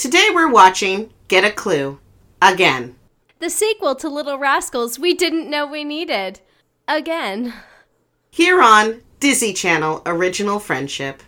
Today 0.00 0.28
we're 0.32 0.50
watching 0.50 1.12
Get 1.28 1.44
a 1.44 1.50
Clue 1.50 2.00
again. 2.40 2.96
The 3.38 3.50
sequel 3.50 3.94
to 3.96 4.08
Little 4.08 4.38
Rascals 4.38 4.98
we 4.98 5.12
didn't 5.12 5.50
know 5.50 5.66
we 5.66 5.84
needed. 5.84 6.40
Again. 6.88 7.52
Here 8.30 8.62
on 8.62 9.02
Disney 9.18 9.52
Channel 9.52 10.00
Original 10.06 10.58
Friendship. 10.58 11.22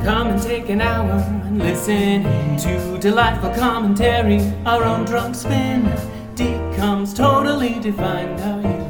Come 0.00 0.28
and 0.28 0.42
take 0.42 0.70
an 0.70 0.80
hour 0.80 1.10
and 1.44 1.58
listen 1.58 2.22
to 2.60 2.98
delightful 2.98 3.50
commentary. 3.50 4.40
Our 4.64 4.84
own 4.84 5.04
drunk 5.04 5.34
spin 5.34 5.82
decoms 6.34 7.14
totally 7.14 7.78
defined 7.78 8.40
our 8.40 8.62
youth. 8.62 8.81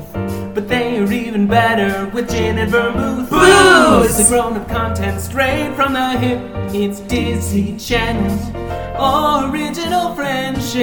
But 0.54 0.68
they 0.68 0.98
are 0.98 1.10
even 1.10 1.46
better 1.46 2.10
with 2.10 2.28
gin 2.30 2.58
and 2.58 2.70
vermouth. 2.70 3.30
Booze! 3.30 4.18
It's 4.18 4.28
the 4.28 4.36
grown 4.36 4.56
up 4.58 4.68
content 4.68 5.18
straight 5.20 5.74
from 5.74 5.94
the 5.94 6.10
hip. 6.18 6.40
It's 6.74 7.00
Disney 7.00 7.78
Channel's 7.78 8.50
original 9.00 10.14
friendship. 10.14 10.82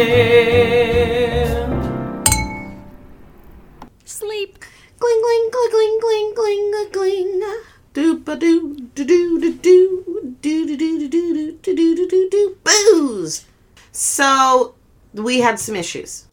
Sleep. 4.05 4.65
Gling 4.99 5.21
gling 5.21 5.49
gling 5.51 5.71
gling 5.71 6.33
gling 6.33 6.71
gling 6.71 6.91
gling. 6.91 7.43
Doop 7.93 8.27
a 8.27 8.35
doo 8.35 8.75
doo 8.95 9.05
doo 9.05 9.39
doo 9.39 9.53
doo 9.61 10.03
doo 10.41 10.65
doo 10.65 10.77
doo 10.77 11.09
doo 11.09 11.09
doo 11.09 11.57
doo 11.61 11.75
doo 11.75 11.95
doo 11.95 12.07
doo 12.07 12.29
doo 12.29 12.57
booze. 12.63 13.45
So 13.91 14.73
we 15.13 15.41
had 15.41 15.59
some 15.59 15.75
issues. 15.75 16.25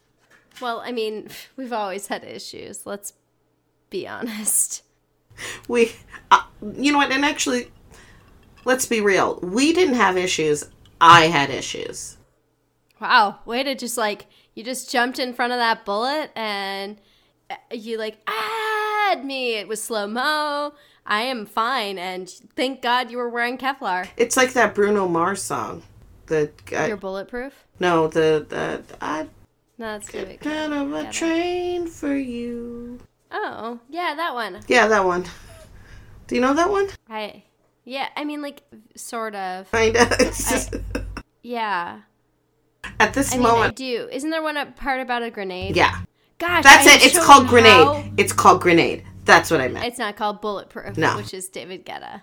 Well, 0.60 0.80
I 0.80 0.90
mean, 0.90 1.28
we've 1.56 1.72
always 1.72 2.06
had 2.06 2.24
issues. 2.24 2.86
Let's 2.86 3.12
be 3.90 4.06
honest. 4.06 4.82
We, 5.68 5.92
uh, 6.30 6.40
you 6.78 6.92
know 6.92 6.96
what? 6.96 7.12
And 7.12 7.22
actually, 7.22 7.70
let's 8.64 8.86
be 8.86 9.02
real. 9.02 9.38
We 9.42 9.74
didn't 9.74 9.96
have 9.96 10.16
issues. 10.16 10.64
I 10.98 11.26
had 11.26 11.50
issues. 11.50 12.16
Wow, 13.02 13.40
way 13.44 13.62
to 13.62 13.74
just 13.74 13.98
like 13.98 14.28
you 14.54 14.64
just 14.64 14.90
jumped 14.90 15.18
in 15.18 15.34
front 15.34 15.52
of 15.52 15.58
that 15.58 15.84
bullet 15.84 16.30
and 16.34 16.96
uh, 17.50 17.56
you 17.70 17.98
like 17.98 18.16
add 18.26 19.26
me. 19.26 19.56
It 19.56 19.68
was 19.68 19.82
slow 19.82 20.06
mo. 20.06 20.72
I 21.04 21.20
am 21.24 21.44
fine, 21.44 21.98
and 21.98 22.30
thank 22.56 22.80
God 22.80 23.10
you 23.10 23.18
were 23.18 23.28
wearing 23.28 23.58
Kevlar. 23.58 24.08
It's 24.16 24.38
like 24.38 24.54
that 24.54 24.74
Bruno 24.74 25.06
Mars 25.06 25.42
song. 25.42 25.82
The 26.28 26.50
guy, 26.64 26.86
You're 26.86 26.96
bulletproof. 26.96 27.52
no, 27.78 28.08
the 28.08 28.46
the 28.48 28.82
I 29.02 29.24
No, 29.76 29.98
that's 29.98 30.08
good. 30.08 30.40
kind 30.40 30.72
of 30.72 30.94
a 30.94 31.12
train 31.12 31.88
for 31.88 32.16
you. 32.16 33.00
Oh, 33.30 33.80
yeah, 33.88 34.14
that 34.16 34.34
one. 34.34 34.60
Yeah, 34.68 34.86
that 34.88 35.04
one. 35.04 35.24
Do 36.26 36.34
you 36.34 36.40
know 36.40 36.54
that 36.54 36.70
one? 36.70 36.88
I, 37.08 37.42
yeah, 37.84 38.08
I 38.16 38.24
mean, 38.24 38.42
like, 38.42 38.62
sort 38.96 39.34
of. 39.34 39.70
Kinda. 39.70 40.06
Just 40.18 40.74
Yeah. 41.42 42.00
at 43.00 43.14
this 43.14 43.32
I 43.32 43.36
mean, 43.36 43.46
I 43.46 43.50
moment. 43.50 43.76
do. 43.76 44.08
Isn't 44.12 44.30
there 44.30 44.42
one 44.42 44.56
a 44.56 44.66
part 44.66 45.00
about 45.00 45.22
a 45.22 45.30
grenade? 45.30 45.76
Yeah, 45.76 46.00
Gosh, 46.38 46.64
that's 46.64 46.86
I 46.86 46.94
it. 46.96 47.04
It's 47.04 47.24
called 47.24 47.48
grenade. 47.48 47.70
how- 47.72 48.04
It's 48.16 48.32
called 48.32 48.60
grenade. 48.60 49.04
That's 49.24 49.50
what 49.50 49.60
I 49.60 49.68
meant. 49.68 49.86
It's 49.86 49.98
not 49.98 50.16
called 50.16 50.40
bulletproof, 50.40 50.96
No. 50.96 51.16
which 51.16 51.34
is 51.34 51.48
David 51.48 51.84
Guetta. 51.84 52.22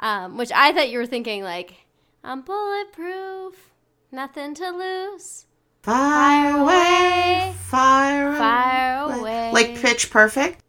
Um, 0.00 0.36
which 0.36 0.52
I 0.54 0.72
thought 0.72 0.90
you 0.90 0.98
were 0.98 1.06
thinking 1.06 1.42
like, 1.42 1.74
I'm 2.22 2.42
bulletproof, 2.42 3.72
nothing 4.12 4.54
to 4.54 4.70
lose. 4.70 5.46
Fire 5.88 6.50
away, 6.50 6.74
away, 6.74 7.54
fire, 7.60 8.36
fire 8.36 9.10
away. 9.10 9.50
Like 9.54 9.80
Pitch 9.80 10.10
Perfect. 10.10 10.62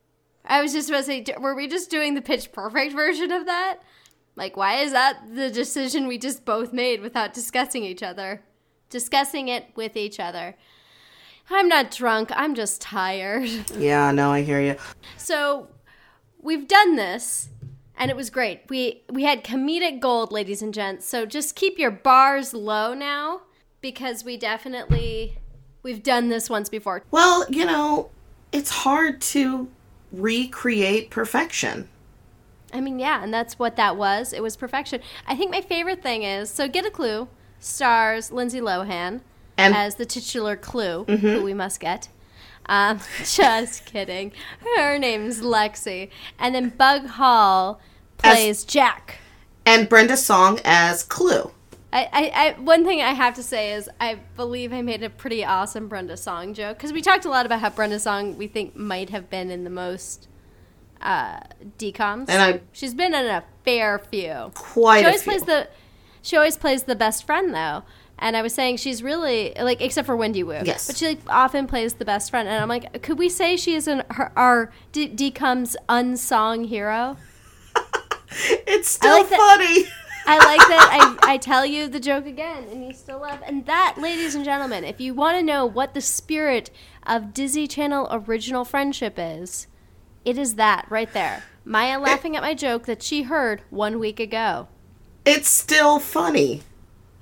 I 0.45 0.61
was 0.61 0.71
just 0.71 0.87
about 0.87 0.99
to 0.99 1.03
say, 1.03 1.25
were 1.37 1.55
we 1.55 1.67
just 1.67 1.91
doing 1.91 2.15
the 2.15 2.21
pitch 2.21 2.53
perfect 2.53 2.93
version 2.93 3.29
of 3.29 3.45
that? 3.45 3.79
Like, 4.37 4.55
why 4.55 4.75
is 4.75 4.93
that 4.93 5.35
the 5.35 5.51
decision 5.51 6.07
we 6.07 6.17
just 6.17 6.45
both 6.45 6.71
made 6.71 7.01
without 7.01 7.33
discussing 7.33 7.83
each 7.83 8.01
other? 8.01 8.43
Discussing 8.89 9.49
it 9.49 9.65
with 9.75 9.97
each 9.97 10.21
other. 10.21 10.55
I'm 11.49 11.67
not 11.67 11.91
drunk, 11.91 12.31
I'm 12.33 12.55
just 12.55 12.79
tired. 12.79 13.49
Yeah, 13.77 14.11
no, 14.11 14.31
I 14.31 14.43
hear 14.43 14.61
you. 14.61 14.77
So 15.17 15.67
we've 16.41 16.65
done 16.65 16.95
this 16.95 17.49
and 17.97 18.09
it 18.09 18.15
was 18.15 18.29
great. 18.29 18.61
We 18.69 19.03
we 19.11 19.23
had 19.23 19.43
comedic 19.43 19.99
gold, 19.99 20.31
ladies 20.31 20.61
and 20.61 20.73
gents. 20.73 21.05
So 21.05 21.25
just 21.25 21.57
keep 21.57 21.77
your 21.77 21.91
bars 21.91 22.53
low 22.53 22.93
now 22.93 23.41
because 23.81 24.23
we 24.23 24.37
definitely 24.37 25.37
we've 25.83 26.03
done 26.03 26.29
this 26.29 26.49
once 26.49 26.69
before. 26.69 27.03
Well, 27.11 27.45
you 27.49 27.65
know, 27.65 28.09
it's 28.51 28.69
hard 28.69 29.21
to 29.21 29.69
recreate 30.11 31.09
perfection. 31.09 31.87
I 32.73 32.81
mean, 32.81 32.99
yeah, 32.99 33.23
and 33.23 33.33
that's 33.33 33.57
what 33.57 33.75
that 33.77 33.97
was. 33.97 34.31
It 34.33 34.43
was 34.43 34.55
perfection. 34.55 35.01
I 35.27 35.35
think 35.35 35.51
my 35.51 35.61
favorite 35.61 36.03
thing 36.03 36.23
is 36.23 36.49
so 36.49 36.67
get 36.67 36.85
a 36.85 36.91
clue 36.91 37.27
stars 37.59 38.31
Lindsay 38.31 38.61
Lohan 38.61 39.21
And- 39.57 39.75
as 39.75 39.95
the 39.95 40.05
titular 40.05 40.55
clue 40.55 41.03
who 41.05 41.43
we 41.43 41.53
must 41.53 41.79
get. 41.79 42.09
Um, 42.67 42.99
just 43.23 43.85
kidding. 43.85 44.31
Her 44.77 44.99
name's 44.99 45.41
Lexi, 45.41 46.09
and 46.37 46.53
then 46.53 46.69
Bug 46.69 47.07
Hall 47.07 47.81
As- 48.23 48.35
plays 48.35 48.63
Jack. 48.63 49.17
And 49.65 49.87
Brenda 49.89 50.17
Song 50.17 50.59
as 50.63 51.03
Clue. 51.03 51.51
I, 51.91 52.03
I, 52.13 52.31
I, 52.55 52.59
one 52.59 52.85
thing 52.85 53.01
I 53.01 53.13
have 53.13 53.33
to 53.35 53.43
say 53.43 53.73
is 53.73 53.89
I 53.99 54.19
believe 54.35 54.71
I 54.73 54.81
made 54.83 55.01
a 55.01 55.09
pretty 55.09 55.43
awesome 55.43 55.87
Brenda 55.87 56.17
Song 56.17 56.53
joke 56.53 56.77
because 56.77 56.93
we 56.93 57.01
talked 57.01 57.25
a 57.25 57.29
lot 57.29 57.45
about 57.47 57.61
how 57.61 57.69
Brenda 57.71 57.99
Song 57.99 58.37
we 58.37 58.47
think 58.47 58.75
might 58.75 59.09
have 59.09 59.29
been 59.29 59.49
in 59.49 59.63
the 59.63 59.69
most 59.71 60.27
uh, 61.01 61.39
decoms, 61.79 62.25
And 62.29 62.41
I- 62.41 62.61
she's 62.73 62.93
been 62.93 63.13
in 63.15 63.25
a 63.25 63.43
fair 63.65 63.97
few. 63.97 64.51
Quite 64.53 64.99
She 64.99 65.03
a 65.05 65.07
always 65.07 65.23
few. 65.23 65.31
plays 65.31 65.43
the 65.45 65.67
she 66.21 66.35
always 66.35 66.57
plays 66.57 66.83
the 66.83 66.95
best 66.95 67.25
friend 67.25 67.53
though, 67.55 67.83
and 68.19 68.35
I 68.37 68.41
was 68.41 68.53
saying 68.53 68.77
she's 68.77 69.01
really 69.01 69.53
like 69.59 69.79
except 69.81 70.05
for 70.05 70.15
Wendy 70.15 70.43
Wu, 70.43 70.59
Yes. 70.65 70.85
but 70.85 70.97
she 70.97 71.07
like, 71.07 71.19
often 71.27 71.65
plays 71.65 71.93
the 71.93 72.05
best 72.05 72.29
friend, 72.29 72.47
and 72.49 72.61
I'm 72.61 72.67
like, 72.69 73.01
could 73.01 73.17
we 73.17 73.29
say 73.29 73.55
she 73.55 73.73
is 73.75 73.87
an 73.87 74.03
her, 74.11 74.31
our 74.35 74.71
decom's 74.91 75.75
unsung 75.87 76.65
hero? 76.65 77.15
it's 78.67 78.89
still 78.89 79.19
like 79.21 79.29
that- 79.29 79.37
funny. 79.39 79.85
I 80.29 80.37
like 80.37 80.59
that 80.59 81.17
I, 81.23 81.33
I 81.33 81.37
tell 81.37 81.65
you 81.65 81.87
the 81.87 81.99
joke 81.99 82.27
again 82.27 82.65
and 82.71 82.85
you 82.85 82.93
still 82.93 83.17
laugh. 83.17 83.41
And 83.43 83.65
that, 83.65 83.95
ladies 83.97 84.35
and 84.35 84.45
gentlemen, 84.45 84.83
if 84.83 85.01
you 85.01 85.15
want 85.15 85.37
to 85.37 85.43
know 85.43 85.65
what 85.65 85.95
the 85.95 86.01
spirit 86.01 86.69
of 87.07 87.33
Disney 87.33 87.67
Channel 87.67 88.07
original 88.11 88.63
friendship 88.63 89.15
is, 89.17 89.65
it 90.23 90.37
is 90.37 90.53
that 90.55 90.85
right 90.91 91.11
there. 91.13 91.43
Maya 91.65 91.99
laughing 91.99 92.35
at 92.35 92.43
my 92.43 92.53
joke 92.53 92.85
that 92.85 93.01
she 93.01 93.23
heard 93.23 93.63
one 93.71 93.97
week 93.97 94.19
ago. 94.19 94.67
It's 95.25 95.49
still 95.49 95.97
funny. 95.97 96.61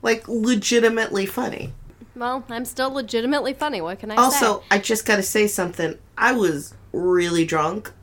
Like, 0.02 0.28
legitimately 0.28 1.28
funny. 1.28 1.74
Well, 2.14 2.44
I'm 2.50 2.66
still 2.66 2.92
legitimately 2.92 3.54
funny. 3.54 3.80
What 3.80 4.00
can 4.00 4.12
I 4.12 4.16
say? 4.16 4.22
Also, 4.22 4.64
I 4.70 4.80
just 4.80 5.06
gotta 5.06 5.24
say 5.24 5.48
something. 5.48 5.98
I 6.18 6.34
was 6.34 6.74
really 6.92 7.46
drunk 7.46 7.94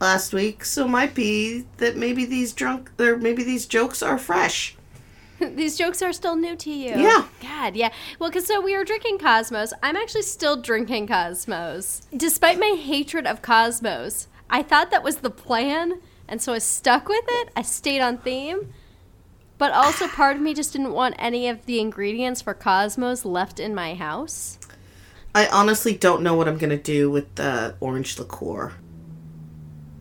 last 0.00 0.32
week, 0.32 0.64
so 0.64 0.84
it 0.84 0.88
might 0.88 1.14
be 1.14 1.66
that 1.78 1.96
maybe 1.96 2.24
these 2.24 2.52
drunk 2.52 2.90
or 2.98 3.16
maybe 3.16 3.42
these 3.42 3.66
jokes 3.66 4.02
are 4.02 4.18
fresh. 4.18 4.76
These 5.54 5.76
jokes 5.76 6.00
are 6.00 6.14
still 6.14 6.34
new 6.34 6.56
to 6.56 6.70
you. 6.70 6.98
Yeah. 6.98 7.26
God, 7.42 7.76
yeah. 7.76 7.92
Well, 8.18 8.30
because 8.30 8.46
so 8.46 8.58
we 8.58 8.74
were 8.74 8.84
drinking 8.84 9.18
Cosmos. 9.18 9.74
I'm 9.82 9.94
actually 9.94 10.22
still 10.22 10.56
drinking 10.56 11.08
Cosmos. 11.08 12.06
Despite 12.16 12.58
my 12.58 12.74
hatred 12.80 13.26
of 13.26 13.42
Cosmos, 13.42 14.28
I 14.48 14.62
thought 14.62 14.90
that 14.90 15.02
was 15.02 15.16
the 15.16 15.28
plan. 15.28 16.00
And 16.26 16.40
so 16.40 16.54
I 16.54 16.58
stuck 16.58 17.06
with 17.06 17.24
it. 17.28 17.50
I 17.54 17.60
stayed 17.60 18.00
on 18.00 18.16
theme. 18.16 18.72
But 19.58 19.72
also, 19.72 20.08
part 20.08 20.36
of 20.36 20.42
me 20.42 20.54
just 20.54 20.72
didn't 20.72 20.92
want 20.92 21.14
any 21.18 21.48
of 21.48 21.64
the 21.66 21.80
ingredients 21.80 22.42
for 22.42 22.54
Cosmos 22.54 23.24
left 23.24 23.58
in 23.58 23.74
my 23.74 23.94
house. 23.94 24.58
I 25.34 25.48
honestly 25.48 25.94
don't 25.94 26.22
know 26.22 26.34
what 26.34 26.48
I'm 26.48 26.58
gonna 26.58 26.76
do 26.76 27.10
with 27.10 27.34
the 27.34 27.74
orange 27.80 28.18
liqueur. 28.18 28.72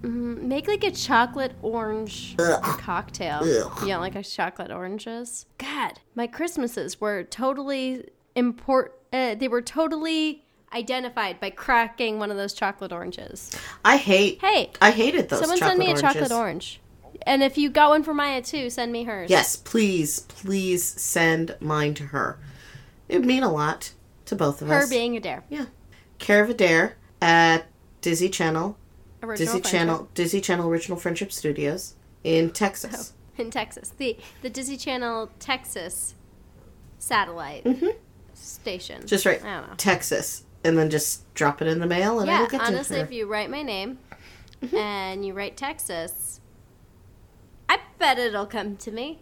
Make 0.05 0.67
like 0.67 0.83
a 0.83 0.91
chocolate 0.91 1.53
orange 1.61 2.35
cocktail. 2.37 3.45
You 3.45 3.87
don't 3.87 4.01
like 4.01 4.15
a 4.15 4.23
chocolate 4.23 4.71
oranges? 4.71 5.45
God, 5.57 5.99
my 6.13 6.27
Christmases 6.27 7.01
were 7.01 7.23
totally 7.23 8.07
import. 8.35 8.99
Uh, 9.11 9.35
they 9.35 9.47
were 9.47 9.61
totally 9.61 10.45
identified 10.73 11.39
by 11.39 11.49
cracking 11.49 12.19
one 12.19 12.29
of 12.31 12.37
those 12.37 12.53
chocolate 12.53 12.91
oranges. 12.91 13.51
I 13.83 13.97
hate. 13.97 14.39
Hey, 14.41 14.71
I 14.81 14.91
hated 14.91 15.29
those. 15.29 15.39
someone 15.39 15.57
send 15.57 15.79
me 15.79 15.85
a 15.85 15.89
oranges. 15.89 16.01
chocolate 16.13 16.31
orange. 16.31 16.81
And 17.25 17.41
if 17.41 17.57
you 17.57 17.69
got 17.69 17.89
one 17.89 18.03
for 18.03 18.13
Maya 18.13 18.41
too, 18.41 18.69
send 18.69 18.91
me 18.91 19.05
hers. 19.05 19.29
Yes, 19.29 19.55
please, 19.55 20.19
please 20.21 20.83
send 20.83 21.55
mine 21.59 21.93
to 21.95 22.03
her. 22.07 22.37
It 23.07 23.17
would 23.19 23.25
mean 23.25 23.43
a 23.43 23.51
lot 23.51 23.93
to 24.25 24.35
both 24.35 24.61
of 24.61 24.67
Her 24.67 24.79
us. 24.79 24.83
Her 24.83 24.89
being 24.89 25.15
Adair. 25.15 25.43
yeah, 25.49 25.65
Care 26.19 26.43
of 26.43 26.49
Adair 26.49 26.97
at 27.21 27.67
Disney 28.01 28.29
Channel, 28.29 28.77
Original 29.23 29.35
Disney 29.37 29.61
friendship. 29.61 29.71
Channel, 29.71 30.09
Disney 30.13 30.41
Channel 30.41 30.69
Original 30.69 30.97
Friendship 30.97 31.31
Studios 31.31 31.95
in 32.23 32.51
Texas. 32.51 33.13
in 33.37 33.49
Texas. 33.51 33.89
The 33.97 34.17
the 34.41 34.49
Disney 34.49 34.77
Channel 34.77 35.29
Texas 35.39 36.15
satellite 36.99 37.65
station. 38.33 38.97
Mm-hmm. 38.99 39.07
Just 39.07 39.25
right, 39.25 39.43
I 39.43 39.59
don't 39.59 39.67
know. 39.69 39.73
Texas, 39.77 40.43
and 40.63 40.77
then 40.77 40.89
just 40.89 41.31
drop 41.33 41.61
it 41.61 41.67
in 41.67 41.79
the 41.79 41.87
mail, 41.87 42.19
and 42.19 42.27
yeah, 42.27 42.43
it'll 42.43 42.47
get 42.47 42.61
honestly, 42.61 42.95
to 42.95 42.99
her. 43.01 43.05
if 43.05 43.11
you 43.13 43.25
write 43.27 43.49
my 43.49 43.61
name 43.61 43.99
Mm-hmm. 44.63 44.77
and 44.77 45.25
you 45.25 45.33
write 45.33 45.57
Texas, 45.57 46.39
I 47.67 47.79
bet 47.99 48.17
it'll 48.17 48.45
come 48.45 48.77
to 48.77 48.91
me. 48.91 49.19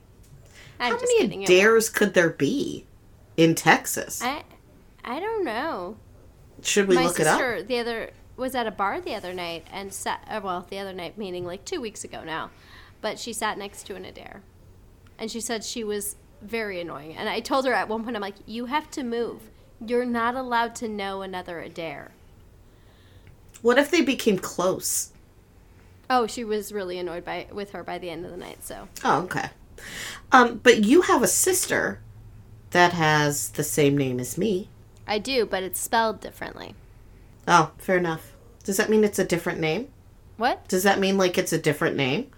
I'm 0.79 0.93
How 0.93 0.99
just 0.99 1.11
many 1.17 1.27
kidding. 1.27 1.43
dares 1.45 1.89
could 1.89 2.13
there 2.13 2.29
be 2.29 2.85
in 3.35 3.55
Texas? 3.55 4.21
I 4.21 4.43
I 5.03 5.19
don't 5.19 5.43
know. 5.43 5.97
Should 6.61 6.87
we 6.87 6.95
My 6.95 7.05
look 7.05 7.19
it 7.19 7.27
up? 7.27 7.67
the 7.67 7.79
other 7.79 8.11
was 8.35 8.55
at 8.55 8.67
a 8.67 8.71
bar 8.71 8.99
the 8.99 9.15
other 9.15 9.33
night 9.33 9.65
and 9.71 9.93
sat. 9.93 10.25
Uh, 10.29 10.41
well, 10.43 10.65
the 10.69 10.79
other 10.79 10.93
night 10.93 11.17
meaning 11.17 11.45
like 11.45 11.65
two 11.65 11.81
weeks 11.81 12.03
ago 12.03 12.23
now, 12.23 12.49
but 13.01 13.19
she 13.19 13.33
sat 13.33 13.57
next 13.57 13.83
to 13.87 13.95
an 13.95 14.05
Adair, 14.05 14.41
and 15.17 15.29
she 15.29 15.39
said 15.39 15.63
she 15.63 15.83
was 15.83 16.15
very 16.41 16.79
annoying. 16.81 17.15
And 17.15 17.29
I 17.29 17.39
told 17.39 17.65
her 17.65 17.73
at 17.73 17.87
one 17.87 18.03
point, 18.03 18.15
I'm 18.15 18.21
like, 18.21 18.35
you 18.45 18.65
have 18.65 18.89
to 18.91 19.03
move. 19.03 19.41
You're 19.85 20.05
not 20.05 20.35
allowed 20.35 20.75
to 20.75 20.87
know 20.87 21.21
another 21.21 21.59
Adair. 21.59 22.11
What 23.61 23.77
if 23.77 23.91
they 23.91 24.01
became 24.01 24.37
close? 24.37 25.11
Oh, 26.09 26.27
she 26.27 26.43
was 26.43 26.71
really 26.71 26.99
annoyed 26.99 27.25
by 27.25 27.47
with 27.51 27.71
her 27.71 27.83
by 27.83 27.97
the 27.97 28.09
end 28.09 28.25
of 28.25 28.31
the 28.31 28.37
night. 28.37 28.63
So 28.63 28.87
Oh, 29.03 29.21
okay. 29.23 29.49
Um, 30.31 30.59
but 30.61 30.83
you 30.83 31.01
have 31.01 31.23
a 31.23 31.27
sister 31.27 31.99
that 32.71 32.93
has 32.93 33.49
the 33.49 33.63
same 33.63 33.97
name 33.97 34.19
as 34.19 34.37
me. 34.37 34.69
I 35.07 35.19
do, 35.19 35.45
but 35.45 35.63
it's 35.63 35.79
spelled 35.79 36.19
differently. 36.21 36.75
Oh, 37.47 37.71
fair 37.77 37.97
enough. 37.97 38.33
Does 38.63 38.77
that 38.77 38.89
mean 38.89 39.03
it's 39.03 39.19
a 39.19 39.25
different 39.25 39.59
name? 39.59 39.89
What? 40.37 40.67
Does 40.67 40.83
that 40.83 40.99
mean 40.99 41.17
like 41.17 41.37
it's 41.37 41.53
a 41.53 41.57
different 41.57 41.95
name? 41.95 42.31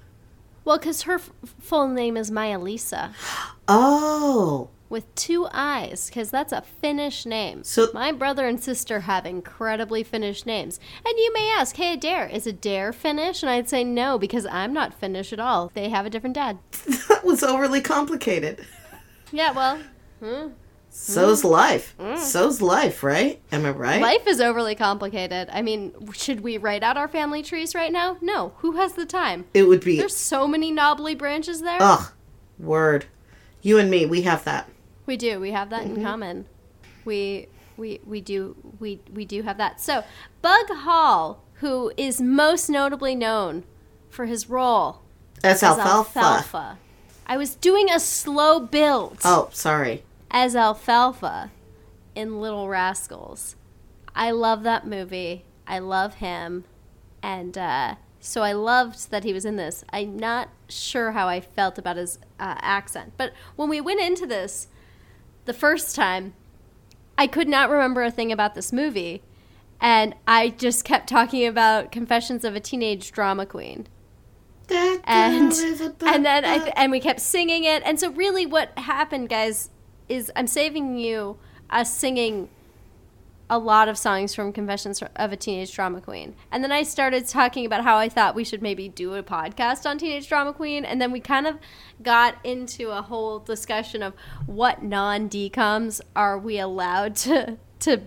Well, 0.64 0.78
because 0.80 1.04
her 1.04 1.16
f- 1.16 1.32
full 1.60 1.88
name 1.88 2.18
is 2.18 2.32
Maya 2.32 2.58
Lisa 2.60 3.14
Oh, 3.68 4.70
with 4.90 5.14
two 5.16 5.48
eyes, 5.52 6.08
because 6.08 6.30
that's 6.32 6.52
a 6.54 6.62
Finnish 6.62 7.26
name. 7.26 7.64
So- 7.64 7.90
my 7.94 8.12
brother 8.12 8.48
and 8.48 8.62
sister 8.62 9.02
have 9.02 9.26
incredibly 9.26 10.04
Finnish 10.04 10.46
names. 10.46 10.80
And 11.06 11.18
you 11.18 11.34
may 11.34 11.52
ask, 11.52 11.76
hey, 11.76 11.94
Adair, 11.94 12.28
is 12.28 12.48
Adair 12.48 12.94
Finnish? 12.94 13.44
And 13.44 13.50
I'd 13.50 13.70
say 13.70 13.84
no, 13.84 14.18
because 14.18 14.46
I'm 14.48 14.74
not 14.74 14.94
Finnish 14.94 15.32
at 15.34 15.40
all. 15.40 15.72
They 15.74 15.90
have 15.90 16.06
a 16.06 16.10
different 16.10 16.36
dad. 16.36 16.58
that 17.10 17.24
was 17.24 17.44
overly 17.44 17.82
complicated. 17.82 18.66
Yeah, 19.32 19.52
well, 19.52 19.80
hmm. 20.22 20.48
So's 20.98 21.44
life. 21.44 21.94
So's 22.18 22.62
life, 22.62 23.04
right? 23.04 23.42
Am 23.52 23.66
I 23.66 23.72
right? 23.72 24.02
life 24.02 24.26
is 24.28 24.40
overly 24.40 24.76
complicated. 24.76 25.50
I 25.52 25.62
mean, 25.62 25.94
should 26.14 26.40
we 26.42 26.58
write 26.58 26.84
out 26.84 26.96
our 26.96 27.10
family 27.10 27.44
trees 27.44 27.76
right 27.76 27.92
now? 27.92 28.18
No. 28.22 28.54
Who 28.60 28.74
has 28.74 28.94
the 28.94 29.06
time? 29.06 29.46
It 29.54 29.64
would 29.64 29.84
be. 29.84 29.98
There's 29.98 30.16
so 30.16 30.48
many 30.48 30.72
knobbly 30.72 31.14
branches 31.14 31.62
there. 31.62 31.78
Ugh, 31.82 32.12
word. 32.58 33.06
You 33.62 33.78
and 33.78 33.92
me, 33.92 34.06
we 34.06 34.22
have 34.22 34.46
that. 34.46 34.70
We 35.06 35.18
do. 35.18 35.40
We 35.40 35.52
have 35.52 35.70
that 35.70 35.84
Mm-hmm. 35.84 35.98
in 35.98 36.04
common. 36.04 36.46
We 37.04 37.48
we 37.78 38.00
we 38.06 38.22
do 38.22 38.56
we 38.80 39.02
we 39.14 39.26
do 39.26 39.42
have 39.44 39.58
that. 39.58 39.82
So 39.82 40.04
Bug 40.42 40.68
Hall, 40.70 41.44
who 41.56 41.92
is 41.98 42.22
most 42.22 42.70
notably 42.70 43.16
known 43.16 43.64
for 44.10 44.26
his 44.28 44.50
role 44.50 45.02
That's 45.42 45.62
as 45.62 45.78
alfalfa. 45.78 46.20
Alfalfa. 46.20 46.78
I 47.28 47.36
was 47.38 47.54
doing 47.56 47.90
a 47.92 48.00
slow 48.00 48.60
build 48.62 49.20
Oh, 49.26 49.50
sorry. 49.52 50.04
As 50.36 50.54
Alfalfa 50.54 51.50
in 52.14 52.42
Little 52.42 52.68
Rascals. 52.68 53.56
I 54.14 54.32
love 54.32 54.64
that 54.64 54.86
movie. 54.86 55.46
I 55.66 55.80
love 55.80 56.16
him, 56.16 56.66
and 57.24 57.58
uh, 57.58 57.96
so 58.20 58.42
I 58.42 58.52
loved 58.52 59.12
that 59.12 59.24
he 59.24 59.32
was 59.32 59.46
in 59.46 59.56
this. 59.56 59.86
I'm 59.94 60.20
not 60.20 60.50
sure 60.68 61.14
how 61.14 61.30
I 61.30 61.40
felt 61.40 61.78
about 61.78 61.96
his 61.96 62.20
uh, 62.38 62.56
accent, 62.60 63.14
but 63.16 63.32
when 63.56 63.70
we 63.70 63.80
went 63.80 64.02
into 64.02 64.28
this 64.28 64.68
the 65.46 65.54
first 65.54 65.96
time, 65.96 66.34
I 67.18 67.28
could 67.28 67.48
not 67.48 67.70
remember 67.70 68.04
a 68.04 68.12
thing 68.12 68.34
about 68.34 68.56
this 68.56 68.74
movie, 68.74 69.24
and 69.80 70.16
I 70.28 70.50
just 70.50 70.84
kept 70.84 71.08
talking 71.08 71.48
about 71.48 71.94
Confessions 71.94 72.44
of 72.44 72.58
a 72.58 72.60
Teenage 72.60 73.14
Drama 73.14 73.46
Queen 73.46 73.88
That 74.68 75.00
and 75.06 75.52
girl 75.52 75.60
is 75.60 75.80
a 75.80 75.96
and 76.06 76.26
then 76.26 76.44
I 76.44 76.58
th- 76.60 76.74
and 76.76 76.92
we 76.92 77.00
kept 77.00 77.22
singing 77.22 77.64
it 77.64 77.84
and 77.86 77.98
so 77.98 78.12
really 78.12 78.46
what 78.46 78.78
happened 78.78 79.30
guys 79.30 79.70
is 80.10 80.32
i'm 80.36 80.48
saving 80.48 80.98
you 80.98 81.38
us 81.70 81.94
singing 81.96 82.50
a 83.48 83.60
lot 83.60 83.88
of 83.88 83.96
songs 83.96 84.34
from 84.34 84.52
confessions 84.52 85.04
of 85.16 85.32
a 85.32 85.38
teenage 85.38 85.72
drama 85.74 86.02
queen 86.02 86.34
and 86.52 86.64
then 86.64 86.72
i 86.72 86.82
started 86.82 87.28
talking 87.28 87.66
about 87.66 87.84
how 87.84 87.96
i 87.98 88.10
thought 88.10 88.34
we 88.34 88.44
should 88.44 88.62
maybe 88.62 88.90
do 88.90 89.14
a 89.14 89.22
podcast 89.22 89.86
on 89.86 89.98
teenage 89.98 90.28
drama 90.28 90.52
queen 90.52 90.84
and 90.84 91.00
then 91.00 91.12
we 91.12 91.20
kind 91.20 91.46
of 91.46 91.58
got 92.02 92.36
into 92.44 92.90
a 92.90 93.02
whole 93.04 93.38
discussion 93.40 94.02
of 94.02 94.14
what 94.48 94.84
non-decoms 94.84 96.02
are 96.16 96.38
we 96.40 96.58
allowed 96.58 97.16
to 97.16 97.58
to 97.80 98.02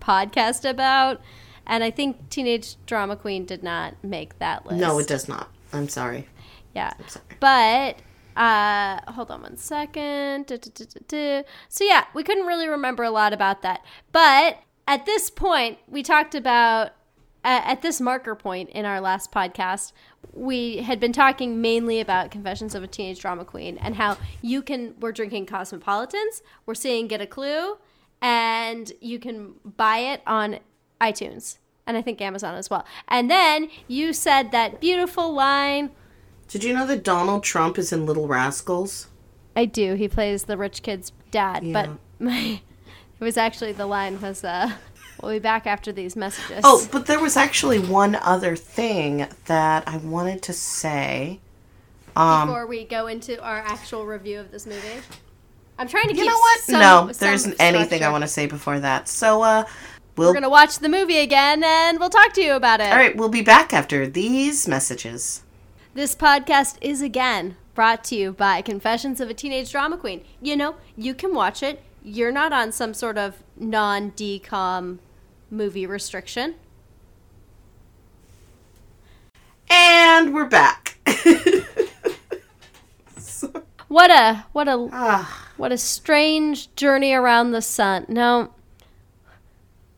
podcast 0.00 0.68
about 0.68 1.20
and 1.66 1.82
i 1.82 1.90
think 1.90 2.28
teenage 2.28 2.76
drama 2.84 3.16
queen 3.16 3.46
did 3.46 3.62
not 3.62 3.94
make 4.04 4.38
that 4.40 4.66
list 4.66 4.78
No, 4.80 4.98
it 4.98 5.06
does 5.06 5.26
not. 5.28 5.48
I'm 5.72 5.88
sorry. 5.88 6.28
yeah. 6.74 6.92
I'm 6.98 7.08
sorry. 7.08 7.24
But 7.40 7.96
uh 8.36 9.00
hold 9.12 9.30
on 9.30 9.42
one 9.42 9.56
second. 9.56 10.46
Du- 10.46 10.58
du- 10.58 10.86
du. 11.08 11.44
So 11.68 11.84
yeah, 11.84 12.04
we 12.14 12.22
couldn't 12.22 12.46
really 12.46 12.68
remember 12.68 13.02
a 13.02 13.10
lot 13.10 13.32
about 13.32 13.62
that. 13.62 13.84
But 14.10 14.58
at 14.86 15.06
this 15.06 15.30
point, 15.30 15.78
we 15.88 16.02
talked 16.02 16.34
about 16.34 16.92
uh, 17.44 17.60
at 17.64 17.82
this 17.82 18.00
marker 18.00 18.34
point 18.34 18.70
in 18.70 18.84
our 18.84 19.00
last 19.00 19.32
podcast, 19.32 19.92
we 20.32 20.78
had 20.78 21.00
been 21.00 21.12
talking 21.12 21.60
mainly 21.60 21.98
about 21.98 22.30
Confessions 22.30 22.74
of 22.74 22.82
a 22.82 22.86
Teenage 22.86 23.20
Drama 23.20 23.44
Queen 23.44 23.78
and 23.78 23.96
how 23.96 24.16
you 24.40 24.62
can 24.62 24.94
we're 25.00 25.12
drinking 25.12 25.46
Cosmopolitans, 25.46 26.42
we're 26.66 26.74
seeing 26.74 27.08
Get 27.08 27.20
a 27.20 27.26
Clue, 27.26 27.78
and 28.20 28.92
you 29.00 29.18
can 29.18 29.54
buy 29.64 29.98
it 29.98 30.22
on 30.26 30.60
iTunes 31.00 31.58
and 31.86 31.96
I 31.96 32.02
think 32.02 32.20
Amazon 32.20 32.54
as 32.54 32.70
well. 32.70 32.84
And 33.08 33.30
then 33.30 33.68
you 33.88 34.12
said 34.12 34.52
that 34.52 34.80
beautiful 34.80 35.32
line 35.32 35.90
Did 36.52 36.64
you 36.64 36.74
know 36.74 36.86
that 36.86 37.02
Donald 37.02 37.42
Trump 37.44 37.78
is 37.78 37.94
in 37.94 38.04
Little 38.04 38.28
Rascals? 38.28 39.06
I 39.56 39.64
do. 39.64 39.94
He 39.94 40.06
plays 40.06 40.44
the 40.44 40.58
rich 40.58 40.82
kid's 40.82 41.10
dad, 41.30 41.64
Yeah. 41.64 41.72
but 41.72 41.90
my 42.18 42.60
it 43.20 43.24
was 43.24 43.38
actually 43.38 43.72
the 43.72 43.86
line 43.86 44.20
was 44.20 44.44
uh 44.44 44.70
we'll 45.22 45.32
be 45.32 45.38
back 45.38 45.66
after 45.66 45.92
these 45.92 46.14
messages. 46.14 46.60
Oh, 46.62 46.86
but 46.92 47.06
there 47.06 47.18
was 47.20 47.38
actually 47.38 47.78
one 47.78 48.16
other 48.16 48.54
thing 48.54 49.26
that 49.46 49.88
I 49.88 49.96
wanted 49.96 50.42
to 50.42 50.52
say. 50.52 51.40
Um, 52.14 52.48
before 52.48 52.66
we 52.66 52.84
go 52.84 53.06
into 53.06 53.42
our 53.42 53.56
actual 53.60 54.04
review 54.04 54.38
of 54.38 54.50
this 54.50 54.66
movie. 54.66 55.00
I'm 55.78 55.88
trying 55.88 56.08
to 56.08 56.14
you 56.14 56.20
keep 56.24 56.30
know 56.30 56.38
what? 56.38 56.60
some- 56.60 56.80
no, 56.80 57.12
there 57.14 57.32
isn't 57.32 57.56
anything. 57.60 58.02
I 58.02 58.10
want 58.10 58.24
to 58.24 58.28
say 58.28 58.44
before 58.46 58.78
that. 58.80 59.08
So, 59.08 59.40
uh, 59.40 59.64
we'll. 60.18 60.28
We're 60.28 60.34
going 60.34 60.42
to 60.42 60.50
watch 60.50 60.80
the 60.80 60.90
movie 60.90 61.16
again 61.20 61.64
and 61.64 61.98
we'll 61.98 62.10
talk 62.10 62.34
to 62.34 62.42
you 62.42 62.52
about 62.56 62.80
it. 62.82 62.92
All 62.92 62.98
right, 62.98 63.16
we'll 63.16 63.30
be 63.30 63.40
back 63.40 63.72
after 63.72 64.06
these 64.06 64.68
messages. 64.68 65.42
This 65.94 66.14
podcast 66.14 66.78
is 66.80 67.02
again 67.02 67.56
brought 67.74 68.02
to 68.04 68.14
you 68.16 68.32
by 68.32 68.62
Confessions 68.62 69.20
of 69.20 69.28
a 69.28 69.34
Teenage 69.34 69.70
Drama 69.70 69.96
Queen. 69.98 70.24
You 70.40 70.56
know, 70.56 70.76
you 70.96 71.14
can 71.14 71.34
watch 71.34 71.62
it. 71.62 71.82
You're 72.02 72.32
not 72.32 72.52
on 72.52 72.72
some 72.72 72.94
sort 72.94 73.18
of 73.18 73.42
non 73.56 74.12
decom 74.12 74.98
movie 75.50 75.86
restriction. 75.86 76.54
And 79.68 80.34
we're 80.34 80.46
back. 80.48 80.98
So- 83.16 83.52
What 83.88 84.10
a 84.10 84.46
what 84.52 84.68
a 84.68 84.88
ah, 84.92 85.48
what 85.58 85.70
a 85.70 85.76
strange 85.76 86.74
journey 86.76 87.12
around 87.12 87.50
the 87.52 87.60
sun. 87.60 88.06
No. 88.08 88.54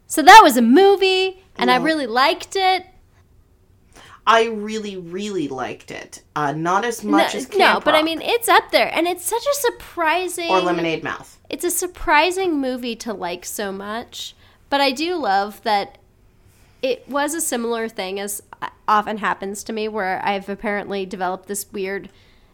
So 0.08 0.20
that 0.22 0.40
was 0.42 0.56
a 0.56 0.62
movie 0.62 1.44
and 1.56 1.70
I 1.70 1.76
really 1.76 2.08
liked 2.08 2.56
it. 2.56 2.86
I 4.26 4.46
really, 4.46 4.96
really 4.96 5.48
liked 5.48 5.90
it. 5.90 6.22
Uh, 6.34 6.52
not 6.52 6.84
as 6.84 7.04
much 7.04 7.34
no, 7.34 7.38
as 7.38 7.46
Camp 7.46 7.58
no, 7.58 7.80
but 7.80 7.94
I 7.94 8.02
mean 8.02 8.22
it's 8.22 8.48
up 8.48 8.70
there 8.70 8.90
and 8.94 9.06
it's 9.06 9.24
such 9.24 9.42
a 9.42 9.54
surprising 9.54 10.50
or 10.50 10.60
Lemonade 10.60 11.04
Mouth. 11.04 11.38
it's 11.50 11.64
a 11.64 11.70
surprising 11.70 12.60
movie 12.60 12.96
to 12.96 13.12
like 13.12 13.44
so 13.44 13.70
much. 13.70 14.34
But 14.70 14.80
I 14.80 14.92
do 14.92 15.16
love 15.16 15.62
that 15.62 15.98
it 16.82 17.08
was 17.08 17.34
a 17.34 17.40
similar 17.40 17.88
thing 17.88 18.18
as 18.18 18.42
often 18.88 19.18
happens 19.18 19.62
to 19.64 19.72
me 19.72 19.88
where 19.88 20.24
I've 20.24 20.48
apparently 20.48 21.06
developed 21.06 21.46
this 21.46 21.70
weird 21.72 22.08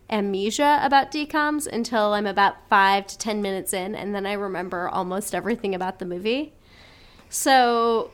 amnesia 0.08 0.80
about 0.82 1.12
decoms 1.12 1.68
until 1.68 2.14
I'm 2.14 2.26
about 2.26 2.68
five 2.68 3.06
to 3.06 3.18
ten 3.18 3.40
minutes 3.40 3.72
in 3.72 3.94
and 3.94 4.12
then 4.12 4.26
I 4.26 4.32
remember 4.32 4.88
almost 4.88 5.34
everything 5.36 5.74
about 5.74 6.00
the 6.00 6.04
movie. 6.04 6.52
So 7.28 8.10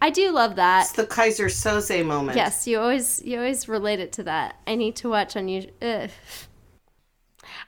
I 0.00 0.10
do 0.10 0.30
love 0.30 0.56
that. 0.56 0.82
It's 0.86 0.92
the 0.92 1.06
Keyser 1.06 1.46
Söze 1.46 2.04
moment. 2.04 2.36
Yes, 2.36 2.66
you 2.66 2.80
always 2.80 3.22
you 3.24 3.38
always 3.38 3.68
relate 3.68 4.00
it 4.00 4.12
to 4.12 4.22
that. 4.24 4.56
I 4.66 4.74
need 4.74 4.96
to 4.96 5.08
watch 5.08 5.36
unusual. 5.36 5.72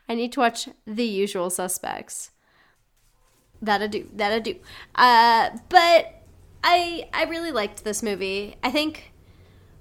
I 0.09 0.15
need 0.15 0.33
to 0.33 0.41
watch 0.41 0.69
The 0.87 1.05
Usual 1.05 1.51
Suspects. 1.51 2.31
That 3.61 3.83
I 3.83 3.87
do. 3.87 4.09
That 4.15 4.33
I 4.33 4.39
do. 4.39 4.57
Uh, 4.95 5.51
but 5.69 6.23
I 6.65 7.09
I 7.13 7.25
really 7.25 7.53
liked 7.53 7.85
this 7.85 8.03
movie. 8.03 8.57
I 8.63 8.71
think 8.71 9.13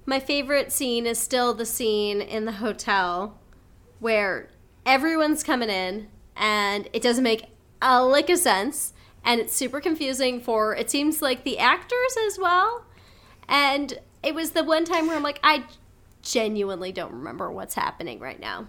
my 0.04 0.20
favorite 0.20 0.72
scene 0.72 1.06
is 1.06 1.18
still 1.18 1.54
the 1.54 1.66
scene 1.66 2.20
in 2.20 2.44
the 2.44 2.52
hotel 2.52 3.38
where 3.98 4.48
everyone's 4.84 5.42
coming 5.42 5.70
in 5.70 6.08
and 6.36 6.88
it 6.92 7.02
doesn't 7.02 7.22
make 7.22 7.46
a 7.80 8.04
lick 8.04 8.28
of 8.28 8.38
sense 8.38 8.91
and 9.24 9.40
it's 9.40 9.54
super 9.54 9.80
confusing 9.80 10.40
for 10.40 10.74
it 10.74 10.90
seems 10.90 11.22
like 11.22 11.44
the 11.44 11.58
actors 11.58 12.16
as 12.26 12.38
well 12.38 12.84
and 13.48 13.98
it 14.22 14.34
was 14.34 14.50
the 14.50 14.64
one 14.64 14.84
time 14.84 15.06
where 15.06 15.16
i'm 15.16 15.22
like 15.22 15.40
i 15.42 15.64
genuinely 16.22 16.92
don't 16.92 17.12
remember 17.12 17.50
what's 17.50 17.74
happening 17.74 18.18
right 18.18 18.40
now 18.40 18.66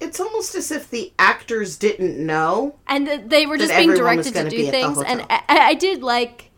it's 0.00 0.20
almost 0.20 0.54
as 0.54 0.70
if 0.70 0.90
the 0.90 1.12
actors 1.18 1.76
didn't 1.76 2.18
know. 2.18 2.76
and 2.86 3.06
th- 3.06 3.22
they 3.26 3.46
were 3.46 3.56
just 3.56 3.74
being 3.74 3.94
directed 3.94 4.34
to 4.34 4.48
do 4.48 4.64
the 4.64 4.70
things 4.70 5.00
and. 5.02 5.22
I, 5.30 5.42
I 5.48 5.74
did 5.74 6.02
like 6.02 6.50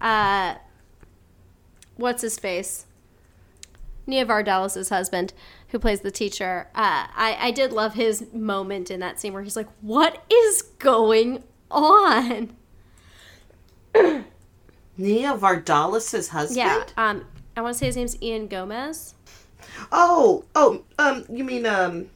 uh 0.00 0.54
what's 1.96 2.22
his 2.22 2.38
face 2.38 2.86
nia 4.06 4.24
vardalos' 4.24 4.88
husband 4.90 5.32
who 5.68 5.78
plays 5.78 6.00
the 6.00 6.10
teacher 6.10 6.68
uh, 6.74 7.06
I, 7.14 7.36
I 7.40 7.50
did 7.50 7.72
love 7.72 7.94
his 7.94 8.32
moment 8.32 8.90
in 8.90 9.00
that 9.00 9.20
scene 9.20 9.32
where 9.32 9.42
he's 9.42 9.56
like 9.56 9.68
what 9.80 10.24
is 10.30 10.62
going 10.78 11.42
on 11.70 12.54
Nia 14.96 15.34
Vardalos' 15.36 16.28
husband? 16.28 16.56
yeah 16.56 16.84
um 16.96 17.24
i 17.56 17.60
want 17.60 17.74
to 17.74 17.78
say 17.78 17.86
his 17.86 17.96
name's 17.96 18.20
ian 18.22 18.46
gomez 18.48 19.14
Oh, 19.92 20.44
oh, 20.54 20.82
um, 20.98 21.24
you 21.30 21.44
mean, 21.44 21.64
um, 21.66 22.06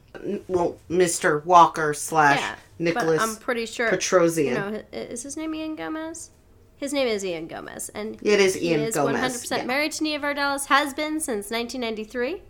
well, 0.47 0.75
Mr. 0.89 1.43
Walker 1.45 1.93
slash 1.93 2.39
yeah 2.39 2.55
Nicholas 2.79 3.19
but 3.19 3.29
i'm 3.29 3.35
pretty 3.37 3.65
sure 3.65 3.89
Petrosian. 3.91 4.45
you 4.45 4.53
know 4.53 4.81
is 4.91 5.23
his 5.23 5.37
name 5.37 5.53
ian 5.55 5.75
gomez 5.75 6.31
his 6.77 6.91
name 6.91 7.07
is 7.07 7.23
ian 7.23 7.47
gomez 7.47 7.89
and 7.89 8.17
It 8.21 8.39
is 8.39 8.57
Ian 8.61 8.81
is 8.81 8.95
Gomez. 8.95 9.43
100% 9.43 9.57
Yeah. 9.57 9.65
married 9.65 9.91
to 9.93 10.03
nia 10.03 10.19
vardalos 10.19 10.65
has 10.65 10.93
been 10.93 11.19
since 11.19 11.49
1993 11.51 12.41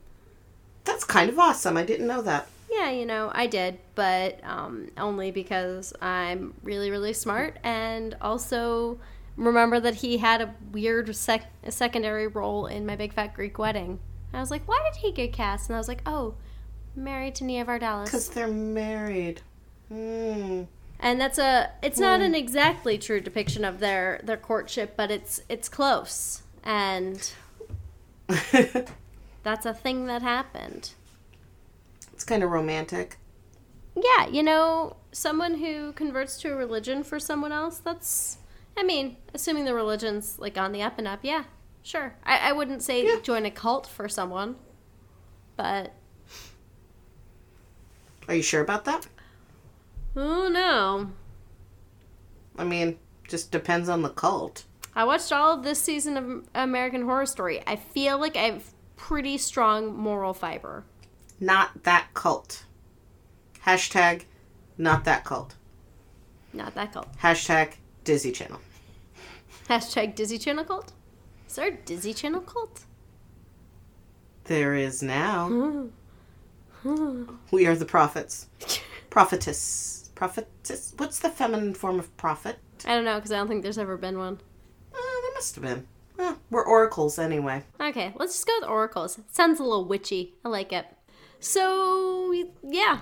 That's 0.85 1.03
kind 1.03 1.29
of 1.29 1.37
awesome. 1.37 1.77
I 1.77 1.83
didn't 1.83 2.07
know 2.07 2.21
that. 2.23 2.47
Yeah, 2.73 2.89
you 2.89 3.05
know, 3.05 3.31
I 3.33 3.47
did, 3.47 3.79
but 3.95 4.39
um, 4.43 4.89
only 4.97 5.31
because 5.31 5.93
I'm 6.01 6.53
really, 6.63 6.89
really 6.89 7.13
smart 7.13 7.57
and 7.63 8.15
also 8.21 8.99
remember 9.37 9.79
that 9.79 9.95
he 9.95 10.17
had 10.17 10.41
a 10.41 10.53
weird 10.71 11.15
sec- 11.15 11.51
a 11.63 11.71
secondary 11.71 12.27
role 12.27 12.65
in 12.65 12.85
My 12.85 12.95
Big 12.95 13.13
Fat 13.13 13.33
Greek 13.33 13.57
Wedding. 13.59 13.99
I 14.33 14.39
was 14.39 14.49
like, 14.49 14.67
why 14.67 14.81
did 14.91 15.01
he 15.01 15.11
get 15.11 15.33
cast? 15.33 15.69
And 15.69 15.75
I 15.75 15.79
was 15.79 15.87
like, 15.87 16.01
oh, 16.05 16.35
married 16.95 17.35
to 17.35 17.43
Nia 17.43 17.63
Because 17.65 18.29
they're 18.29 18.47
married. 18.47 19.41
Hmm. 19.89 20.63
And 20.99 21.19
that's 21.19 21.37
a 21.37 21.69
it's 21.81 21.99
not 21.99 22.21
an 22.21 22.33
exactly 22.33 22.97
true 22.97 23.19
depiction 23.19 23.65
of 23.65 23.79
their 23.79 24.21
their 24.23 24.37
courtship, 24.37 24.95
but 24.95 25.11
it's 25.11 25.41
it's 25.49 25.67
close. 25.67 26.43
And 26.63 27.31
that's 29.43 29.65
a 29.65 29.73
thing 29.73 30.05
that 30.05 30.21
happened. 30.21 30.91
It's 32.23 32.29
kind 32.29 32.41
of 32.41 32.51
romantic. 32.51 33.17
Yeah, 33.95 34.27
you 34.27 34.43
know, 34.43 34.95
someone 35.11 35.55
who 35.55 35.91
converts 35.91 36.39
to 36.41 36.53
a 36.53 36.55
religion 36.55 37.03
for 37.03 37.19
someone 37.19 37.51
else, 37.51 37.79
that's, 37.79 38.37
I 38.77 38.83
mean, 38.83 39.17
assuming 39.33 39.65
the 39.65 39.73
religion's 39.73 40.39
like 40.39 40.57
on 40.57 40.71
the 40.71 40.81
up 40.81 40.97
and 40.97 41.05
up, 41.05 41.19
yeah, 41.21 41.43
sure. 41.83 42.15
I, 42.23 42.49
I 42.49 42.51
wouldn't 42.53 42.81
say 42.81 43.05
Yeah. 43.05 43.19
join 43.21 43.45
a 43.45 43.51
cult 43.51 43.87
for 43.87 44.07
someone, 44.07 44.55
but, 45.57 45.91
Are 48.29 48.35
you 48.35 48.41
sure 48.41 48.61
about 48.61 48.85
that? 48.85 49.05
oh 50.15 50.47
no. 50.47 51.11
I 52.57 52.63
mean, 52.63 52.99
just 53.27 53.51
depends 53.51 53.89
on 53.89 54.01
the 54.01 54.09
cult. 54.09 54.63
I 54.95 55.03
watched 55.03 55.33
all 55.33 55.53
of 55.57 55.63
this 55.63 55.81
season 55.81 56.17
of 56.17 56.47
American 56.55 57.01
Horror 57.01 57.25
Story. 57.25 57.61
I 57.67 57.75
feel 57.75 58.17
like 58.17 58.37
I 58.37 58.43
have 58.43 58.73
pretty 58.95 59.37
strong 59.37 59.93
moral 59.93 60.33
fiber. 60.33 60.85
Not 61.39 61.83
that 61.83 62.07
cult. 62.13 62.65
Hashtag 63.65 64.23
not 64.77 65.05
that 65.05 65.23
cult. 65.23 65.55
Not 66.51 66.75
that 66.75 66.93
cult. 66.93 67.07
Hashtag 67.19 67.73
Disney 68.03 68.31
Channel. 68.31 68.59
Hashtag 69.69 70.15
Disney 70.15 70.37
Channel 70.37 70.65
cult? 70.65 70.91
Is 71.47 71.55
there 71.55 71.67
a 71.67 71.71
Disney 71.71 72.13
Channel 72.13 72.41
cult? 72.41 72.85
There 74.45 74.75
is 74.75 75.01
now. 75.01 75.87
we 77.51 77.65
are 77.65 77.75
the 77.75 77.85
prophets. 77.85 78.47
Prophetess. 79.09 80.11
Prophetess. 80.15 80.93
What's 80.97 81.19
the 81.19 81.29
feminine 81.29 81.73
form 81.73 81.99
of 81.99 82.15
prophet? 82.17 82.57
I 82.85 82.95
don't 82.95 83.05
know, 83.05 83.15
because 83.15 83.31
I 83.31 83.37
don't 83.37 83.47
think 83.47 83.63
there's 83.63 83.77
ever 83.77 83.95
been 83.95 84.17
one. 84.17 84.39
Uh, 84.93 84.97
there 84.97 85.33
must 85.33 85.55
have 85.55 85.63
been. 85.63 85.87
Well, 86.17 86.37
we're 86.49 86.65
oracles 86.65 87.17
anyway. 87.17 87.63
Okay, 87.79 88.13
let's 88.17 88.33
just 88.33 88.47
go 88.47 88.53
with 88.59 88.69
oracles. 88.69 89.19
sounds 89.31 89.59
a 89.59 89.63
little 89.63 89.85
witchy. 89.85 90.33
I 90.43 90.49
like 90.49 90.73
it. 90.73 90.85
So 91.43 92.33
yeah, 92.63 93.01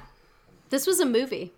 this 0.70 0.88
was 0.88 1.00
a 1.00 1.06
movie. 1.06 1.54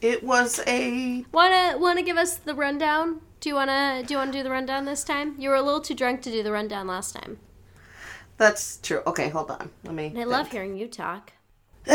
It 0.00 0.22
was 0.22 0.60
a. 0.66 1.24
Wanna 1.32 1.76
wanna 1.76 2.02
give 2.02 2.16
us 2.16 2.36
the 2.36 2.54
rundown? 2.54 3.20
Do 3.40 3.48
you 3.48 3.56
wanna 3.56 4.04
do 4.06 4.14
you 4.14 4.18
wanna 4.18 4.32
do 4.32 4.44
the 4.44 4.50
rundown 4.50 4.84
this 4.84 5.02
time? 5.02 5.34
You 5.38 5.50
were 5.50 5.56
a 5.56 5.62
little 5.62 5.80
too 5.80 5.94
drunk 5.94 6.22
to 6.22 6.30
do 6.30 6.42
the 6.44 6.52
rundown 6.52 6.86
last 6.86 7.16
time. 7.16 7.38
That's 8.36 8.78
true. 8.78 9.02
Okay, 9.06 9.28
hold 9.28 9.50
on. 9.50 9.70
Let 9.84 9.94
me. 9.94 10.06
And 10.06 10.20
I 10.20 10.24
love 10.24 10.50
hearing 10.52 10.76
you 10.76 10.86
talk. 10.86 11.32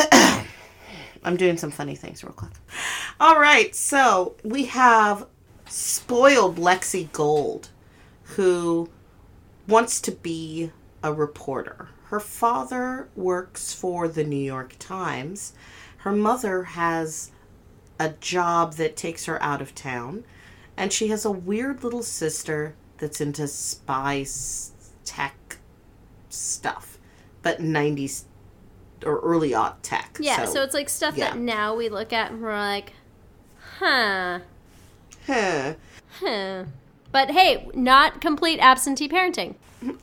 I'm 1.24 1.38
doing 1.38 1.58
some 1.58 1.72
funny 1.72 1.96
things 1.96 2.24
real 2.24 2.34
quick. 2.34 2.52
All 3.20 3.40
right, 3.40 3.74
so 3.74 4.36
we 4.44 4.66
have 4.66 5.28
spoiled 5.68 6.58
Lexi 6.58 7.12
Gold, 7.14 7.70
who 8.24 8.90
wants 9.68 10.02
to 10.02 10.12
be 10.12 10.72
a 11.02 11.14
reporter. 11.14 11.88
Her 12.06 12.20
father 12.20 13.10
works 13.16 13.74
for 13.74 14.08
the 14.08 14.24
New 14.24 14.36
York 14.36 14.76
Times. 14.80 15.54
Her 15.98 16.12
mother 16.12 16.64
has 16.64 17.32
a 18.00 18.10
job 18.10 18.74
that 18.74 18.96
takes 18.96 19.26
her 19.26 19.42
out 19.42 19.62
of 19.62 19.74
town. 19.74 20.24
And 20.78 20.92
she 20.92 21.08
has 21.08 21.26
a 21.26 21.32
weird 21.32 21.84
little 21.84 22.04
sister 22.04 22.76
that's 22.98 23.22
into 23.22 23.48
spy 23.48 24.26
tech 25.04 25.58
stuff, 26.30 26.98
but 27.42 27.60
90s 27.60 28.26
or 29.06 29.20
early 29.20 29.54
aught 29.54 29.82
tech. 29.84 30.18
Yeah, 30.20 30.46
so, 30.46 30.64
it's 30.64 30.74
like 30.74 30.90
stuff 30.90 31.18
yeah. 31.18 31.32
that 31.32 31.40
now 31.40 31.76
we 31.76 31.90
look 31.90 32.14
at 32.14 32.32
and 32.32 32.42
we're 32.42 32.58
like, 32.58 32.94
huh, 33.78 34.40
huh. 35.26 35.74
huh. 36.20 36.66
But 37.16 37.32
hey, 37.32 37.70
not 37.74 38.20
complete 38.20 38.60
absentee 38.60 39.08
parenting. 39.08 39.56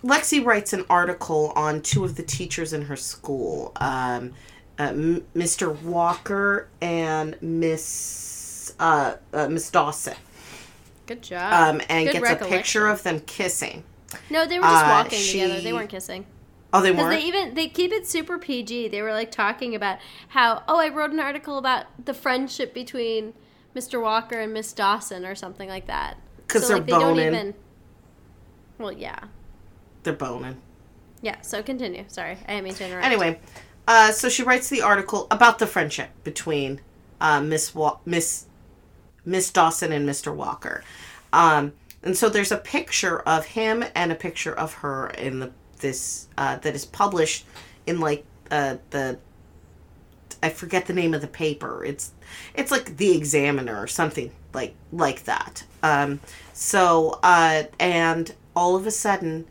Lexi 0.02 0.42
writes 0.42 0.72
an 0.72 0.86
article 0.88 1.52
on 1.54 1.82
two 1.82 2.06
of 2.06 2.16
the 2.16 2.22
teachers 2.22 2.72
in 2.72 2.86
her 2.86 2.96
school, 2.96 3.72
um, 3.76 4.32
uh, 4.78 4.84
M- 4.84 5.26
Mr. 5.36 5.78
Walker 5.82 6.68
and 6.80 7.36
Miss 7.42 8.74
uh, 8.80 9.16
uh, 9.34 9.46
Miss 9.48 9.70
Dawson, 9.70 10.16
Good 11.04 11.20
job. 11.20 11.52
um, 11.52 11.82
and 11.90 12.08
Good 12.08 12.22
gets 12.22 12.40
a 12.40 12.46
picture 12.46 12.86
of 12.86 13.02
them 13.02 13.20
kissing. 13.20 13.84
No, 14.30 14.46
they 14.46 14.58
were 14.58 14.64
just 14.64 14.86
uh, 14.86 14.88
walking 14.88 15.18
she- 15.18 15.40
together. 15.42 15.60
They 15.60 15.74
weren't 15.74 15.90
kissing. 15.90 16.24
Oh, 16.72 16.80
they 16.80 16.92
weren't. 16.92 17.10
they 17.10 17.26
even 17.26 17.52
they 17.52 17.68
keep 17.68 17.92
it 17.92 18.06
super 18.06 18.38
PG. 18.38 18.88
They 18.88 19.02
were 19.02 19.12
like 19.12 19.30
talking 19.30 19.74
about 19.74 19.98
how 20.28 20.62
oh 20.66 20.78
I 20.78 20.88
wrote 20.88 21.10
an 21.10 21.20
article 21.20 21.58
about 21.58 21.84
the 22.02 22.14
friendship 22.14 22.72
between 22.72 23.34
Mr. 23.76 24.00
Walker 24.00 24.40
and 24.40 24.54
Miss 24.54 24.72
Dawson 24.72 25.26
or 25.26 25.34
something 25.34 25.68
like 25.68 25.86
that. 25.88 26.16
'Cause 26.52 26.62
so, 26.62 26.68
they're 26.68 26.76
like, 26.78 26.86
they 26.86 26.92
don't 26.92 27.02
boning. 27.16 27.26
even. 27.26 27.54
Well, 28.78 28.92
yeah, 28.92 29.18
They're 30.02 30.12
boning. 30.12 30.60
yeah. 31.20 31.40
So 31.42 31.62
continue. 31.62 32.04
Sorry, 32.08 32.36
I 32.46 32.52
didn't 32.54 32.64
mean 32.64 32.74
to 32.74 32.86
interrupt. 32.86 33.06
Anyway, 33.06 33.38
uh, 33.86 34.12
so 34.12 34.28
she 34.28 34.42
writes 34.42 34.68
the 34.68 34.82
article 34.82 35.26
about 35.30 35.58
the 35.58 35.66
friendship 35.66 36.10
between 36.24 36.80
uh, 37.20 37.40
Miss 37.40 37.74
Wa- 37.74 37.98
Miss 38.04 38.46
Miss 39.24 39.50
Dawson 39.50 39.92
and 39.92 40.08
Mr. 40.08 40.34
Walker, 40.34 40.82
um, 41.32 41.72
and 42.02 42.16
so 42.16 42.28
there's 42.28 42.50
a 42.52 42.56
picture 42.56 43.20
of 43.20 43.44
him 43.46 43.84
and 43.94 44.10
a 44.10 44.16
picture 44.16 44.52
of 44.54 44.74
her 44.74 45.08
in 45.10 45.38
the 45.40 45.52
this 45.78 46.26
uh, 46.38 46.56
that 46.56 46.74
is 46.74 46.84
published 46.84 47.44
in 47.86 48.00
like 48.00 48.24
uh, 48.50 48.76
the 48.90 49.18
I 50.42 50.48
forget 50.48 50.86
the 50.86 50.92
name 50.92 51.14
of 51.14 51.20
the 51.20 51.28
paper. 51.28 51.84
It's 51.84 52.10
it's 52.54 52.72
like 52.72 52.96
the 52.96 53.16
Examiner 53.16 53.80
or 53.80 53.86
something 53.86 54.32
like 54.52 54.74
like 54.92 55.24
that. 55.24 55.64
Um, 55.82 56.20
so 56.52 57.18
uh, 57.22 57.64
and 57.80 58.34
all 58.54 58.76
of 58.76 58.86
a 58.86 58.90
sudden, 58.90 59.46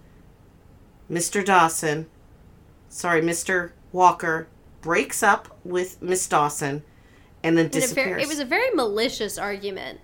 Mr. 1.10 1.43
Dawson 1.43 2.08
sorry, 2.91 3.22
Mr. 3.22 3.72
Walker 3.91 4.48
breaks 4.81 5.24
up 5.24 5.58
with 5.63 6.01
Miss 6.01 6.27
Dawson 6.27 6.84
and 7.43 7.58
then 7.58 7.67
a 7.67 7.70
very- 7.70 7.81
disappears. 7.81 8.24
it 8.24 8.27
was 8.27 8.39
a 8.39 8.46
very 8.46 8.70
malicious 8.72 9.38
argument. 9.38 10.00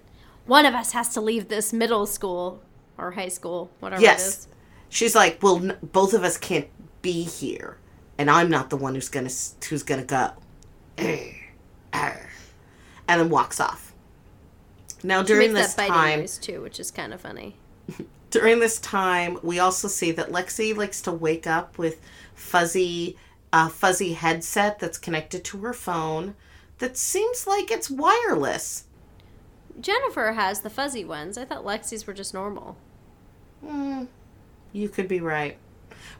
One 0.45 0.65
of 0.65 0.73
us 0.73 0.93
has 0.93 1.09
to 1.09 1.21
leave 1.21 1.49
this 1.49 1.73
middle 1.73 2.05
school 2.05 2.61
or 2.97 3.11
high 3.11 3.27
school, 3.27 3.69
whatever 3.79 4.01
it 4.01 4.05
yes. 4.05 4.27
is. 4.27 4.47
She's 4.89 5.13
like, 5.13 5.43
"Well, 5.43 5.57
n- 5.57 5.77
both 5.81 6.13
of 6.13 6.23
us 6.23 6.37
can't 6.37 6.69
be 7.01 7.23
here, 7.23 7.77
and 8.17 8.31
I'm 8.31 8.49
not 8.49 8.69
the 8.69 8.77
one 8.77 8.95
who's 8.95 9.09
to 9.09 9.67
who's 9.67 9.83
going 9.83 10.05
to 10.05 10.07
go." 10.07 10.31
And 13.09 13.21
then 13.21 13.29
walks 13.29 13.61
off. 13.61 13.86
Now 15.03 15.21
She 15.21 15.27
during 15.27 15.53
this 15.53 15.75
time, 15.75 16.25
too, 16.27 16.61
which 16.61 16.79
is 16.79 16.91
kind 16.91 17.13
of 17.13 17.21
funny. 17.21 17.55
during 18.31 18.59
this 18.59 18.79
time, 18.79 19.39
we 19.43 19.59
also 19.59 19.87
see 19.87 20.11
that 20.11 20.31
Lexi 20.31 20.75
likes 20.75 21.01
to 21.01 21.11
wake 21.11 21.47
up 21.47 21.77
with 21.77 22.01
fuzzy, 22.35 23.17
uh, 23.53 23.69
fuzzy 23.69 24.13
headset 24.13 24.79
that's 24.79 24.97
connected 24.97 25.43
to 25.45 25.59
her 25.59 25.73
phone. 25.73 26.35
That 26.79 26.97
seems 26.97 27.47
like 27.47 27.71
it's 27.71 27.89
wireless. 27.89 28.85
Jennifer 29.79 30.33
has 30.33 30.61
the 30.61 30.69
fuzzy 30.69 31.05
ones. 31.05 31.37
I 31.37 31.45
thought 31.45 31.63
Lexi's 31.63 32.05
were 32.07 32.13
just 32.13 32.33
normal. 32.33 32.77
Hmm, 33.61 34.05
you 34.73 34.89
could 34.89 35.07
be 35.07 35.19
right. 35.19 35.57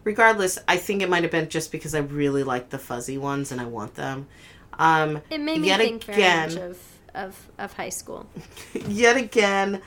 Regardless, 0.03 0.57
I 0.67 0.77
think 0.77 1.01
it 1.01 1.09
might 1.09 1.23
have 1.23 1.31
been 1.31 1.49
just 1.49 1.71
because 1.71 1.93
I 1.93 1.99
really 1.99 2.43
like 2.43 2.69
the 2.69 2.77
fuzzy 2.79 3.17
ones 3.17 3.51
and 3.51 3.59
I 3.59 3.65
want 3.65 3.95
them. 3.95 4.27
Um, 4.73 5.21
It 5.29 5.39
made 5.41 5.59
me 5.61 5.67
yet 5.67 5.79
think 5.79 6.03
very 6.03 6.17
again, 6.17 6.49
much 6.49 6.61
of, 6.61 6.96
of, 7.17 7.47
of 7.57 7.73
high 7.73 7.89
school. 7.89 8.27
yet 8.87 9.17
again, 9.17 9.81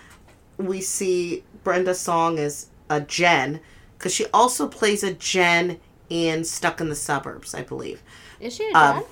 we 0.59 0.81
see 0.81 1.45
Brenda 1.65 1.95
Song 1.95 2.39
as 2.39 2.69
a 2.89 3.01
Jen 3.01 3.61
because 3.97 4.15
she 4.15 4.27
also 4.35 4.67
plays 4.69 5.03
a 5.03 5.15
Jen 5.15 5.79
in 6.09 6.45
Stuck 6.45 6.81
in 6.81 6.89
the 6.89 6.95
Suburbs, 6.97 7.55
I 7.55 7.63
believe. 7.63 8.03
Is 8.41 8.55
she 8.57 8.71
a 8.71 8.77
Um, 8.77 8.97
Jen? 8.97 9.05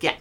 Yeah, 0.00 0.16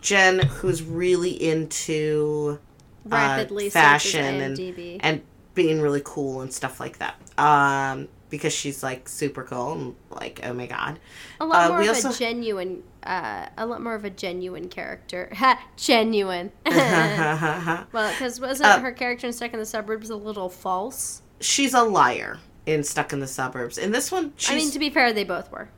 Jen, 0.00 0.38
who's 0.40 0.82
really 0.82 1.30
into 1.30 2.58
Rapidly 3.04 3.66
uh, 3.66 3.70
fashion 3.70 4.40
and 4.40 5.00
and 5.00 5.22
being 5.54 5.80
really 5.80 6.02
cool 6.04 6.40
and 6.40 6.52
stuff 6.52 6.80
like 6.80 6.98
that. 6.98 7.16
Um, 7.38 8.08
because 8.32 8.52
she's 8.54 8.82
like 8.82 9.08
super 9.10 9.44
cool 9.44 9.72
and 9.74 9.94
like 10.10 10.40
oh 10.42 10.54
my 10.54 10.66
god. 10.66 10.98
a 11.38 11.44
lot 11.44 11.66
uh, 11.66 11.68
more 11.68 11.78
we 11.80 11.88
of 11.88 11.94
also- 11.94 12.10
a 12.10 12.14
genuine, 12.14 12.82
uh, 13.04 13.46
a 13.58 13.66
lot 13.66 13.82
more 13.82 13.94
of 13.94 14.06
a 14.06 14.10
genuine 14.10 14.68
character. 14.68 15.28
Ha, 15.36 15.62
genuine. 15.76 16.50
well, 16.66 18.10
because 18.10 18.40
wasn't 18.40 18.70
Uh, 18.70 18.80
her 18.80 18.92
character 18.92 19.26
in 19.26 19.32
Stuck 19.34 19.52
in 19.52 19.58
the 19.58 19.66
Suburbs 19.66 20.08
a 20.10 20.16
little 20.16 20.48
false? 20.48 21.20
she's 21.40 21.74
a 21.74 21.82
liar 21.82 22.38
in 22.64 22.82
Stuck 22.84 23.12
in 23.12 23.20
the 23.20 23.26
Suburbs. 23.26 23.76
In 23.76 23.92
this 23.92 24.10
one, 24.10 24.32
she's 24.36 24.50
I 24.50 24.54
mean, 24.56 24.70
to 24.70 24.78
be 24.78 24.88
fair, 24.88 25.12
they 25.12 25.24
both 25.24 25.52
were. 25.52 25.68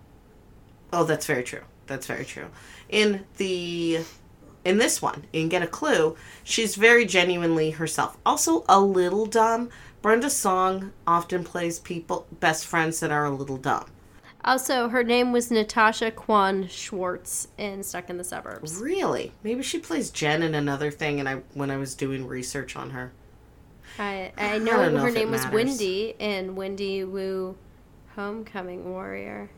Oh, 0.93 1.03
that's 1.05 1.27
very 1.27 1.43
true. 1.43 1.63
That's 1.87 2.07
very 2.07 2.25
true. 2.25 2.47
In 2.89 3.25
the 3.39 4.05
in 4.65 4.79
this 4.79 5.03
one, 5.03 5.25
in 5.33 5.49
Get 5.49 5.63
a 5.63 5.67
Clue, 5.67 6.17
she's 6.45 6.77
very 6.77 7.05
genuinely 7.05 7.73
herself. 7.73 8.17
Also 8.25 8.65
a 8.69 8.81
little 8.81 9.27
dumb. 9.27 9.71
Brenda 10.05 10.29
Song 10.29 10.93
often 11.07 11.45
plays 11.45 11.79
people 11.79 12.27
best 12.39 12.67
friends 12.67 13.01
that 13.01 13.11
are 13.11 13.25
a 13.25 13.31
little 13.31 13.57
dumb. 13.57 13.87
Also, 14.45 14.89
her 14.89 15.03
name 15.03 15.33
was 15.33 15.51
Natasha 15.51 16.11
Kwan 16.11 16.69
Schwartz 16.69 17.49
in 17.57 17.83
Stuck 17.83 18.11
in 18.11 18.19
the 18.19 18.23
Suburbs. 18.25 18.77
Really? 18.77 19.33
Maybe 19.43 19.63
she 19.63 19.79
plays 19.79 20.11
Jen 20.11 20.43
in 20.43 20.55
another 20.55 20.91
thing 20.91 21.21
and 21.21 21.27
I 21.27 21.37
when 21.55 21.71
I 21.71 21.79
was 21.79 21.95
doing 21.95 22.27
research 22.27 22.77
on 22.77 22.91
her. 22.91 23.13
I 23.99 24.31
I 24.37 24.59
know, 24.59 24.91
know 24.91 24.99
her 24.99 25.09
it 25.09 25.15
name 25.15 25.31
was. 25.31 25.47
Wendy 25.47 26.15
in 26.19 26.55
Wendy 26.55 27.03
Wu, 27.05 27.57
Homecoming 28.15 28.91
Warrior. 28.91 29.49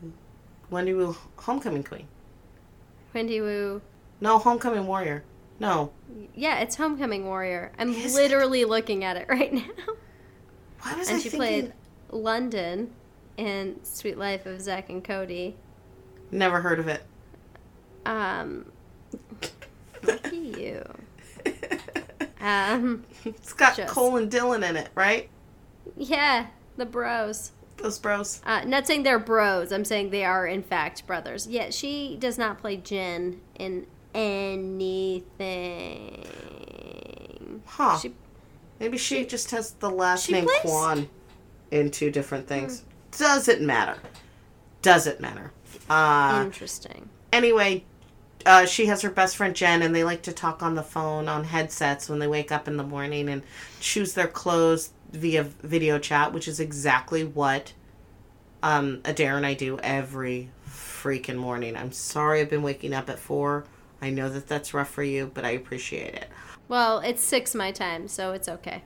Wendy 0.69 0.93
Wu 0.93 1.17
Homecoming 1.35 1.83
Queen. 1.83 2.07
Wendy 3.13 3.41
Wu. 3.41 3.81
No, 4.21 4.37
Homecoming 4.39 4.87
Warrior. 4.87 5.25
No. 5.59 5.91
Yeah, 6.33 6.59
it's 6.59 6.77
Homecoming 6.77 7.25
Warrior. 7.25 7.73
I'm 7.77 7.89
Is 7.89 8.15
it? 8.15 8.17
literally 8.17 8.63
looking 8.63 9.03
at 9.03 9.17
it 9.17 9.27
right 9.27 9.51
now. 9.53 9.63
Why 10.81 10.95
was 10.95 11.07
And 11.09 11.17
I 11.17 11.19
she 11.21 11.29
thinking 11.29 11.37
played 11.39 11.73
London 12.11 12.91
in 13.37 13.79
Suite 13.83 14.17
Life 14.17 14.45
of 14.45 14.61
Zack 14.61 14.89
and 14.89 15.03
Cody. 15.03 15.55
Never 16.31 16.61
heard 16.61 16.79
of 16.79 16.87
it. 16.87 17.03
Um, 18.05 18.71
you. 20.31 20.83
Um, 22.39 23.03
It's 23.25 23.51
got 23.51 23.75
Just- 23.75 23.91
Cole 23.91 24.17
and 24.17 24.31
Dylan 24.31 24.67
in 24.69 24.77
it, 24.77 24.89
right? 24.93 25.27
yeah, 25.95 26.47
the 26.77 26.85
bros. 26.85 27.51
Those 27.77 27.97
bros. 27.97 28.41
Uh, 28.45 28.61
not 28.65 28.85
saying 28.85 29.01
they're 29.03 29.17
bros. 29.19 29.71
I'm 29.71 29.83
saying 29.83 30.11
they 30.11 30.23
are 30.23 30.45
in 30.45 30.61
fact 30.61 31.05
brothers. 31.07 31.47
Yet 31.47 31.73
she 31.73 32.15
does 32.19 32.37
not 32.37 32.59
play 32.59 32.77
Jen 32.77 33.41
in 33.55 33.87
anything. 36.27 37.63
Huh. 37.65 37.97
She, 37.97 38.13
Maybe 38.79 38.97
she 38.97 39.25
just 39.25 39.51
has 39.51 39.71
the 39.73 39.89
last 39.89 40.25
She 40.27 40.33
name 40.33 40.45
plays- 40.45 40.61
Hmm. 40.61 40.67
Kwan 40.67 41.09
in 41.71 41.91
two 41.91 42.11
different 42.11 42.47
things. 42.47 42.83
Doesn't 43.17 43.61
matter. 43.61 43.97
Doesn't 44.81 45.19
matter. 45.19 45.51
Uh, 45.89 46.43
interesting. 46.45 47.09
anyway, 47.33 47.83
uh, 48.45 48.65
she 48.65 48.85
has 48.85 49.01
her 49.01 49.09
best 49.09 49.35
friend 49.35 49.55
Jen, 49.55 49.81
and 49.81 49.93
they 49.95 50.03
like 50.03 50.21
to 50.23 50.31
talk 50.31 50.61
on 50.61 50.75
the 50.75 50.83
phone 50.83 51.27
on 51.27 51.43
headsets 51.45 52.07
when 52.09 52.19
they 52.19 52.27
wake 52.27 52.51
up 52.51 52.67
in 52.67 52.77
the 52.77 52.83
morning 52.83 53.27
and 53.29 53.41
choose 53.79 54.13
their 54.13 54.27
clothes 54.27 54.91
via 55.11 55.43
video 55.43 55.97
chat, 55.99 56.31
which 56.33 56.47
is 56.47 56.59
exactly 56.59 57.23
what 57.23 57.73
um, 58.63 59.01
Adair 59.05 59.37
and 59.37 59.45
I 59.45 59.53
do 59.53 59.77
every 59.79 60.49
freaking 60.69 61.37
morning. 61.37 61.75
I'm 61.77 61.91
sorry 61.91 62.41
I've 62.41 62.49
been 62.49 62.63
waking 62.63 62.93
up 62.93 63.09
at 63.09 63.19
four. 63.19 63.65
I 64.01 64.09
know 64.09 64.29
that 64.29 64.47
that's 64.47 64.73
rough 64.73 64.89
for 64.89 65.03
you, 65.03 65.31
but 65.33 65.45
I 65.45 65.51
appreciate 65.51 66.13
it. 66.15 66.29
Well, 66.67 66.99
it's 66.99 67.23
six 67.23 67.55
my 67.55 67.71
time, 67.71 68.07
so 68.07 68.33
it's 68.33 68.49
okay. 68.49 68.83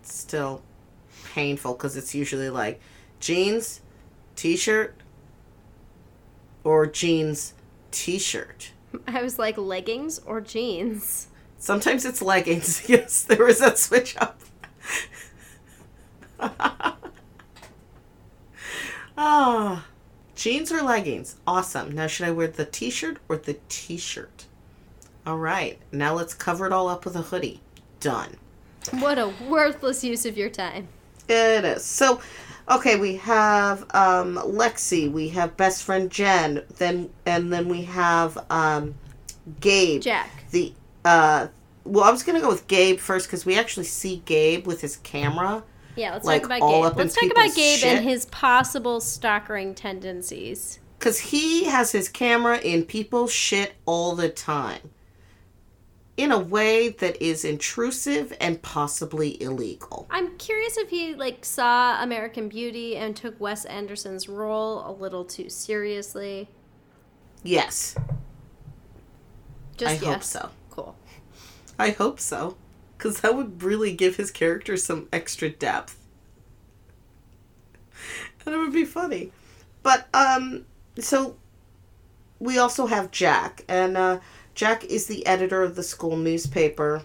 It's 0.00 0.14
still 0.14 0.62
painful 1.32 1.74
because 1.74 1.96
it's 1.96 2.14
usually 2.14 2.50
like 2.50 2.80
jeans, 3.20 3.80
t 4.36 4.56
shirt, 4.56 4.94
or 6.64 6.86
jeans, 6.86 7.54
t 7.90 8.18
shirt. 8.18 8.72
I 9.06 9.22
was 9.22 9.38
like 9.38 9.56
leggings 9.56 10.18
or 10.20 10.40
jeans. 10.40 11.28
Sometimes 11.58 12.04
it's 12.04 12.20
leggings. 12.20 12.82
Yes, 12.88 13.22
there 13.22 13.44
was 13.44 13.58
that 13.60 13.78
switch 13.78 14.16
up. 14.18 14.40
Ah, 19.16 19.86
jeans 20.34 20.72
or 20.72 20.82
leggings? 20.82 21.36
Awesome. 21.46 21.92
Now, 21.94 22.06
should 22.06 22.26
I 22.26 22.30
wear 22.30 22.48
the 22.48 22.64
t 22.64 22.90
shirt 22.90 23.18
or 23.28 23.36
the 23.36 23.58
t 23.68 23.96
shirt? 23.96 24.46
All 25.26 25.38
right. 25.38 25.78
Now 25.92 26.14
let's 26.14 26.34
cover 26.34 26.66
it 26.66 26.72
all 26.72 26.88
up 26.88 27.04
with 27.04 27.16
a 27.16 27.22
hoodie. 27.22 27.60
Done. 28.00 28.36
What 28.98 29.18
a 29.18 29.32
worthless 29.48 30.02
use 30.02 30.26
of 30.26 30.36
your 30.36 30.50
time. 30.50 30.88
It 31.28 31.64
is. 31.64 31.84
So, 31.84 32.20
okay, 32.68 32.96
we 32.96 33.16
have 33.16 33.82
um, 33.94 34.36
Lexi, 34.36 35.10
we 35.10 35.28
have 35.28 35.56
best 35.56 35.84
friend 35.84 36.10
Jen, 36.10 36.62
then 36.78 37.10
and 37.24 37.52
then 37.52 37.68
we 37.68 37.82
have 37.84 38.36
um, 38.50 38.94
Gabe. 39.60 40.02
Jack. 40.02 40.30
The 40.50 40.72
uh, 41.04 41.46
well, 41.84 42.04
I 42.04 42.10
was 42.10 42.24
gonna 42.24 42.40
go 42.40 42.48
with 42.48 42.66
Gabe 42.66 42.98
first 42.98 43.28
because 43.28 43.46
we 43.46 43.56
actually 43.56 43.86
see 43.86 44.22
Gabe 44.24 44.66
with 44.66 44.80
his 44.80 44.96
camera. 44.98 45.62
Yeah, 45.94 46.14
let's 46.14 46.24
Like, 46.24 46.42
talk 46.42 46.58
about 46.58 46.68
Gabe. 46.68 46.96
Let's 46.96 47.14
talk 47.14 47.30
about 47.30 47.54
Gabe 47.54 47.78
shit. 47.78 47.96
and 47.98 48.04
his 48.04 48.24
possible 48.26 49.00
stalkering 49.00 49.74
tendencies. 49.74 50.78
Because 50.98 51.18
he 51.20 51.64
has 51.64 51.92
his 51.92 52.08
camera 52.08 52.58
in 52.58 52.84
people's 52.84 53.32
shit 53.32 53.74
all 53.86 54.14
the 54.16 54.28
time. 54.28 54.90
In 56.16 56.30
a 56.30 56.38
way 56.38 56.90
that 56.90 57.20
is 57.22 57.44
intrusive 57.44 58.36
and 58.40 58.60
possibly 58.60 59.42
illegal. 59.42 60.06
I'm 60.10 60.36
curious 60.36 60.76
if 60.76 60.90
he 60.90 61.14
like 61.14 61.44
saw 61.44 62.02
American 62.02 62.48
Beauty 62.48 62.96
and 62.96 63.16
took 63.16 63.40
Wes 63.40 63.64
Anderson's 63.64 64.28
role 64.28 64.88
a 64.88 64.92
little 64.92 65.24
too 65.24 65.48
seriously. 65.48 66.48
Yes, 67.42 67.96
Just 69.76 70.02
I 70.02 70.06
hope 70.06 70.22
so. 70.22 70.50
Cool. 70.70 70.94
I 71.78 71.90
hope 71.90 72.20
so. 72.20 72.56
Because 72.96 73.20
that 73.20 73.34
would 73.34 73.62
really 73.62 73.92
give 73.92 74.16
his 74.16 74.30
character 74.30 74.76
some 74.76 75.08
extra 75.12 75.48
depth. 75.50 75.98
And 78.44 78.54
it 78.56 78.58
would 78.58 78.72
be 78.72 78.84
funny. 78.84 79.30
But, 79.84 80.08
um, 80.12 80.64
so 80.98 81.36
we 82.40 82.58
also 82.58 82.86
have 82.86 83.12
Jack. 83.12 83.64
And, 83.68 83.96
uh, 83.96 84.18
Jack 84.54 84.84
is 84.84 85.06
the 85.06 85.26
editor 85.26 85.62
of 85.62 85.76
the 85.76 85.82
school 85.82 86.16
newspaper. 86.16 87.02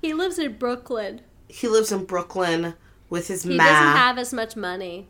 He 0.00 0.12
lives 0.14 0.38
in 0.38 0.56
Brooklyn. 0.56 1.20
He 1.48 1.68
lives 1.68 1.92
in 1.92 2.04
Brooklyn 2.04 2.74
with 3.10 3.28
his 3.28 3.42
He 3.42 3.56
ma. 3.56 3.62
He 3.64 3.70
doesn't 3.70 3.96
have 3.96 4.18
as 4.18 4.32
much 4.32 4.56
money. 4.56 5.08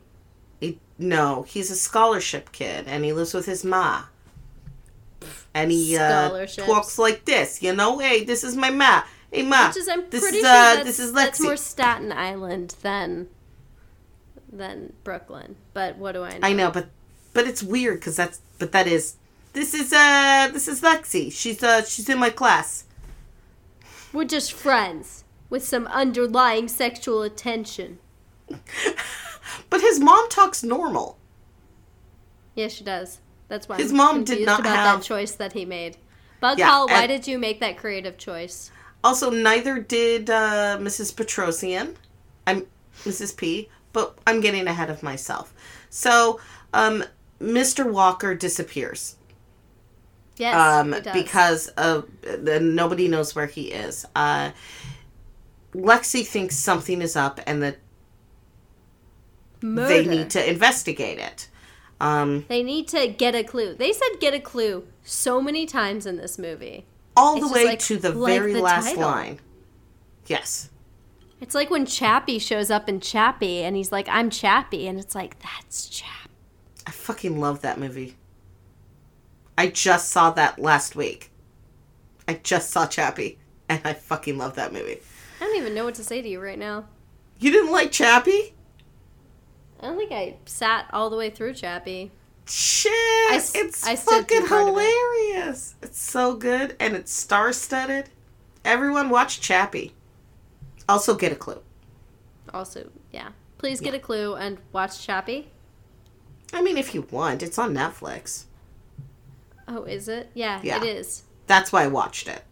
He- 0.59 0.79
no, 0.97 1.43
he's 1.43 1.69
a 1.71 1.75
scholarship 1.75 2.51
kid, 2.51 2.85
and 2.87 3.03
he 3.03 3.13
lives 3.13 3.33
with 3.33 3.45
his 3.45 3.63
ma. 3.63 4.03
And 5.53 5.71
he 5.71 5.97
uh, 5.97 6.45
talks 6.47 6.99
like 6.99 7.25
this, 7.25 7.63
you 7.63 7.73
know. 7.73 7.99
Hey, 7.99 8.23
this 8.25 8.43
is 8.43 8.55
my 8.55 8.69
ma. 8.69 9.03
Hey, 9.31 9.41
ma. 9.41 9.67
Which 9.67 9.77
is 9.77 9.87
I'm 9.87 10.09
this 10.09 10.21
pretty 10.21 10.37
is 10.39 10.45
uh, 10.45 10.47
that's, 10.47 10.83
this 10.85 10.99
is 10.99 11.13
that's 11.13 11.39
Lexi. 11.39 11.43
more 11.43 11.57
Staten 11.57 12.11
Island 12.11 12.75
than 12.81 13.27
than 14.51 14.93
Brooklyn. 15.03 15.55
But 15.73 15.97
what 15.97 16.11
do 16.11 16.23
I 16.23 16.37
know? 16.37 16.47
I 16.47 16.53
know, 16.53 16.71
but 16.71 16.87
but 17.33 17.47
it's 17.47 17.63
weird 17.63 17.99
because 17.99 18.15
that's 18.15 18.41
but 18.59 18.71
that 18.73 18.87
is 18.87 19.15
this 19.55 19.73
is 19.73 19.91
uh 19.91 20.49
this 20.53 20.67
is 20.67 20.81
Lexi. 20.81 21.31
She's 21.31 21.63
uh 21.63 21.83
she's 21.83 22.07
in 22.09 22.19
my 22.19 22.29
class. 22.29 22.83
We're 24.13 24.25
just 24.25 24.53
friends 24.53 25.23
with 25.49 25.63
some 25.65 25.87
underlying 25.87 26.67
sexual 26.67 27.23
attention. 27.23 27.99
But 29.69 29.81
his 29.81 29.99
mom 29.99 30.27
talks 30.29 30.63
normal. 30.63 31.17
Yeah, 32.55 32.67
she 32.67 32.83
does. 32.83 33.19
That's 33.47 33.69
why 33.69 33.77
His 33.77 33.91
I'm 33.91 33.97
mom 33.97 34.23
did 34.23 34.45
not 34.45 34.59
about 34.59 34.75
have- 34.75 34.99
that 34.99 35.05
choice 35.05 35.31
that 35.35 35.53
he 35.53 35.65
made. 35.65 35.97
Bug 36.41 36.57
Yeah, 36.59 36.69
Hall, 36.69 36.87
why 36.87 37.03
and- 37.03 37.09
did 37.09 37.27
you 37.27 37.37
make 37.37 37.59
that 37.61 37.77
creative 37.77 38.17
choice? 38.17 38.71
Also, 39.03 39.29
neither 39.29 39.79
did 39.79 40.29
uh, 40.29 40.77
Mrs. 40.81 41.13
Petrosian. 41.13 41.95
I'm 42.47 42.65
Mrs. 43.03 43.35
P, 43.37 43.69
but 43.93 44.17
I'm 44.25 44.41
getting 44.41 44.67
ahead 44.67 44.89
of 44.89 45.03
myself. 45.03 45.53
So, 45.89 46.39
um, 46.73 47.03
Mr. 47.39 47.89
Walker 47.89 48.33
disappears. 48.35 49.15
Yes, 50.37 50.55
um, 50.55 50.93
he 50.93 50.99
does. 51.01 51.13
because 51.13 51.67
of 51.69 52.09
uh, 52.27 52.59
nobody 52.61 53.07
knows 53.07 53.35
where 53.35 53.45
he 53.47 53.71
is. 53.71 54.05
Uh, 54.15 54.51
Lexi 55.73 56.25
thinks 56.25 56.55
something 56.57 57.01
is 57.01 57.15
up 57.15 57.39
and 57.47 57.61
that 57.63 57.77
Murder. 59.61 59.87
they 59.87 60.05
need 60.05 60.29
to 60.31 60.49
investigate 60.49 61.19
it. 61.19 61.47
Um, 62.01 62.45
They 62.49 62.61
need 62.63 62.87
to 62.89 63.07
get 63.07 63.35
a 63.35 63.43
clue. 63.43 63.73
They 63.75 63.93
said 63.93 64.19
get 64.19 64.33
a 64.33 64.39
clue 64.39 64.85
so 65.03 65.41
many 65.41 65.65
times 65.65 66.05
in 66.05 66.17
this 66.17 66.37
movie. 66.37 66.85
all 67.17 67.37
It's 67.37 67.47
the 67.47 67.53
way 67.53 67.65
like- 67.65 67.79
to 67.79 67.97
the 67.97 68.11
like 68.11 68.33
very 68.33 68.53
the 68.53 68.61
last 68.61 68.87
title. 68.87 69.03
line. 69.03 69.39
Yes. 70.27 70.69
It's 71.39 71.55
like 71.55 71.69
when 71.69 71.85
Chappie 71.85 72.39
shows 72.39 72.69
up 72.69 72.89
in 72.89 72.99
Chappie 72.99 73.59
and 73.63 73.75
he's 73.75 73.91
like, 73.91 74.07
I'm 74.09 74.29
Chappie. 74.29 74.87
And 74.87 74.99
it's 74.99 75.15
like, 75.15 75.39
that's 75.39 75.87
Chappie. 75.87 76.11
I 76.87 76.91
fucking 76.91 77.39
love 77.39 77.61
that 77.61 77.79
movie. 77.79 78.15
I 79.57 79.67
just 79.67 80.09
saw 80.09 80.31
that 80.31 80.59
last 80.59 80.95
week. 80.95 81.31
I 82.27 82.35
just 82.43 82.69
saw 82.71 82.85
Chappie, 82.87 83.37
and 83.69 83.81
I 83.85 83.93
fucking 83.93 84.37
love 84.37 84.55
that 84.55 84.73
movie. 84.73 84.99
I 85.39 85.45
don't 85.45 85.55
even 85.57 85.73
know 85.75 85.85
what 85.85 85.95
to 85.95 86.03
say 86.03 86.21
to 86.21 86.27
you 86.27 86.41
right 86.41 86.59
now. 86.59 86.85
You 87.39 87.51
didn't 87.51 87.71
like 87.71 87.91
Chappie? 87.91 88.53
I 89.81 89.87
don't 89.87 89.97
think 89.97 90.11
I 90.11 90.35
sat 90.45 90.87
all 90.91 91.09
the 91.09 91.17
way 91.17 91.29
through 91.29 91.53
Chappie. 91.53 92.11
Shit! 92.47 92.91
s- 93.33 93.53
it's 93.55 93.85
I 93.85 93.95
fucking 93.95 94.37
of 94.37 94.43
it. 94.45 94.49
hilarious. 94.49 95.75
It's 95.81 95.99
so 96.01 96.35
good, 96.35 96.75
and 96.79 96.95
it's 96.95 97.11
star-studded. 97.11 98.09
Everyone 98.63 99.09
watch 99.09 99.41
Chappie. 99.41 99.93
Also, 100.87 101.15
get 101.15 101.31
a 101.31 101.35
clue. 101.35 101.61
Also, 102.53 102.89
yeah. 103.11 103.29
Please 103.57 103.79
get 103.81 103.93
a 103.93 103.99
clue 103.99 104.35
and 104.35 104.59
watch 104.71 105.03
Chappie. 105.05 105.49
I 106.53 106.61
mean, 106.61 106.77
if 106.77 106.93
you 106.93 107.07
want, 107.11 107.41
it's 107.41 107.57
on 107.57 107.73
Netflix. 107.73 108.45
Oh, 109.67 109.83
is 109.83 110.07
it? 110.07 110.29
Yeah, 110.33 110.59
Yeah. 110.63 110.77
it 110.77 110.83
is. 110.83 111.23
That's 111.47 111.71
why 111.71 111.83
I 111.83 111.87
watched 111.87 112.27
it. 112.27 112.43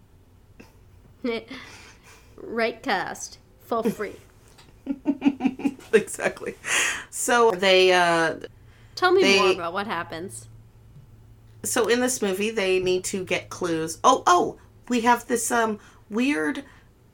right 2.37 2.81
cast. 2.83 3.37
For 3.61 3.83
free. 3.83 4.15
exactly. 5.93 6.55
So 7.09 7.51
they 7.51 7.91
uh 7.93 8.35
Tell 8.95 9.11
me 9.11 9.23
They- 9.23 9.39
more 9.39 9.51
about 9.51 9.73
what 9.73 9.87
happens. 9.87 10.47
so 11.63 11.87
in 11.87 12.01
this 12.01 12.21
movie 12.21 12.51
they 12.51 12.79
need 12.79 13.03
to 13.05 13.23
get 13.23 13.49
clues. 13.49 13.99
Oh, 14.03 14.23
oh, 14.27 14.57
we 14.89 15.01
have 15.01 15.25
this 15.27 15.49
um 15.51 15.79
weird 16.09 16.63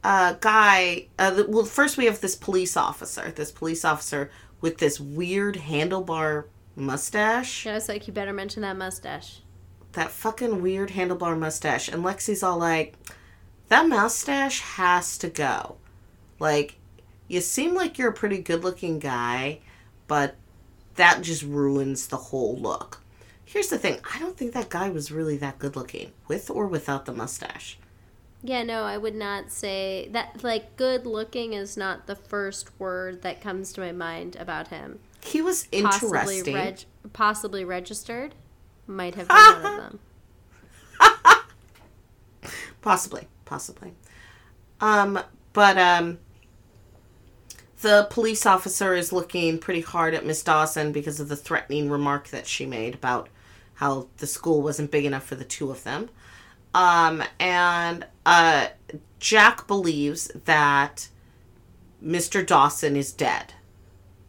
uh 0.04 0.34
guy 0.40 1.08
uh 1.20 1.44
well 1.48 1.66
first 1.66 1.98
we 1.98 2.06
have 2.06 2.20
this 2.22 2.36
police 2.36 2.76
officer. 2.76 3.32
This 3.32 3.52
police 3.52 3.86
officer 3.86 4.32
with 4.62 4.80
this 4.80 5.00
weird 5.00 5.56
handlebar 5.56 6.46
mustache. 6.76 7.66
Yeah, 7.66 7.78
it's 7.78 7.88
like 7.88 8.08
you 8.08 8.14
better 8.14 8.34
mention 8.34 8.64
that 8.64 8.76
mustache. 8.78 9.42
That 9.94 10.12
fucking 10.12 10.62
weird 10.62 10.90
handlebar 10.92 11.38
mustache. 11.38 11.88
And 11.88 12.04
Lexi's 12.04 12.44
all 12.44 12.58
like 12.58 12.96
that 13.70 13.88
mustache 13.88 14.62
has 14.62 15.18
to 15.20 15.30
go. 15.30 15.78
Like 16.40 16.76
you 17.28 17.42
seem 17.42 17.76
like 17.76 17.98
you're 17.98 18.10
a 18.10 18.14
pretty 18.14 18.40
good-looking 18.40 19.00
guy, 19.00 19.60
but 20.08 20.36
that 20.96 21.22
just 21.22 21.44
ruins 21.44 22.08
the 22.08 22.18
whole 22.18 22.58
look. 22.58 23.02
Here's 23.46 23.70
the 23.70 23.78
thing 23.80 24.00
I 24.14 24.20
don't 24.20 24.38
think 24.38 24.54
that 24.54 24.70
guy 24.70 24.90
was 24.90 25.12
really 25.12 25.38
that 25.38 25.60
good 25.60 25.76
looking, 25.76 26.12
with 26.28 26.50
or 26.52 26.68
without 26.68 27.06
the 27.06 27.14
mustache. 27.14 27.78
Yeah, 28.44 28.64
no, 28.64 28.84
I 28.84 28.98
would 28.98 29.16
not 29.16 29.52
say 29.52 30.08
that. 30.12 30.44
Like, 30.44 30.78
good 30.78 31.06
looking 31.06 31.54
is 31.54 31.76
not 31.76 32.08
the 32.08 32.16
first 32.16 32.70
word 32.80 33.22
that 33.24 33.42
comes 33.42 33.74
to 33.74 33.82
my 33.82 33.92
mind 33.92 34.36
about 34.38 34.70
him. 34.70 35.00
He 35.24 35.42
was 35.42 35.66
Possibly, 35.66 36.38
interesting. 36.38 36.54
reg- 36.54 36.86
possibly 37.12 37.66
registered. 37.66 38.36
Might 38.90 39.14
have 39.14 39.28
been 39.30 39.38
one 39.38 39.66
of 39.66 39.78
them. 39.78 40.00
Possibly, 42.82 43.28
possibly. 43.46 43.94
Um, 44.82 45.20
but 45.54 45.78
um, 45.78 46.18
the 47.82 48.08
police 48.10 48.46
officer 48.46 48.96
is 48.96 49.12
looking 49.12 49.60
pretty 49.60 49.82
hard 49.82 50.14
at 50.14 50.26
Miss 50.26 50.42
Dawson 50.42 50.92
because 50.92 51.20
of 51.20 51.28
the 51.28 51.36
threatening 51.36 51.90
remark 51.90 52.30
that 52.30 52.48
she 52.48 52.66
made 52.66 52.96
about 52.96 53.30
how 53.76 54.08
the 54.18 54.28
school 54.28 54.62
wasn't 54.62 54.92
big 54.92 55.06
enough 55.06 55.26
for 55.26 55.36
the 55.36 55.44
two 55.44 55.70
of 55.70 55.84
them. 55.84 56.10
Um, 56.74 57.22
and 57.40 58.08
uh, 58.26 58.68
Jack 59.20 59.68
believes 59.68 60.32
that 60.46 61.10
Mr. 62.04 62.46
Dawson 62.46 62.96
is 62.96 63.12
dead, 63.12 63.54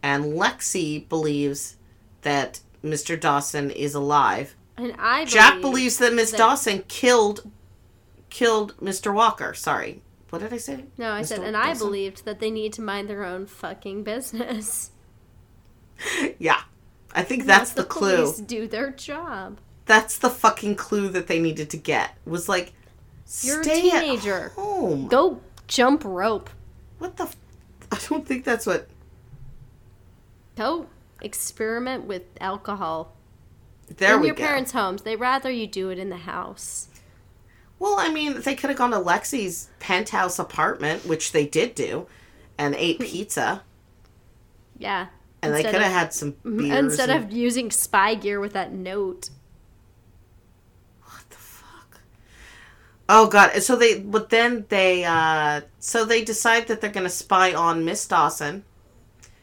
and 0.02 0.34
Lexi 0.34 1.08
believes 1.08 1.76
that 2.22 2.60
Mr. 2.84 3.18
Dawson 3.18 3.70
is 3.70 3.94
alive. 3.94 4.56
And 4.76 4.94
I 4.98 5.18
believe 5.24 5.28
Jack 5.28 5.60
believes 5.60 5.98
that 5.98 6.14
Miss 6.14 6.30
that- 6.30 6.38
Dawson 6.38 6.84
killed 6.88 7.50
killed 8.30 8.76
Mr. 8.80 9.12
Walker. 9.12 9.52
Sorry. 9.54 10.02
What 10.30 10.40
did 10.42 10.52
I 10.52 10.58
say? 10.58 10.84
No, 10.96 11.10
I 11.12 11.22
said, 11.22 11.40
Mr. 11.40 11.46
and 11.48 11.56
I 11.56 11.74
believed 11.74 12.24
that 12.24 12.38
they 12.38 12.50
need 12.52 12.72
to 12.74 12.82
mind 12.82 13.08
their 13.10 13.24
own 13.24 13.46
fucking 13.46 14.04
business. 14.04 14.90
Yeah. 16.38 16.62
I 17.14 17.22
think 17.22 17.44
that's 17.44 17.76
Let 17.76 17.76
the, 17.76 17.84
clue. 17.92 18.16
police 18.16 18.38
do 18.38 18.66
their 18.66 18.90
job. 18.90 19.58
That's 19.84 20.16
the 20.16 20.30
fucking 20.30 20.76
clue 20.76 21.08
that 21.10 21.26
they 21.26 21.38
needed 21.40 21.68
to 21.70 21.76
get. 21.76 22.16
Was 22.24 22.48
like 22.48 22.72
You're 23.42 23.60
a 23.60 23.64
stay 23.64 23.90
at 23.90 24.00
teenager. 24.04 24.48
home. 24.50 25.08
Go 25.08 25.40
jump 25.66 26.02
rope. 26.06 26.48
What 26.98 27.16
the 27.18 27.24
f- 27.24 27.36
I 27.92 27.98
don't 28.08 28.26
think 28.26 28.44
that's 28.46 28.64
what 28.64 28.88
Go 30.56 30.86
experiment 31.22 32.04
with 32.04 32.22
alcohol. 32.40 33.16
There 33.96 34.14
in 34.14 34.20
we 34.20 34.28
your 34.28 34.36
go. 34.36 34.44
parents' 34.44 34.72
homes. 34.72 35.02
They 35.02 35.16
rather 35.16 35.50
you 35.50 35.66
do 35.66 35.90
it 35.90 35.98
in 35.98 36.10
the 36.10 36.16
house. 36.18 36.88
Well, 37.78 37.96
I 37.98 38.10
mean, 38.12 38.42
they 38.42 38.54
could 38.54 38.70
have 38.70 38.78
gone 38.78 38.90
to 38.90 38.98
Lexi's 38.98 39.68
penthouse 39.78 40.38
apartment, 40.38 41.06
which 41.06 41.32
they 41.32 41.46
did 41.46 41.74
do, 41.74 42.06
and 42.58 42.74
ate 42.74 43.00
pizza. 43.00 43.62
Yeah. 44.78 45.06
And 45.42 45.54
they 45.54 45.62
could 45.62 45.80
have 45.80 45.92
had 45.92 46.12
some 46.12 46.36
beers. 46.44 46.78
Instead 46.78 47.08
and- 47.10 47.24
of 47.24 47.32
using 47.32 47.70
spy 47.70 48.14
gear 48.14 48.38
with 48.38 48.52
that 48.52 48.72
note. 48.72 49.30
What 51.04 51.24
the 51.30 51.36
fuck? 51.36 52.00
Oh 53.08 53.26
god! 53.28 53.62
So 53.62 53.76
they, 53.76 53.98
but 53.98 54.28
then 54.28 54.66
they, 54.68 55.04
uh 55.04 55.62
so 55.78 56.04
they 56.04 56.22
decide 56.22 56.66
that 56.68 56.82
they're 56.82 56.90
gonna 56.90 57.08
spy 57.08 57.54
on 57.54 57.84
Miss 57.86 58.06
Dawson. 58.06 58.64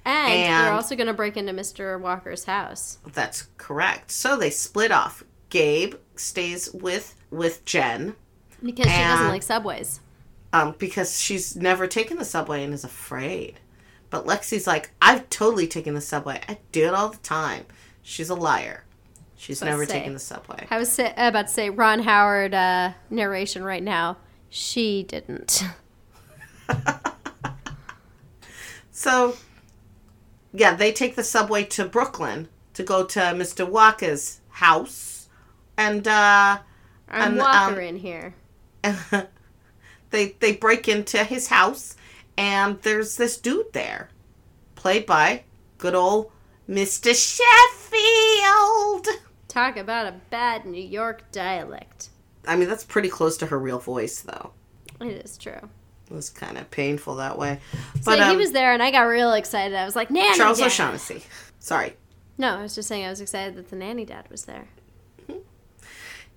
And, 0.07 0.31
And- 0.33 0.65
they're 0.67 0.73
also 0.73 0.95
going 0.95 1.07
to 1.07 1.13
break 1.13 1.35
into 1.37 1.51
Mr. 1.51 1.99
Walker's 1.99 2.45
house. 2.45 2.97
That's 3.13 3.49
correct. 3.57 4.09
So 4.11 4.37
they 4.37 4.49
split 4.49 4.91
off. 4.91 5.23
Gabe 5.49 5.95
stays 6.15 6.71
with 6.73 7.13
with 7.29 7.63
Jen, 7.65 8.15
Because 8.63 8.85
she 8.91 8.97
doesn't 8.97 9.27
like 9.27 9.43
subways. 9.43 9.99
um, 10.53 10.75
because 10.79 11.19
she's 11.19 11.55
never 11.57 11.87
taken 11.87 12.17
the 12.17 12.23
subway 12.25 12.63
and 12.63 12.73
is 12.73 12.83
afraid. 12.85 13.59
But 14.09 14.25
Lexi's 14.25 14.65
like, 14.65 14.91
I've 15.01 15.29
totally 15.29 15.67
taken 15.67 15.93
the 15.93 15.99
subway. 16.01 16.39
I 16.47 16.57
do 16.71 16.85
it 16.87 16.93
all 16.93 17.09
the 17.09 17.17
time. 17.17 17.65
She's 18.01 18.29
a 18.29 18.35
liar. 18.35 18.85
She's 19.35 19.61
never 19.61 19.85
say- 19.85 19.93
taken 19.99 20.13
the 20.13 20.19
subway. 20.19 20.67
I 20.71 20.77
was 20.79 20.89
say, 20.91 21.13
about 21.17 21.47
to 21.47 21.53
say 21.53 21.69
Ron 21.69 21.99
Howard 22.03 22.53
uh, 22.53 22.93
narration 23.09 23.63
right 23.63 23.83
now. 23.83 24.17
She 24.49 25.03
didn't. 25.03 25.63
So, 28.91 29.35
yeah, 30.57 30.75
they 30.75 30.91
take 30.91 31.15
the 31.15 31.23
subway 31.23 31.63
to 31.65 31.85
Brooklyn 31.85 32.47
to 32.73 32.83
go 32.83 33.05
to 33.05 33.19
Mr. 33.19 33.67
Walker's 33.67 34.41
house, 34.49 35.29
and 35.77 36.07
uh, 36.07 36.59
I'm 37.07 37.31
And, 37.31 37.37
Walker 37.37 37.73
um, 37.73 37.79
in 37.79 37.97
here. 37.97 38.35
they 40.09 40.35
they 40.39 40.53
break 40.53 40.87
into 40.87 41.23
his 41.23 41.47
house, 41.47 41.95
and 42.37 42.81
there's 42.81 43.17
this 43.17 43.37
dude 43.37 43.73
there, 43.73 44.09
played 44.75 45.05
by 45.05 45.43
good 45.77 45.95
old 45.95 46.31
Mr. 46.67 47.13
Sheffield. 47.13 49.07
Talk 49.47 49.77
about 49.77 50.07
a 50.07 50.15
bad 50.29 50.65
New 50.65 50.83
York 50.83 51.31
dialect. 51.31 52.09
I 52.47 52.55
mean, 52.55 52.69
that's 52.69 52.83
pretty 52.83 53.09
close 53.09 53.37
to 53.37 53.47
her 53.47 53.59
real 53.59 53.79
voice, 53.79 54.21
though. 54.21 54.51
It 55.01 55.23
is 55.23 55.37
true. 55.37 55.69
It 56.09 56.13
was 56.13 56.29
kind 56.29 56.57
of 56.57 56.71
painful 56.71 57.15
that 57.15 57.37
way. 57.37 57.59
So 58.01 58.11
But 58.11 58.19
he 58.19 58.23
um, 58.31 58.37
was 58.37 58.51
there, 58.51 58.73
and 58.73 58.81
I 58.81 58.91
got 58.91 59.01
real 59.03 59.33
excited. 59.33 59.75
I 59.75 59.85
was 59.85 59.95
like, 59.95 60.09
"Nanny 60.09 60.37
Charles 60.37 60.59
Dad!" 60.59 60.67
O'Shaughnessy. 60.67 61.23
Sorry, 61.59 61.93
No, 62.37 62.59
I 62.59 62.61
was 62.61 62.75
just 62.75 62.87
saying 62.87 63.05
I 63.05 63.09
was 63.09 63.19
excited 63.19 63.55
that 63.55 63.69
the 63.69 63.75
nanny 63.75 64.05
dad 64.05 64.29
was 64.29 64.45
there. 64.45 64.67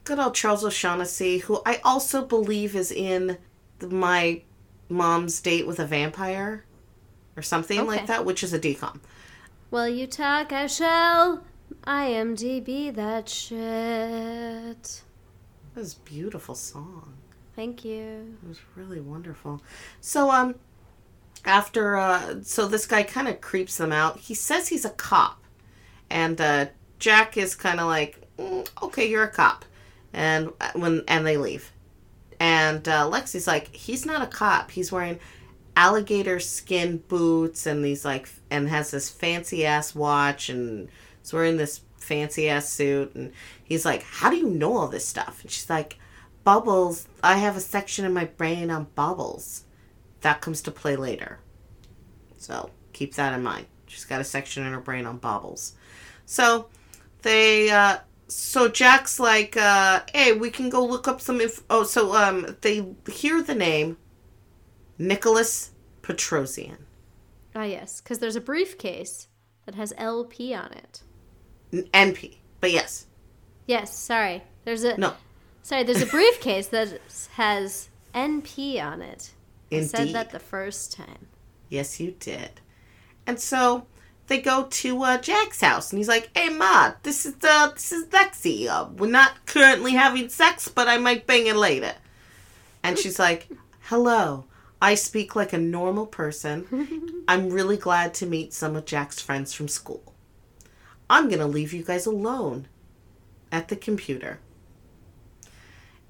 good 0.04 0.18
old 0.18 0.34
Charles 0.34 0.64
O'Shaughnessy, 0.64 1.38
who 1.38 1.62
I 1.64 1.80
also 1.84 2.24
believe 2.24 2.74
is 2.74 2.90
in 2.90 3.38
the, 3.78 3.88
my 3.88 4.42
mom's 4.88 5.40
date 5.40 5.66
with 5.66 5.78
a 5.78 5.86
vampire 5.86 6.64
or 7.36 7.42
something 7.42 7.86
like 7.86 8.06
that, 8.06 8.24
which 8.24 8.42
is 8.42 8.52
a 8.52 8.58
decom. 8.58 8.98
Well, 9.70 9.88
you 9.88 10.06
talk? 10.08 10.52
I 10.52 10.66
shall. 10.66 11.44
IMDb 11.86 12.92
that 12.94 13.28
shit. 13.28 13.60
It 15.76 15.78
was 15.78 15.94
a 15.94 16.00
beautiful 16.00 16.54
song. 16.54 17.14
Thank 17.56 17.84
you. 17.84 18.36
It 18.42 18.48
was 18.48 18.60
really 18.76 19.00
wonderful. 19.00 19.62
So 20.00 20.30
um 20.30 20.54
after 21.44 21.96
uh 21.96 22.36
so 22.42 22.66
this 22.66 22.86
guy 22.86 23.02
kind 23.02 23.28
of 23.28 23.40
creeps 23.40 23.76
them 23.76 23.92
out. 23.92 24.18
He 24.18 24.34
says 24.34 24.68
he's 24.68 24.84
a 24.84 24.90
cop. 24.90 25.42
And 26.08 26.40
uh 26.40 26.66
Jack 26.98 27.36
is 27.36 27.54
kind 27.54 27.80
of 27.80 27.86
like, 27.86 28.20
"Mm, 28.38 28.68
"Okay, 28.82 29.08
you're 29.08 29.24
a 29.24 29.30
cop." 29.30 29.64
And 30.12 30.50
uh, 30.60 30.72
when 30.74 31.02
and 31.08 31.26
they 31.26 31.36
leave. 31.36 31.72
And 32.38 32.86
uh 32.88 33.10
Lexi's 33.10 33.46
like, 33.46 33.74
"He's 33.74 34.04
not 34.06 34.22
a 34.22 34.26
cop. 34.26 34.70
He's 34.70 34.92
wearing 34.92 35.18
alligator 35.76 36.40
skin 36.40 36.98
boots 37.08 37.66
and 37.66 37.84
these 37.84 38.04
like 38.04 38.28
and 38.50 38.68
has 38.68 38.90
this 38.90 39.08
fancy 39.08 39.64
ass 39.64 39.94
watch 39.94 40.48
and 40.48 40.88
he's 41.22 41.32
wearing 41.32 41.56
this 41.56 41.80
fancy 41.96 42.48
ass 42.48 42.68
suit 42.68 43.14
and 43.14 43.32
he's 43.64 43.84
like, 43.84 44.02
How 44.02 44.30
do 44.30 44.36
you 44.36 44.48
know 44.48 44.76
all 44.76 44.88
this 44.88 45.06
stuff? 45.06 45.40
And 45.42 45.50
she's 45.50 45.70
like, 45.70 45.98
Bubbles, 46.44 47.06
I 47.22 47.36
have 47.36 47.56
a 47.56 47.60
section 47.60 48.04
in 48.04 48.12
my 48.12 48.24
brain 48.24 48.70
on 48.70 48.88
bubbles. 48.94 49.64
That 50.22 50.40
comes 50.40 50.62
to 50.62 50.70
play 50.70 50.96
later. 50.96 51.38
So 52.36 52.70
keep 52.92 53.14
that 53.14 53.34
in 53.34 53.42
mind. 53.42 53.66
She's 53.86 54.04
got 54.04 54.20
a 54.20 54.24
section 54.24 54.66
in 54.66 54.72
her 54.72 54.80
brain 54.80 55.06
on 55.06 55.18
bubbles. 55.18 55.74
So 56.26 56.68
they 57.22 57.70
uh 57.70 57.98
so 58.28 58.68
Jack's 58.68 59.18
like, 59.18 59.56
uh, 59.56 60.02
hey, 60.14 60.32
we 60.32 60.50
can 60.50 60.70
go 60.70 60.84
look 60.86 61.08
up 61.08 61.20
some 61.20 61.40
inf- 61.40 61.64
oh 61.68 61.84
so 61.84 62.14
um 62.14 62.56
they 62.60 62.86
hear 63.10 63.42
the 63.42 63.54
name 63.54 63.96
Nicholas 64.98 65.72
Petrosian. 66.02 66.76
Ah, 67.54 67.64
yes, 67.64 68.00
because 68.00 68.20
there's 68.20 68.36
a 68.36 68.40
briefcase 68.40 69.26
that 69.66 69.74
has 69.74 69.92
LP 69.98 70.54
on 70.54 70.72
it. 70.72 71.02
N- 71.72 71.88
NP. 71.92 72.36
But 72.60 72.70
yes. 72.70 73.06
Yes, 73.66 73.96
sorry. 73.96 74.42
There's 74.64 74.84
a 74.84 74.96
No. 74.96 75.14
Sorry. 75.70 75.84
There's 75.84 76.02
a 76.02 76.06
briefcase 76.06 76.66
that 76.68 77.00
has 77.34 77.88
NP 78.14 78.82
on 78.82 79.00
it. 79.00 79.30
I 79.72 79.82
said 79.82 80.12
that 80.12 80.30
the 80.30 80.40
first 80.40 80.92
time. 80.92 81.28
Yes, 81.68 82.00
you 82.00 82.10
did. 82.18 82.60
And 83.24 83.38
so 83.38 83.86
they 84.26 84.40
go 84.40 84.66
to 84.68 85.02
uh, 85.04 85.18
Jack's 85.18 85.60
house, 85.60 85.92
and 85.92 85.98
he's 85.98 86.08
like, 86.08 86.28
"Hey, 86.36 86.48
Ma, 86.48 86.94
this 87.04 87.24
is 87.24 87.36
uh, 87.42 87.68
this 87.68 87.92
is 87.92 88.06
Lexi. 88.06 88.68
Uh, 88.68 88.88
we're 88.96 89.10
not 89.10 89.46
currently 89.46 89.92
having 89.92 90.28
sex, 90.28 90.66
but 90.66 90.88
I 90.88 90.98
might 90.98 91.26
bang 91.26 91.46
it 91.46 91.56
later." 91.56 91.94
And 92.82 92.98
she's 92.98 93.20
like, 93.20 93.48
"Hello, 93.82 94.46
I 94.82 94.96
speak 94.96 95.36
like 95.36 95.52
a 95.52 95.58
normal 95.58 96.06
person. 96.06 97.24
I'm 97.28 97.50
really 97.50 97.76
glad 97.76 98.12
to 98.14 98.26
meet 98.26 98.52
some 98.52 98.74
of 98.74 98.86
Jack's 98.86 99.20
friends 99.20 99.52
from 99.52 99.68
school. 99.68 100.14
I'm 101.08 101.28
gonna 101.28 101.46
leave 101.46 101.72
you 101.72 101.84
guys 101.84 102.06
alone 102.06 102.66
at 103.52 103.68
the 103.68 103.76
computer." 103.76 104.40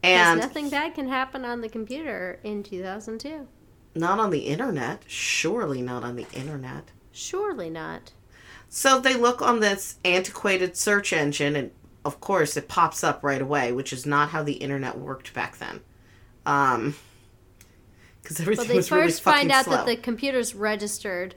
Because 0.02 0.26
And 0.28 0.40
nothing 0.40 0.70
bad 0.70 0.94
can 0.94 1.08
happen 1.08 1.44
on 1.44 1.60
the 1.60 1.68
computer 1.68 2.40
in 2.42 2.62
2002. 2.62 3.46
not 3.94 4.18
on 4.18 4.30
the 4.30 4.40
internet. 4.46 5.02
Surely 5.06 5.82
not 5.82 6.02
on 6.04 6.16
the 6.16 6.26
internet. 6.32 6.84
Surely 7.12 7.68
not. 7.70 8.12
So 8.68 9.00
they 9.00 9.14
look 9.14 9.42
on 9.42 9.60
this 9.60 9.96
antiquated 10.04 10.76
search 10.76 11.12
engine, 11.12 11.56
and 11.56 11.70
of 12.04 12.20
course, 12.20 12.56
it 12.56 12.68
pops 12.68 13.02
up 13.04 13.22
right 13.24 13.42
away, 13.42 13.72
which 13.72 13.92
is 13.92 14.06
not 14.06 14.30
how 14.30 14.42
the 14.42 14.54
internet 14.54 14.96
worked 14.96 15.34
back 15.34 15.58
then. 15.58 15.80
Um, 16.46 16.94
because 18.22 18.40
everything 18.40 18.64
But 18.66 18.68
they 18.72 18.76
was 18.76 18.88
first 18.88 19.22
find 19.22 19.50
out 19.50 19.64
slow. 19.64 19.76
that 19.76 19.86
the 19.86 19.96
computer's 19.96 20.54
registered 20.54 21.34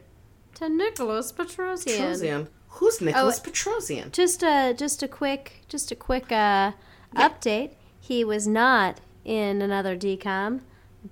to 0.55 0.69
Nicholas 0.69 1.31
Petrosian. 1.31 1.97
Petrosian. 1.97 2.47
Who's 2.69 3.01
Nicholas 3.01 3.41
Oh, 3.43 3.49
Petrosian? 3.49 4.11
Just 4.11 4.43
a 4.43 4.73
just 4.77 5.01
a 5.03 5.07
quick 5.07 5.63
just 5.67 5.91
a 5.91 5.95
quick 5.95 6.31
uh, 6.31 6.71
update. 7.15 7.71
He 8.03 8.25
was 8.25 8.45
not 8.45 8.99
in 9.23 9.61
another 9.61 9.95
decom, 9.95 10.59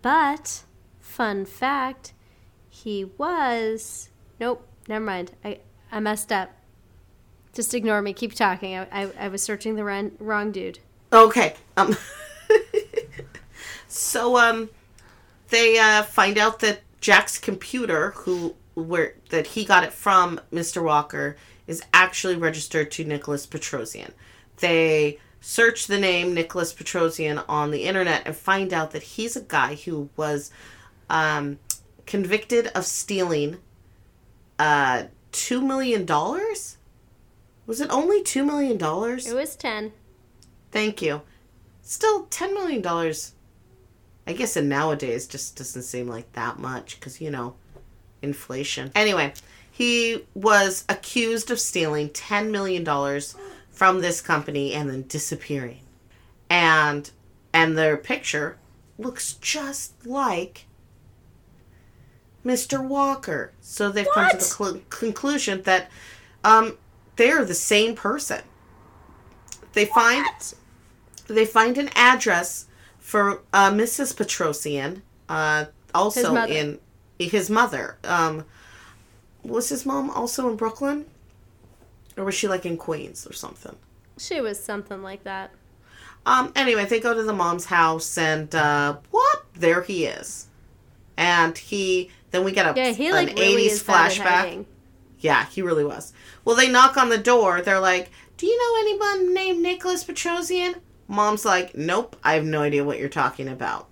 but 0.01 0.63
fun 0.99 1.45
fact, 1.45 2.11
he 2.69 3.05
was. 3.17 4.09
Nope, 4.41 4.67
never 4.89 5.05
mind. 5.05 5.31
I 5.41 5.59
I 5.89 6.01
messed 6.01 6.33
up. 6.33 6.51
Just 7.53 7.73
ignore 7.73 8.01
me. 8.01 8.11
Keep 8.11 8.33
talking. 8.33 8.77
I 8.77 8.87
I, 8.91 9.09
I 9.17 9.27
was 9.29 9.41
searching 9.41 9.75
the 9.75 9.85
wrong, 9.85 10.11
wrong 10.19 10.51
dude. 10.51 10.79
Okay. 11.13 11.55
Um. 11.77 11.95
so 13.87 14.35
um, 14.35 14.69
they 15.47 15.79
uh, 15.79 16.03
find 16.03 16.37
out 16.37 16.59
that 16.59 16.81
Jack's 16.99 17.37
computer, 17.37 18.11
who 18.17 18.53
where 18.73 19.15
that 19.29 19.47
he 19.47 19.63
got 19.63 19.85
it 19.85 19.93
from 19.93 20.41
Mr. 20.51 20.83
Walker, 20.83 21.37
is 21.67 21.81
actually 21.93 22.35
registered 22.35 22.91
to 22.91 23.05
Nicholas 23.05 23.47
Petrosian. 23.47 24.11
They 24.57 25.19
search 25.41 25.87
the 25.87 25.99
name 25.99 26.33
Nicholas 26.33 26.73
Petrosian 26.73 27.43
on 27.49 27.71
the 27.71 27.83
internet 27.83 28.21
and 28.25 28.35
find 28.35 28.71
out 28.71 28.91
that 28.91 29.03
he's 29.03 29.35
a 29.35 29.41
guy 29.41 29.75
who 29.75 30.09
was 30.15 30.51
um, 31.09 31.59
convicted 32.05 32.67
of 32.67 32.85
stealing 32.85 33.57
uh, 34.57 35.03
two 35.31 35.61
million 35.61 36.05
dollars. 36.05 36.77
Was 37.65 37.81
it 37.81 37.89
only 37.89 38.23
two 38.23 38.45
million 38.45 38.77
dollars? 38.77 39.27
It 39.27 39.35
was 39.35 39.55
ten. 39.55 39.91
Thank 40.71 41.01
you. 41.01 41.21
Still, 41.81 42.25
$10 42.27 42.53
million, 42.53 43.13
I 44.25 44.33
guess 44.33 44.55
in 44.55 44.69
nowadays, 44.69 45.27
just 45.27 45.57
doesn't 45.57 45.81
seem 45.81 46.07
like 46.07 46.31
that 46.33 46.59
much 46.59 46.99
because, 46.99 47.19
you 47.19 47.29
know, 47.29 47.55
inflation. 48.21 48.91
Anyway, 48.95 49.33
he 49.69 50.25
was 50.33 50.85
accused 50.87 51.51
of 51.51 51.59
stealing 51.59 52.09
$10 52.09 52.51
million 52.51 52.87
from 53.81 53.99
this 53.99 54.21
company 54.21 54.75
and 54.75 54.91
then 54.91 55.03
disappearing. 55.07 55.79
And 56.51 57.09
and 57.51 57.75
their 57.75 57.97
picture 57.97 58.59
looks 58.99 59.33
just 59.33 60.05
like 60.05 60.67
Mr. 62.45 62.79
Walker. 62.79 63.53
So 63.59 63.89
they've 63.89 64.07
come 64.13 64.29
to 64.29 64.37
the 64.37 64.43
cl- 64.43 64.81
conclusion 64.91 65.63
that 65.63 65.89
um, 66.43 66.77
they're 67.15 67.43
the 67.43 67.55
same 67.55 67.95
person. 67.95 68.43
They 69.73 69.85
find 69.85 70.27
they 71.27 71.45
find 71.45 71.75
an 71.79 71.89
address 71.95 72.67
for 72.99 73.41
uh, 73.51 73.71
Mrs. 73.71 74.13
Petrosian, 74.15 75.01
uh, 75.27 75.65
also 75.95 76.35
His 76.35 76.55
in 76.55 76.79
his 77.17 77.49
mother. 77.49 77.97
Um, 78.03 78.45
was 79.41 79.69
his 79.69 79.87
mom 79.87 80.11
also 80.11 80.47
in 80.51 80.55
Brooklyn, 80.55 81.07
or 82.17 82.25
was 82.25 82.35
she 82.35 82.47
like 82.47 82.65
in 82.65 82.77
Queens 82.77 83.27
or 83.27 83.33
something? 83.33 83.75
She 84.17 84.41
was 84.41 84.61
something 84.61 85.01
like 85.01 85.23
that. 85.23 85.51
Um, 86.25 86.51
anyway, 86.55 86.85
they 86.85 86.99
go 86.99 87.13
to 87.13 87.23
the 87.23 87.33
mom's 87.33 87.65
house, 87.65 88.17
and 88.17 88.53
uh, 88.53 88.97
what? 89.09 89.45
There 89.55 89.81
he 89.81 90.05
is, 90.05 90.47
and 91.17 91.57
he. 91.57 92.11
Then 92.29 92.43
we 92.43 92.51
get 92.51 92.65
a 92.65 92.79
Yeah, 92.79 92.91
he 92.91 93.07
an 93.07 93.13
like 93.13 93.27
really 93.29 93.41
eighties 93.41 93.73
is 93.73 93.83
flashback. 93.83 94.65
Yeah, 95.19 95.45
he 95.47 95.61
really 95.61 95.83
was. 95.83 96.13
Well, 96.45 96.55
they 96.55 96.69
knock 96.69 96.97
on 96.97 97.09
the 97.09 97.17
door. 97.17 97.61
They're 97.61 97.79
like, 97.79 98.11
"Do 98.37 98.45
you 98.45 98.57
know 98.57 98.81
anyone 98.81 99.33
named 99.33 99.61
Nicholas 99.61 100.03
Petrosian?" 100.03 100.75
Mom's 101.07 101.43
like, 101.43 101.75
"Nope, 101.75 102.15
I 102.23 102.33
have 102.35 102.45
no 102.45 102.61
idea 102.61 102.83
what 102.83 102.99
you're 102.99 103.09
talking 103.09 103.47
about." 103.47 103.87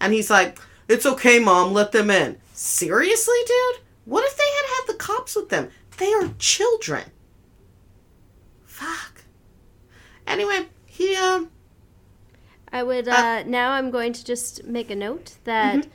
And 0.00 0.12
he's 0.12 0.30
like, 0.30 0.58
"It's 0.88 1.06
okay, 1.06 1.38
mom. 1.38 1.72
Let 1.72 1.92
them 1.92 2.10
in." 2.10 2.38
Seriously, 2.52 3.38
dude? 3.46 3.82
What 4.04 4.24
if 4.24 4.36
they 4.36 4.44
had 4.44 4.66
had 4.66 4.86
the 4.86 5.02
cops 5.02 5.34
with 5.34 5.48
them? 5.48 5.70
They 5.96 6.12
are 6.12 6.30
children. 6.38 7.04
Fuck. 8.80 9.24
Anyway, 10.26 10.66
he 10.86 11.14
um 11.16 11.50
I 12.72 12.82
would 12.82 13.08
uh, 13.08 13.42
now. 13.44 13.72
I'm 13.72 13.90
going 13.90 14.12
to 14.12 14.24
just 14.24 14.64
make 14.64 14.90
a 14.90 14.96
note 14.96 15.36
that 15.44 15.76
Mm-hmm. 15.80 15.90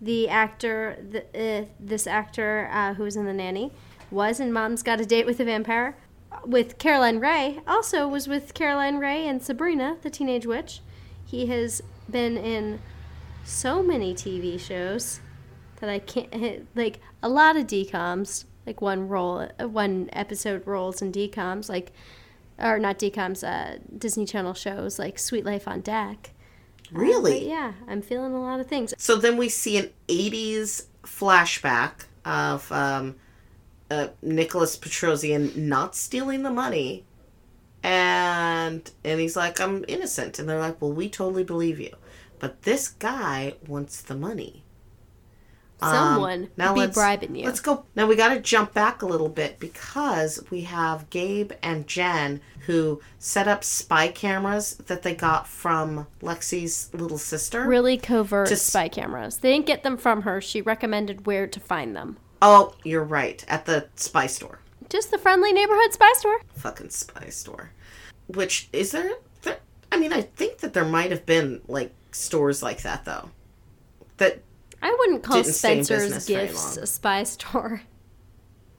the 0.00 0.28
actor, 0.28 0.98
the, 1.08 1.22
uh, 1.62 1.64
this 1.78 2.06
actor 2.06 2.68
uh, 2.72 2.94
who 2.94 3.04
was 3.04 3.16
in 3.16 3.26
the 3.26 3.32
nanny, 3.32 3.70
was 4.10 4.40
in 4.40 4.52
Mom's 4.52 4.82
Got 4.82 5.00
a 5.00 5.06
Date 5.06 5.24
with 5.24 5.38
a 5.40 5.44
Vampire, 5.44 5.96
with 6.44 6.78
Caroline 6.78 7.20
Rhea. 7.20 7.62
Also 7.66 8.08
was 8.08 8.26
with 8.26 8.54
Caroline 8.54 8.98
Rhea 8.98 9.28
and 9.30 9.40
Sabrina, 9.42 9.96
the 10.02 10.10
Teenage 10.10 10.46
Witch. 10.46 10.80
He 11.24 11.46
has 11.46 11.80
been 12.10 12.36
in 12.36 12.80
so 13.44 13.80
many 13.82 14.12
TV 14.14 14.58
shows 14.58 15.20
that 15.80 15.88
I 15.88 16.00
can't 16.00 16.66
like 16.74 17.00
a 17.22 17.28
lot 17.28 17.56
of 17.56 17.66
DComs, 17.68 18.46
like 18.66 18.80
one 18.80 19.06
role, 19.08 19.48
uh, 19.60 19.68
one 19.68 20.08
episode 20.12 20.66
roles 20.66 21.00
in 21.02 21.12
DComs, 21.12 21.68
like 21.68 21.92
or 22.58 22.78
not 22.78 22.98
DComs, 22.98 23.46
uh, 23.46 23.78
Disney 23.96 24.26
Channel 24.26 24.54
shows 24.54 24.98
like 24.98 25.18
Suite 25.18 25.44
Life 25.44 25.68
on 25.68 25.80
Deck. 25.80 26.30
Really. 26.92 27.48
yeah, 27.48 27.72
I'm 27.88 28.00
feeling 28.00 28.32
a 28.32 28.40
lot 28.40 28.60
of 28.60 28.68
things. 28.68 28.94
So 28.96 29.16
then 29.16 29.36
we 29.36 29.48
see 29.48 29.76
an 29.76 29.90
80s 30.08 30.86
flashback 31.02 32.04
of 32.24 32.70
um, 32.70 33.16
uh, 33.90 34.08
Nicholas 34.22 34.76
Petrosian 34.76 35.56
not 35.56 35.94
stealing 35.96 36.42
the 36.42 36.50
money. 36.50 37.04
And 37.82 38.90
and 39.04 39.20
he's 39.20 39.36
like, 39.36 39.60
I'm 39.60 39.84
innocent. 39.86 40.38
And 40.38 40.48
they're 40.48 40.58
like, 40.58 40.80
Well, 40.80 40.92
we 40.92 41.08
totally 41.08 41.44
believe 41.44 41.78
you. 41.78 41.94
But 42.38 42.62
this 42.62 42.88
guy 42.88 43.54
wants 43.66 44.02
the 44.02 44.16
money. 44.16 44.62
Um, 45.82 45.92
Someone 45.92 46.50
be 46.56 46.64
let's- 46.80 46.94
bribing 46.94 47.36
you. 47.36 47.44
Let's 47.44 47.60
go. 47.60 47.84
Now 47.94 48.06
we 48.06 48.16
got 48.16 48.32
to 48.32 48.40
jump 48.40 48.72
back 48.72 49.02
a 49.02 49.06
little 49.06 49.28
bit 49.28 49.58
because 49.58 50.42
we 50.50 50.62
have 50.62 51.10
Gabe 51.10 51.52
and 51.62 51.86
Jen 51.86 52.40
who 52.60 53.00
set 53.18 53.46
up 53.46 53.62
spy 53.62 54.08
cameras 54.08 54.74
that 54.86 55.02
they 55.02 55.14
got 55.14 55.46
from 55.46 56.06
Lexi's 56.22 56.90
little 56.92 57.18
sister. 57.18 57.66
Really 57.66 57.96
covert 57.98 58.48
Just- 58.48 58.66
spy 58.66 58.88
cameras. 58.88 59.38
They 59.38 59.52
didn't 59.52 59.66
get 59.66 59.82
them 59.82 59.96
from 59.96 60.22
her. 60.22 60.40
She 60.40 60.62
recommended 60.62 61.26
where 61.26 61.46
to 61.46 61.60
find 61.60 61.94
them. 61.94 62.16
Oh, 62.42 62.74
you're 62.82 63.04
right. 63.04 63.44
At 63.48 63.66
the 63.66 63.88
spy 63.96 64.26
store. 64.26 64.60
Just 64.88 65.10
the 65.10 65.18
friendly 65.18 65.52
neighborhood 65.52 65.92
spy 65.92 66.12
store. 66.14 66.40
Fucking 66.54 66.90
spy 66.90 67.28
store. 67.28 67.70
Which 68.28 68.68
is 68.72 68.92
there, 68.92 69.10
there 69.42 69.58
I 69.92 69.98
mean, 69.98 70.12
I 70.12 70.22
think 70.22 70.58
that 70.58 70.72
there 70.72 70.84
might 70.84 71.10
have 71.10 71.26
been 71.26 71.60
like 71.68 71.92
stores 72.12 72.62
like 72.62 72.82
that 72.82 73.04
though. 73.04 73.30
That 74.16 74.42
I 74.82 74.94
wouldn't 74.98 75.22
call 75.22 75.42
Didn't 75.42 75.54
stay 75.54 75.78
in 75.78 75.84
Spencer's 75.84 76.26
Gifts 76.26 76.76
a 76.76 76.86
spy 76.86 77.24
store. 77.24 77.82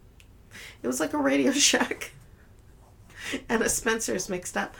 it 0.83 0.87
was 0.87 0.99
like 0.99 1.13
a 1.13 1.17
Radio 1.17 1.51
Shack. 1.51 2.11
and 3.49 3.61
a 3.61 3.69
Spencer's 3.69 4.29
mixed 4.29 4.57
up. 4.57 4.75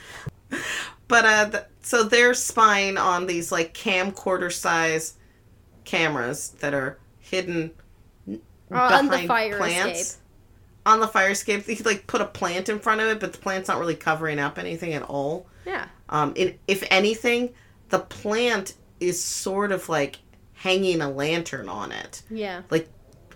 But 1.08 1.26
uh, 1.26 1.50
th- 1.50 1.64
so 1.82 2.04
they're 2.04 2.34
spying 2.34 2.98
on 2.98 3.28
these 3.28 3.52
like 3.52 3.74
camcorder 3.74 4.52
size 4.52 5.16
cameras 5.86 6.50
that 6.60 6.74
are 6.74 7.00
hidden 7.20 7.72
on 8.72 9.06
the 9.06 9.12
behind 9.12 9.28
fire 9.28 9.58
plants. 9.58 10.00
escape. 10.00 10.22
On 10.86 11.00
the 11.02 11.08
fire 11.08 11.32
escape, 11.32 11.66
they 11.66 11.76
like 11.78 12.08
put 12.08 12.22
a 12.22 12.26
plant 12.26 12.70
in 12.70 12.80
front 12.80 13.02
of 13.02 13.08
it, 13.08 13.20
but 13.20 13.34
the 13.34 13.40
plant's 13.40 13.68
not 13.68 13.80
really 13.80 13.96
covering 13.96 14.40
up 14.40 14.58
anything 14.58 14.94
at 14.94 15.02
all. 15.04 15.48
Yeah. 15.66 15.88
Um, 16.10 16.34
it, 16.36 16.60
if 16.68 16.84
anything, 16.90 17.54
the 17.90 18.00
plant 18.00 18.76
is 19.00 19.22
sort 19.22 19.72
of 19.72 19.90
like 19.90 20.20
hanging 20.68 21.02
a 21.02 21.10
lantern 21.10 21.70
on 21.70 21.92
it. 21.92 22.22
Yeah. 22.30 22.62
Like, 22.70 22.90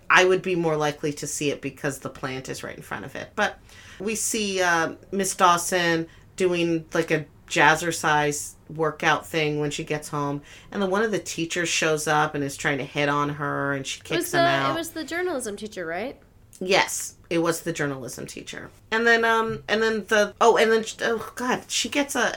I 0.10 0.26
would 0.26 0.41
be 0.41 0.56
more 0.56 0.76
likely 0.76 1.13
to 1.13 1.28
see 1.28 1.52
it 1.52 1.62
because 1.62 2.00
the 2.00 2.10
plant 2.10 2.50
is 2.50 2.63
right 2.63 2.76
in 2.76 2.84
front 2.84 3.06
of 3.06 3.15
it. 3.15 3.30
But 3.36 3.58
we 4.00 4.15
see 4.15 4.62
uh, 4.62 4.94
Miss 5.12 5.34
Dawson 5.36 6.08
doing 6.36 6.86
like 6.94 7.12
a 7.12 7.26
jazzercise 7.48 8.54
workout 8.70 9.26
thing 9.26 9.60
when 9.60 9.72
she 9.72 9.84
gets 9.84 10.10
home, 10.10 10.41
and 10.72 10.82
then 10.82 10.89
one 10.89 11.04
of 11.04 11.12
the 11.12 11.20
teachers 11.20 11.70
shows 11.70 12.08
up 12.08 12.36
and 12.36 12.44
is 12.44 12.58
trying 12.58 12.78
to 12.80 12.86
hit 12.86 13.08
on 13.10 13.30
her, 13.30 13.74
and 13.74 13.88
she 13.88 14.02
kicks 14.02 14.26
was 14.26 14.34
him 14.34 14.41
out. 14.41 14.72
it 14.72 14.78
was 14.78 14.91
the 14.91 15.04
journalism 15.04 15.56
teacher, 15.56 15.86
right? 15.86 16.20
Yes, 16.60 17.15
it 17.30 17.39
was 17.39 17.62
the 17.62 17.74
journalism 17.74 18.26
teacher. 18.28 18.70
And 18.91 19.08
then 19.08 19.24
um 19.26 19.63
and 19.67 19.82
then 19.82 20.06
the 20.08 20.34
oh 20.41 20.58
and 20.58 20.72
then 20.72 20.84
oh 21.02 21.32
god, 21.36 21.63
she 21.70 21.89
gets 21.89 22.15
a 22.15 22.34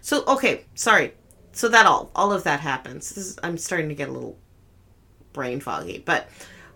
So 0.00 0.24
okay, 0.26 0.64
sorry. 0.74 1.14
So 1.52 1.68
that 1.68 1.86
all 1.86 2.10
all 2.14 2.32
of 2.32 2.44
that 2.44 2.60
happens. 2.60 3.16
Is, 3.16 3.38
I'm 3.42 3.58
starting 3.58 3.88
to 3.88 3.94
get 3.94 4.08
a 4.08 4.12
little 4.12 4.38
brain 5.32 5.60
foggy. 5.60 6.02
But 6.04 6.28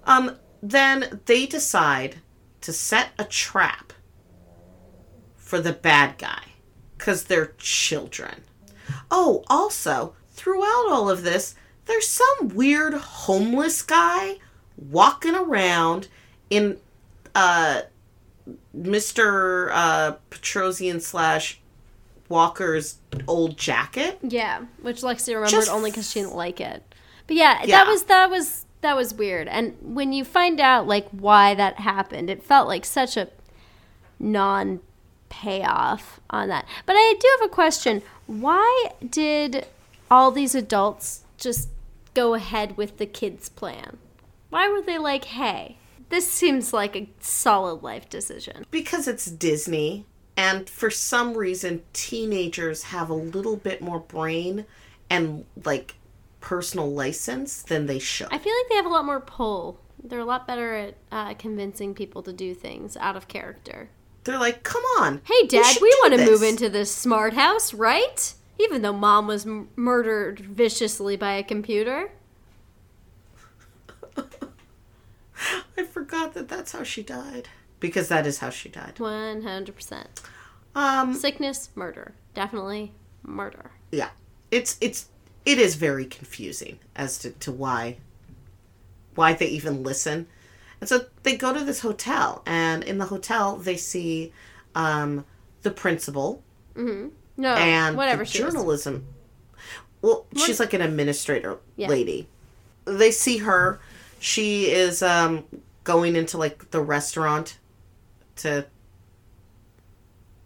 um 0.05 0.37
then 0.62 1.21
they 1.27 1.47
decide 1.47 2.17
to 2.62 2.73
set 2.73 3.11
a 3.19 3.25
trap 3.25 3.93
for 5.37 5.61
the 5.61 5.73
bad 5.73 6.19
guy 6.19 6.43
cuz 6.99 7.25
they're 7.25 7.55
children. 7.59 8.45
Oh, 9.11 9.45
also, 9.49 10.15
throughout 10.31 10.87
all 10.89 11.09
of 11.11 11.23
this, 11.23 11.55
there's 11.87 12.09
some 12.09 12.49
weird 12.49 12.95
homeless 12.95 13.83
guy 13.83 14.39
walking 14.77 15.35
around 15.35 16.09
in 16.51 16.79
uh 17.35 17.83
Mr. 18.77 19.71
uh 19.73 20.17
Petrosian 20.31 21.01
slash 21.01 21.61
Walker's 22.29 22.99
old 23.29 23.57
jacket. 23.57 24.19
Yeah, 24.23 24.62
which 24.83 25.03
Lexi 25.03 25.29
remembered 25.29 25.51
Just- 25.51 25.71
only 25.71 25.91
because 25.91 26.11
she 26.11 26.21
didn't 26.21 26.35
like 26.37 26.61
it. 26.61 26.83
But 27.27 27.37
yeah, 27.37 27.61
Yeah. 27.65 27.85
that 27.85 27.87
was 27.89 28.05
that 28.05 28.31
was 28.31 28.65
that 28.83 28.97
was 28.97 29.15
weird. 29.15 29.49
And 29.49 29.77
when 29.83 30.12
you 30.12 30.25
find 30.25 30.61
out 30.61 30.87
like 30.87 31.09
why 31.11 31.55
that 31.55 31.81
happened, 31.81 32.31
it 32.31 32.43
felt 32.43 32.69
like 32.69 32.85
such 32.85 33.17
a 33.17 33.29
non 34.19 34.81
payoff 35.29 36.21
on 36.31 36.49
that. 36.49 36.67
But 36.85 36.95
I 36.95 37.15
do 37.21 37.29
have 37.41 37.51
a 37.51 37.53
question. 37.53 38.03
Why 38.27 38.91
did 39.09 39.67
all 40.11 40.31
these 40.31 40.55
adults 40.55 41.23
just 41.39 41.69
go 42.15 42.35
ahead 42.35 42.77
with 42.77 42.99
the 42.99 43.07
kids' 43.07 43.49
plan? 43.49 43.99
Why 44.51 44.69
were 44.69 44.81
they 44.83 44.99
like, 44.99 45.25
"Hey, 45.27 45.79
this 46.09 46.31
seems 46.31 46.73
like 46.73 46.97
a 46.97 47.09
solid 47.21 47.83
life 47.83 48.09
decision." 48.09 48.65
Because 48.71 49.09
it's 49.09 49.27
Disney 49.27 50.07
and 50.37 50.68
for 50.68 50.90
some 50.90 51.37
reason 51.37 51.83
teenagers 51.92 52.85
have 52.85 53.09
a 53.11 53.14
little 53.14 53.57
bit 53.57 53.81
more 53.81 54.01
brain 54.01 54.66
and 55.09 55.44
like 55.64 55.94
personal 56.40 56.90
license 56.90 57.62
than 57.62 57.87
they 57.87 57.99
should. 57.99 58.29
I 58.31 58.38
feel 58.38 58.53
like 58.55 58.68
they 58.68 58.77
have 58.77 58.87
a 58.87 58.90
lot 58.90 59.05
more 59.05 59.20
pull. 59.20 59.81
They're 60.03 60.20
a 60.20 60.25
lot 60.25 60.46
better 60.46 60.75
at 60.75 60.94
uh, 61.11 61.35
convincing 61.35 61.94
people 61.94 62.22
to 62.22 62.33
do 62.33 62.55
things 62.55 62.96
out 62.96 63.16
of 63.16 63.29
character. 63.29 63.88
They're 64.25 64.38
like, 64.38 64.62
"Come 64.62 64.83
on. 64.99 65.20
Hey, 65.25 65.46
Dad, 65.46 65.79
we 65.81 65.88
want 66.03 66.14
to 66.14 66.25
move 66.25 66.42
into 66.42 66.68
this 66.68 66.94
smart 66.94 67.33
house, 67.35 67.72
right? 67.72 68.35
Even 68.59 68.83
though 68.83 68.92
Mom 68.92 69.27
was 69.27 69.46
m- 69.46 69.68
murdered 69.77 70.40
viciously 70.40 71.16
by 71.16 71.33
a 71.35 71.42
computer. 71.42 72.11
I 75.77 75.85
forgot 75.85 76.35
that 76.35 76.49
that's 76.49 76.72
how 76.72 76.83
she 76.83 77.03
died. 77.03 77.49
Because 77.81 78.09
that 78.09 78.27
is 78.27 78.39
how 78.39 78.51
she 78.51 78.69
died. 78.69 78.95
100%. 78.97 80.07
Um 80.75 81.15
Sickness, 81.15 81.71
murder. 81.75 82.15
Definitely 82.35 82.93
murder. 83.23 83.71
yeah 83.91 84.11
it's 84.53 84.77
it's 84.81 85.09
it 85.45 85.59
is 85.59 85.75
very 85.75 86.05
confusing 86.05 86.79
as 86.95 87.19
to, 87.19 87.31
to 87.31 87.51
why 87.51 87.97
why 89.17 89.33
they 89.33 89.47
even 89.47 89.83
listen 89.83 90.27
and 90.81 90.89
so 90.89 91.07
they 91.25 91.37
go 91.37 91.53
to 91.53 91.65
this 91.65 91.81
hotel 91.81 92.43
and 92.47 92.85
in 92.85 92.99
the 92.99 93.07
hotel 93.07 93.57
they 93.57 93.77
see 93.77 94.33
um 94.77 95.25
the 95.62 95.71
principal 95.73 96.43
Mm-hmm. 96.77 97.09
No, 97.39 97.55
and 97.55 97.97
whatever 97.97 98.23
the 98.23 98.31
she 98.31 98.39
is. 98.39 98.53
journalism 98.53 99.07
well 100.03 100.27
she's 100.37 100.61
like 100.61 100.73
an 100.75 100.83
administrator 100.83 101.59
Yeah. 101.77 101.89
lady 101.89 102.29
they 102.85 103.11
see 103.11 103.39
her 103.39 103.81
she 104.21 104.71
is 104.71 105.03
um 105.03 105.43
going 105.83 106.15
into 106.15 106.39
like 106.39 106.71
the 106.71 106.81
restaurant 106.81 107.59
to 108.37 108.66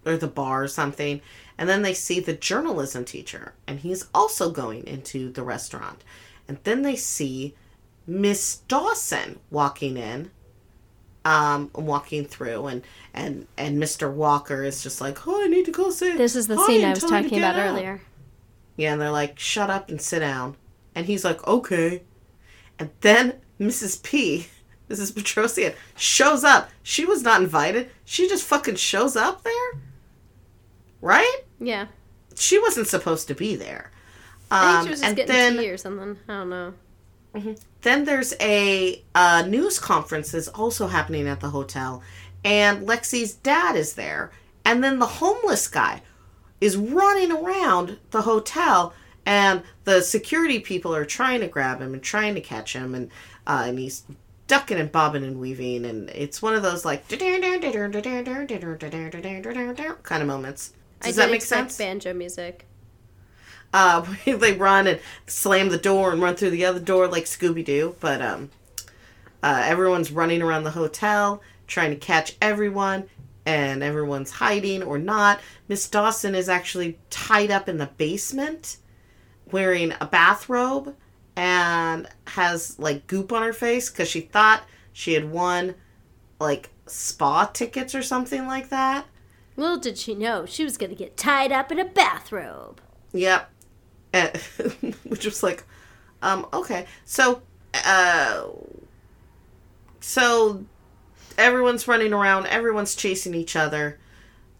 or 0.06 0.16
the 0.16 0.26
bar 0.28 0.64
or 0.64 0.68
something 0.68 1.20
and 1.58 1.68
then 1.68 1.82
they 1.82 1.92
see 1.94 2.20
the 2.20 2.32
journalism 2.32 3.04
teacher 3.04 3.54
and 3.66 3.80
he's 3.80 4.06
also 4.14 4.50
going 4.50 4.86
into 4.86 5.30
the 5.30 5.42
restaurant 5.42 6.02
and 6.48 6.58
then 6.64 6.82
they 6.82 6.96
see 6.96 7.54
miss 8.06 8.56
dawson 8.68 9.38
walking 9.50 9.96
in 9.98 10.30
um 11.26 11.70
walking 11.74 12.24
through 12.24 12.66
and 12.66 12.82
and 13.12 13.46
and 13.58 13.80
mr 13.82 14.10
walker 14.10 14.64
is 14.64 14.82
just 14.82 15.02
like 15.02 15.26
oh 15.28 15.44
i 15.44 15.46
need 15.48 15.66
to 15.66 15.70
go 15.70 15.90
say 15.90 16.16
This 16.16 16.34
is 16.34 16.46
the 16.46 16.56
scene 16.64 16.82
I 16.84 16.90
was 16.90 17.00
tell 17.00 17.10
her 17.10 17.16
to 17.18 17.22
talking 17.24 17.38
about 17.38 17.56
out." 17.56 17.66
earlier. 17.68 18.00
Yeah, 18.76 18.92
and 18.92 19.00
they're 19.02 19.10
like, 19.10 19.38
shut 19.38 19.68
up 19.68 19.90
and 19.90 20.00
sit 20.00 20.20
down. 20.20 20.56
And 20.94 21.04
he's 21.04 21.22
like, 21.22 21.46
okay. 21.46 22.02
And 22.78 22.88
then 23.02 23.34
Mrs. 23.60 24.02
P, 24.02 24.46
Mrs. 24.90 25.12
Petrosian, 25.14 25.74
shows 25.96 26.42
up. 26.44 26.68
She 26.82 27.06
was 27.06 27.22
not 27.22 27.40
invited. 27.40 27.90
She 28.04 28.28
just 28.28 28.44
fucking 28.44 28.74
shows 28.76 29.16
up 29.16 29.42
there. 29.44 29.80
Right? 31.00 31.38
Yeah. 31.58 31.86
She 32.36 32.58
wasn't 32.58 32.88
supposed 32.88 33.28
to 33.28 33.34
be 33.34 33.54
there. 33.56 33.90
I 34.50 34.60
think 34.60 34.78
Um, 34.80 34.84
she 34.84 34.90
was 34.90 35.00
just 35.00 35.08
and 35.08 35.16
getting 35.16 35.32
then, 35.34 35.56
tea 35.58 35.70
or 35.70 35.76
something. 35.78 36.18
I 36.28 36.32
don't 36.32 36.50
know. 36.50 36.74
then 37.82 38.04
there's 38.04 38.34
a 38.40 39.02
uh, 39.14 39.44
news 39.46 39.78
conference 39.78 40.32
that's 40.32 40.48
also 40.48 40.88
happening 40.88 41.28
at 41.28 41.38
the 41.40 41.50
hotel, 41.50 42.02
and 42.44 42.86
Lexi's 42.88 43.34
dad 43.34 43.76
is 43.76 43.92
there, 43.94 44.32
and 44.64 44.82
then 44.82 44.98
the 44.98 45.06
homeless 45.06 45.68
guy 45.68 46.02
is 46.60 46.76
running 46.76 47.30
around 47.30 47.98
the 48.10 48.22
hotel, 48.22 48.92
and 49.24 49.62
the 49.84 50.02
security 50.02 50.58
people 50.58 50.92
are 50.94 51.04
trying 51.04 51.40
to 51.40 51.46
grab 51.46 51.80
him 51.80 51.94
and 51.94 52.02
trying 52.02 52.34
to 52.34 52.40
catch 52.40 52.72
him, 52.72 52.94
and 52.96 53.10
uh, 53.46 53.62
and 53.66 53.78
he's 53.78 54.02
ducking 54.50 54.80
and 54.80 54.90
bobbing 54.90 55.22
and 55.22 55.38
weaving, 55.38 55.84
and 55.84 56.10
it's 56.10 56.42
one 56.42 56.54
of 56.54 56.62
those 56.64 56.84
like 56.84 57.06
kind 60.02 60.22
of 60.22 60.26
moments. 60.26 60.72
Does 61.00 61.16
I 61.18 61.26
that 61.26 61.30
make 61.30 61.42
sense? 61.42 61.78
banjo 61.78 62.12
music. 62.12 62.66
uh, 63.72 64.04
they 64.24 64.52
run 64.54 64.88
and 64.88 64.98
slam 65.28 65.68
the 65.68 65.78
door 65.78 66.12
and 66.12 66.20
run 66.20 66.34
through 66.34 66.50
the 66.50 66.64
other 66.64 66.80
door 66.80 67.06
like 67.06 67.26
Scooby 67.26 67.64
Doo. 67.64 67.94
But 68.00 68.20
um, 68.20 68.50
uh, 69.40 69.62
everyone's 69.64 70.10
running 70.10 70.42
around 70.42 70.64
the 70.64 70.72
hotel 70.72 71.40
trying 71.68 71.90
to 71.90 71.96
catch 71.96 72.36
everyone, 72.42 73.08
and 73.46 73.84
everyone's 73.84 74.32
hiding 74.32 74.82
or 74.82 74.98
not. 74.98 75.38
Miss 75.68 75.88
Dawson 75.88 76.34
is 76.34 76.48
actually 76.48 76.98
tied 77.08 77.52
up 77.52 77.68
in 77.68 77.78
the 77.78 77.86
basement, 77.86 78.78
wearing 79.52 79.94
a 80.00 80.06
bathrobe 80.06 80.96
and 81.40 82.06
has 82.26 82.78
like 82.78 83.06
goop 83.06 83.32
on 83.32 83.40
her 83.40 83.54
face 83.54 83.88
because 83.88 84.06
she 84.06 84.20
thought 84.20 84.62
she 84.92 85.14
had 85.14 85.30
won 85.30 85.74
like 86.38 86.68
spa 86.86 87.46
tickets 87.46 87.94
or 87.94 88.02
something 88.02 88.46
like 88.46 88.68
that. 88.68 89.06
Little 89.56 89.78
did 89.78 89.96
she 89.96 90.14
know 90.14 90.44
she 90.44 90.64
was 90.64 90.76
going 90.76 90.90
to 90.90 90.96
get 90.96 91.16
tied 91.16 91.50
up 91.50 91.72
in 91.72 91.78
a 91.78 91.86
bathrobe. 91.86 92.82
Yep. 93.14 93.50
Uh, 94.12 94.28
which 95.04 95.24
was 95.24 95.42
like, 95.42 95.64
um, 96.20 96.46
okay. 96.52 96.84
So, 97.06 97.40
uh, 97.86 98.44
so 100.00 100.62
everyone's 101.38 101.88
running 101.88 102.12
around, 102.12 102.48
everyone's 102.48 102.94
chasing 102.94 103.34
each 103.34 103.56
other. 103.56 103.98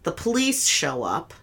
The 0.01 0.11
police 0.11 0.65
show 0.65 1.03
up. 1.03 1.35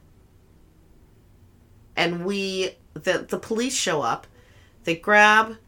And 1.94 2.24
we, 2.24 2.72
the, 2.94 3.24
the 3.28 3.38
police 3.38 3.76
show 3.76 4.02
up. 4.02 4.26
They 4.88 4.94
grab 4.96 5.58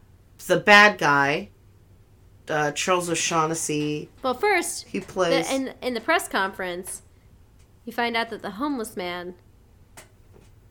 the 0.47 0.57
bad 0.57 0.97
guy, 0.97 1.49
uh, 2.49 2.71
Charles 2.71 3.07
O'Shaughnessy. 3.07 4.09
Well, 4.23 4.33
first, 4.33 4.87
He 4.87 4.99
plays. 4.99 5.47
the, 5.47 5.53
in, 5.55 5.73
in 5.79 5.93
the 5.93 6.01
press 6.01 6.27
conference, 6.27 7.03
you 7.85 7.93
find 7.93 8.17
out 8.17 8.31
that 8.31 8.41
the 8.41 8.49
homeless 8.49 8.97
man 8.97 9.35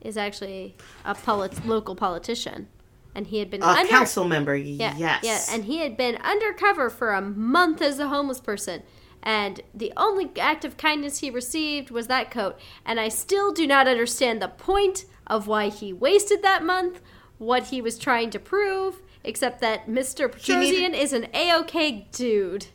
is 0.01 0.17
actually 0.17 0.75
a 1.05 1.15
polit- 1.15 1.65
local 1.65 1.95
politician. 1.95 2.67
And 3.15 3.27
he 3.27 3.39
had 3.39 3.49
been 3.49 3.63
a 3.63 3.67
under- 3.67 3.87
council 3.87 4.25
member, 4.25 4.53
Yeah, 4.53 4.97
yes. 4.97 5.23
Yeah, 5.23 5.55
and 5.55 5.63
he 5.63 5.77
had 5.77 5.95
been 5.95 6.17
undercover 6.17 6.89
for 6.89 7.13
a 7.13 7.21
month 7.21 7.81
as 7.81 7.99
a 7.99 8.09
homeless 8.09 8.41
person. 8.41 8.83
And 9.23 9.61
the 9.73 9.93
only 9.95 10.29
act 10.37 10.65
of 10.65 10.75
kindness 10.75 11.19
he 11.19 11.29
received 11.29 11.89
was 11.89 12.07
that 12.07 12.29
coat. 12.31 12.59
And 12.85 12.99
I 12.99 13.07
still 13.07 13.53
do 13.53 13.65
not 13.65 13.87
understand 13.87 14.41
the 14.41 14.49
point 14.49 15.05
of 15.25 15.47
why 15.47 15.69
he 15.69 15.93
wasted 15.93 16.41
that 16.41 16.65
month, 16.65 16.99
what 17.41 17.63
he 17.67 17.81
was 17.81 17.97
trying 17.97 18.29
to 18.29 18.37
prove, 18.37 19.01
except 19.23 19.61
that 19.61 19.87
Mr. 19.87 20.29
Petrosian 20.31 20.93
is 20.93 21.11
an 21.11 21.27
A 21.33 21.51
OK 21.51 22.07
dude. 22.11 22.67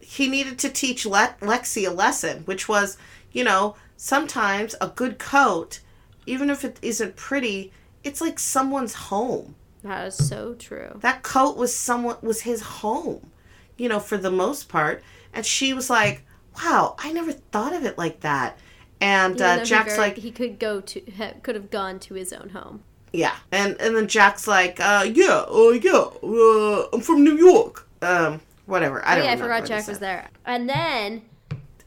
he 0.00 0.28
needed 0.28 0.58
to 0.58 0.68
teach 0.68 1.06
Le- 1.06 1.36
Lexi 1.40 1.86
a 1.88 1.92
lesson, 1.92 2.42
which 2.46 2.68
was, 2.68 2.98
you 3.32 3.44
know, 3.44 3.76
sometimes 3.96 4.74
a 4.80 4.88
good 4.88 5.18
coat, 5.20 5.80
even 6.26 6.50
if 6.50 6.64
it 6.64 6.78
isn't 6.82 7.14
pretty, 7.14 7.72
it's 8.02 8.20
like 8.20 8.38
someone's 8.40 8.94
home. 8.94 9.54
That 9.84 10.08
is 10.08 10.16
so 10.16 10.54
true. 10.54 10.98
That 11.00 11.22
coat 11.22 11.56
was 11.56 11.72
someone 11.74 12.16
was 12.22 12.40
his 12.42 12.60
home, 12.60 13.30
you 13.76 13.88
know, 13.88 14.00
for 14.00 14.16
the 14.18 14.30
most 14.32 14.68
part. 14.68 15.00
And 15.32 15.46
she 15.46 15.72
was 15.72 15.88
like, 15.88 16.24
"Wow, 16.56 16.96
I 16.98 17.12
never 17.12 17.30
thought 17.32 17.72
of 17.72 17.84
it 17.84 17.96
like 17.96 18.20
that." 18.20 18.58
And 19.00 19.40
uh, 19.40 19.64
Jack's 19.64 19.94
very- 19.94 19.98
like, 20.08 20.16
he 20.16 20.32
could 20.32 20.58
go 20.58 20.80
to 20.80 21.02
ha, 21.18 21.32
could 21.44 21.54
have 21.54 21.70
gone 21.70 22.00
to 22.00 22.14
his 22.14 22.32
own 22.32 22.48
home. 22.48 22.82
"Yeah," 23.12 23.34
and 23.52 23.76
and 23.80 23.96
then 23.96 24.08
Jack's 24.08 24.46
like, 24.46 24.80
uh, 24.80 25.06
"Yeah, 25.12 25.44
uh, 25.48 25.70
yeah, 25.70 26.06
uh, 26.22 26.88
I'm 26.92 27.00
from 27.00 27.24
New 27.24 27.36
York." 27.36 27.86
Um, 28.02 28.40
whatever. 28.66 29.04
I 29.06 29.14
Oh 29.14 29.16
don't. 29.16 29.24
yeah, 29.24 29.32
I 29.32 29.36
forgot 29.36 29.64
Jack 29.64 29.86
was 29.88 29.98
there. 29.98 30.28
And 30.44 30.68
then 30.68 31.22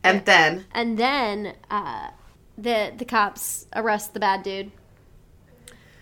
And 0.03 0.25
then 0.25 0.65
and 0.71 0.97
then 0.97 1.55
uh, 1.69 2.11
the 2.57 2.93
the 2.95 3.05
cops 3.05 3.67
arrest 3.75 4.13
the 4.13 4.19
bad 4.19 4.43
dude. 4.43 4.71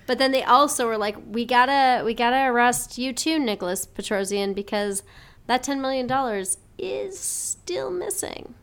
But 0.08 0.18
then 0.18 0.32
they 0.32 0.44
also 0.44 0.88
were 0.88 0.98
like, 0.98 1.18
"We 1.28 1.46
gotta 1.46 2.04
we 2.04 2.14
gotta 2.14 2.50
arrest 2.52 2.98
you 2.98 3.14
too, 3.14 3.38
Nicholas 3.40 3.86
Petrosian, 3.86 4.56
because 4.56 5.04
that 5.48 5.64
ten 5.64 5.82
million 5.82 6.08
dollars 6.08 6.58
is 6.78 7.20
still 7.20 7.92
missing." 7.92 8.56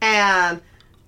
and 0.00 0.60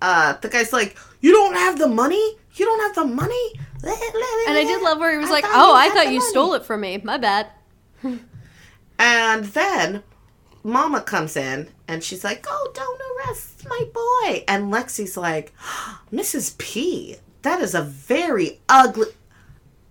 uh, 0.02 0.34
the 0.40 0.48
guy's 0.48 0.72
like, 0.72 0.96
"You 1.26 1.32
don't 1.32 1.56
have 1.56 1.76
the 1.76 1.88
money? 1.88 2.24
You 2.54 2.64
don't 2.66 2.82
have 2.86 2.94
the 2.94 3.04
money?" 3.22 3.46
And 3.82 4.56
I 4.62 4.64
did 4.64 4.80
love 4.80 4.98
where 4.98 5.10
he 5.10 5.18
was 5.18 5.28
I 5.28 5.32
like, 5.32 5.44
"Oh, 5.48 5.74
I 5.74 5.88
thought 5.90 6.12
you 6.12 6.20
money." 6.20 6.30
stole 6.30 6.54
it 6.54 6.64
from 6.64 6.82
me. 6.82 7.00
My 7.02 7.18
bad." 7.18 7.48
And 8.96 9.44
then 9.46 10.04
Mama 10.62 11.00
comes 11.00 11.36
in 11.36 11.68
and 11.88 12.04
she's 12.04 12.22
like, 12.22 12.46
"Oh, 12.48 12.70
don't 12.74 13.00
arrest 13.10 13.66
my 13.68 13.82
boy." 13.92 14.44
And 14.46 14.72
Lexi's 14.72 15.16
like, 15.16 15.52
"Mrs. 16.12 16.56
P, 16.58 17.16
that 17.42 17.60
is 17.60 17.74
a 17.74 17.82
very 17.82 18.60
ugly, 18.68 19.08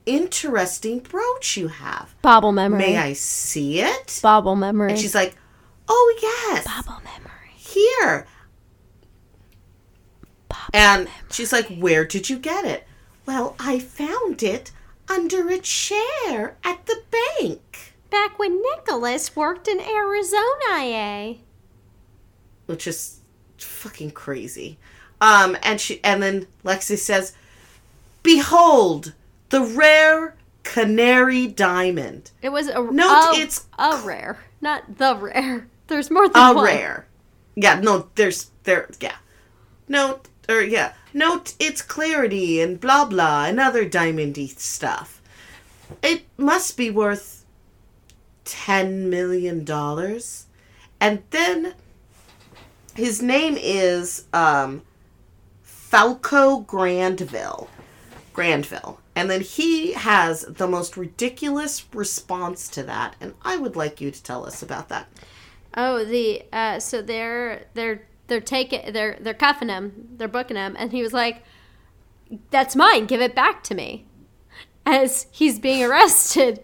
interesting 0.06 1.00
brooch 1.00 1.58
you 1.58 1.68
have. 1.68 2.16
Bobble 2.22 2.54
memory. 2.54 2.80
May 2.80 2.98
I 2.98 3.12
see 3.12 3.82
it?" 3.82 4.20
Bobble 4.24 4.56
memory. 4.56 4.92
And 4.92 5.00
she's 5.00 5.16
like, 5.16 5.36
"Oh 5.90 6.18
yes, 6.22 6.64
Bobble 6.64 7.02
memory. 7.04 7.52
here." 7.58 8.26
And 10.74 11.08
she's 11.32 11.52
like, 11.54 11.68
Where 11.78 12.06
did 12.06 12.30
you 12.30 12.38
get 12.40 12.66
it? 12.66 12.88
Well, 13.26 13.56
I 13.60 13.80
found 13.80 14.44
it 14.44 14.72
under 15.10 15.50
a 15.50 15.60
chair 15.60 16.56
at 16.64 16.86
the 16.86 17.02
bank. 17.40 17.94
Back 18.10 18.38
when 18.40 18.62
Nicholas 18.62 19.36
worked 19.36 19.68
in 19.68 19.80
Arizona, 19.80 20.44
eh? 20.74 21.34
Which 22.66 22.88
is 22.88 23.20
fucking 23.58 24.12
crazy. 24.12 24.78
Um, 25.22 25.58
and 25.64 25.80
she 25.80 26.04
and 26.04 26.22
then 26.22 26.48
Lexi 26.64 26.98
says, 26.98 27.34
Behold, 28.24 29.14
the 29.50 29.62
rare 29.62 30.36
canary 30.64 31.48
diamond. 31.48 32.32
It 32.42 32.50
was 32.50 32.68
a 32.68 32.82
Note 32.82 33.36
a, 33.36 33.40
it's 33.40 33.66
a 33.78 34.02
rare, 34.04 34.40
not 34.62 34.98
the 34.98 35.16
rare. 35.16 35.68
There's 35.88 36.10
more 36.10 36.28
than 36.28 36.42
A 36.52 36.54
one. 36.54 36.66
rare. 36.66 37.06
Yeah, 37.56 37.80
no, 37.80 38.10
there's 38.16 38.50
there 38.64 38.90
yeah. 39.00 39.16
Note 39.88 40.28
or 40.50 40.62
yeah. 40.62 40.94
Note 41.14 41.54
its 41.60 41.82
clarity 41.82 42.62
and 42.62 42.80
blah 42.80 43.06
blah 43.06 43.46
and 43.46 43.60
other 43.60 43.88
diamondy 43.88 44.50
stuff. 44.60 45.22
It 46.02 46.24
must 46.38 46.78
be 46.78 46.90
worth 46.90 47.46
ten 48.44 49.10
million 49.10 49.64
dollars. 49.64 50.46
And 51.00 51.24
then 51.32 51.74
his 52.96 53.22
name 53.22 53.58
is 53.60 54.26
um 54.34 54.82
Falco 55.64 56.60
Grandville. 56.60 57.70
Grandville. 58.34 59.00
And 59.16 59.32
then 59.32 59.40
he 59.40 59.94
has 59.94 60.42
the 60.42 60.68
most 60.68 60.98
ridiculous 60.98 61.86
response 61.94 62.68
to 62.70 62.84
that, 62.84 63.16
and 63.22 63.34
I 63.44 63.56
would 63.56 63.78
like 63.78 64.02
you 64.02 64.12
to 64.12 64.24
tell 64.24 64.46
us 64.46 64.62
about 64.62 64.90
that. 64.90 65.08
Oh, 65.78 66.04
the 66.04 66.44
uh, 66.52 66.80
so 66.80 67.02
they're 67.02 67.66
they're 67.74 68.06
they're 68.28 68.42
taking 68.42 68.92
they're 68.94 69.18
they're 69.20 69.34
cuffing 69.34 69.70
him, 69.70 70.10
they're 70.18 70.28
booking 70.28 70.58
him, 70.58 70.76
and 70.78 70.92
he 70.92 71.02
was 71.02 71.14
like, 71.14 71.44
"That's 72.52 72.76
mine. 72.76 73.06
Give 73.06 73.22
it 73.22 73.36
back 73.36 73.64
to 73.66 73.76
me." 73.76 74.06
As 74.86 75.28
he's 75.32 75.60
being 75.60 75.84
arrested 75.90 76.64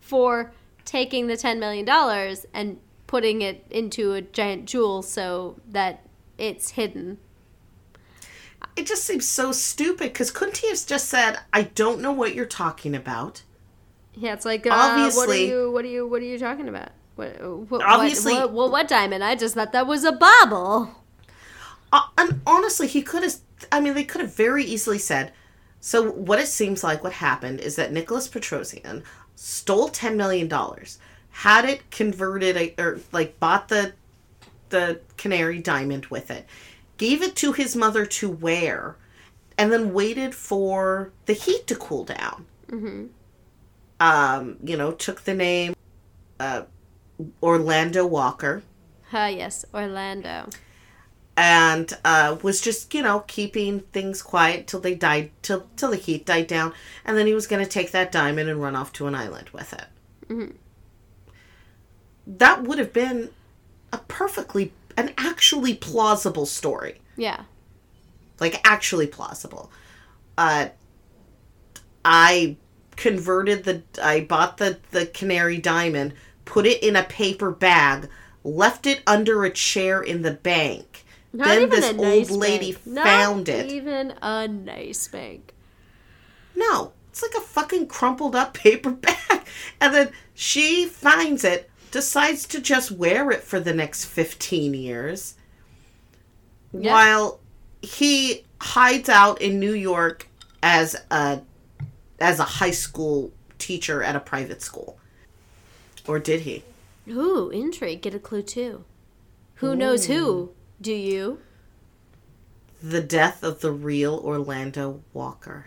for 0.00 0.52
taking 0.84 1.26
the 1.26 1.36
ten 1.36 1.60
million 1.60 1.84
dollars 1.84 2.46
and 2.52 2.78
putting 3.06 3.42
it 3.42 3.64
into 3.70 4.12
a 4.12 4.22
giant 4.22 4.66
jewel 4.66 5.02
so 5.02 5.56
that 5.68 6.06
it's 6.36 6.70
hidden. 6.72 7.18
It 8.76 8.86
just 8.86 9.04
seems 9.04 9.26
so 9.26 9.50
stupid 9.52 10.12
because 10.12 10.30
couldn't 10.30 10.58
he 10.58 10.68
have 10.68 10.84
just 10.86 11.08
said, 11.08 11.38
"I 11.52 11.62
don't 11.62 12.00
know 12.00 12.12
what 12.12 12.34
you're 12.34 12.46
talking 12.46 12.94
about"? 12.94 13.42
Yeah, 14.14 14.32
it's 14.32 14.44
like 14.44 14.66
uh, 14.66 15.10
what 15.14 15.28
are 15.28 15.36
you 15.36 15.70
what 15.70 15.84
are 15.84 15.88
you 15.88 16.06
what 16.06 16.22
are 16.22 16.24
you 16.24 16.38
talking 16.38 16.68
about? 16.68 16.90
What, 17.18 17.68
what, 17.68 17.82
Obviously- 17.82 18.34
what, 18.34 18.52
what, 18.52 18.70
what 18.70 18.88
diamond? 18.88 19.24
I 19.24 19.34
just 19.34 19.56
thought 19.56 19.72
that 19.72 19.88
was 19.88 20.04
a 20.04 20.12
bauble. 20.12 20.94
Uh, 21.92 22.02
and 22.16 22.40
honestly, 22.46 22.86
he 22.86 23.02
could 23.02 23.24
have. 23.24 23.34
I 23.72 23.80
mean, 23.80 23.94
they 23.94 24.04
could 24.04 24.20
have 24.20 24.34
very 24.34 24.62
easily 24.62 24.98
said. 24.98 25.32
So 25.80 26.12
what 26.12 26.38
it 26.38 26.46
seems 26.46 26.84
like 26.84 27.02
what 27.02 27.14
happened 27.14 27.58
is 27.60 27.74
that 27.74 27.92
Nicholas 27.92 28.28
Petrosian 28.28 29.02
stole 29.34 29.88
ten 29.88 30.16
million 30.16 30.46
dollars, 30.46 30.98
had 31.30 31.64
it 31.64 31.90
converted, 31.90 32.74
or 32.78 33.00
like 33.10 33.40
bought 33.40 33.68
the 33.68 33.94
the 34.68 35.00
canary 35.16 35.58
diamond 35.58 36.06
with 36.06 36.30
it, 36.30 36.46
gave 36.98 37.20
it 37.22 37.34
to 37.36 37.52
his 37.52 37.74
mother 37.74 38.06
to 38.06 38.28
wear, 38.30 38.96
and 39.56 39.72
then 39.72 39.92
waited 39.92 40.36
for 40.36 41.10
the 41.26 41.32
heat 41.32 41.66
to 41.66 41.74
cool 41.74 42.04
down. 42.04 42.46
Mm-hmm. 42.68 43.06
Um, 43.98 44.56
you 44.62 44.76
know, 44.76 44.92
took 44.92 45.22
the 45.22 45.34
name 45.34 45.74
uh, 46.38 46.62
Orlando 47.42 48.06
Walker 48.06 48.62
Ah, 49.12 49.26
yes, 49.28 49.64
Orlando. 49.74 50.48
and 51.36 51.92
uh, 52.04 52.36
was 52.42 52.60
just 52.60 52.92
you 52.94 53.02
know 53.02 53.20
keeping 53.26 53.80
things 53.92 54.22
quiet 54.22 54.66
till 54.66 54.80
they 54.80 54.94
died 54.94 55.30
till 55.42 55.66
till 55.76 55.90
the 55.90 55.96
heat 55.96 56.26
died 56.26 56.46
down, 56.46 56.72
and 57.04 57.16
then 57.16 57.26
he 57.26 57.34
was 57.34 57.46
going 57.46 57.64
to 57.64 57.70
take 57.70 57.90
that 57.92 58.12
diamond 58.12 58.48
and 58.50 58.60
run 58.62 58.76
off 58.76 58.92
to 58.94 59.06
an 59.06 59.14
island 59.14 59.48
with 59.50 59.72
it. 59.72 60.52
That 62.26 62.62
would 62.64 62.78
have 62.78 62.92
been 62.92 63.30
a 63.92 63.98
perfectly 63.98 64.72
an 64.96 65.12
actually 65.16 65.74
plausible 65.74 66.44
story, 66.46 67.00
Yeah. 67.16 67.42
like 68.40 68.60
actually 68.64 69.06
plausible. 69.06 69.70
Uh, 70.36 70.68
I 72.04 72.56
converted 72.96 73.64
the 73.64 73.82
I 74.02 74.20
bought 74.20 74.58
the 74.58 74.78
the 74.90 75.06
canary 75.06 75.58
diamond, 75.58 76.12
put 76.48 76.66
it 76.66 76.82
in 76.82 76.96
a 76.96 77.02
paper 77.02 77.50
bag, 77.50 78.08
left 78.42 78.86
it 78.86 79.02
under 79.06 79.44
a 79.44 79.50
chair 79.50 80.00
in 80.00 80.22
the 80.22 80.32
bank. 80.32 81.04
Not 81.30 81.48
then 81.48 81.68
this 81.68 81.90
a 81.90 81.92
nice 81.92 82.30
old 82.30 82.40
lady 82.40 82.72
bank. 82.72 82.86
Not 82.86 83.04
found 83.04 83.48
it. 83.50 83.70
Even 83.70 84.14
a 84.22 84.48
nice 84.48 85.06
bank. 85.08 85.52
No, 86.56 86.92
it's 87.10 87.22
like 87.22 87.34
a 87.34 87.40
fucking 87.40 87.88
crumpled 87.88 88.34
up 88.34 88.54
paper 88.54 88.90
bag. 88.92 89.44
And 89.78 89.94
then 89.94 90.10
she 90.32 90.86
finds 90.86 91.44
it, 91.44 91.70
decides 91.90 92.46
to 92.48 92.60
just 92.60 92.90
wear 92.90 93.30
it 93.30 93.42
for 93.42 93.60
the 93.60 93.74
next 93.74 94.06
15 94.06 94.72
years. 94.72 95.34
Yeah. 96.72 96.92
While 96.92 97.40
he 97.82 98.44
hides 98.60 99.10
out 99.10 99.42
in 99.42 99.60
New 99.60 99.74
York 99.74 100.26
as 100.62 100.96
a 101.10 101.42
as 102.18 102.40
a 102.40 102.44
high 102.44 102.72
school 102.72 103.30
teacher 103.58 104.02
at 104.02 104.16
a 104.16 104.20
private 104.20 104.62
school. 104.62 104.97
Or 106.08 106.18
did 106.18 106.40
he? 106.40 106.64
Ooh, 107.08 107.50
intrigue. 107.50 108.00
Get 108.02 108.14
a 108.14 108.18
clue 108.18 108.42
too. 108.42 108.84
Who 109.56 109.76
knows 109.76 110.06
who? 110.06 110.52
Do 110.80 110.92
you? 110.92 111.40
The 112.82 113.02
death 113.02 113.42
of 113.42 113.60
the 113.60 113.72
real 113.72 114.14
Orlando 114.24 115.02
Walker. 115.12 115.66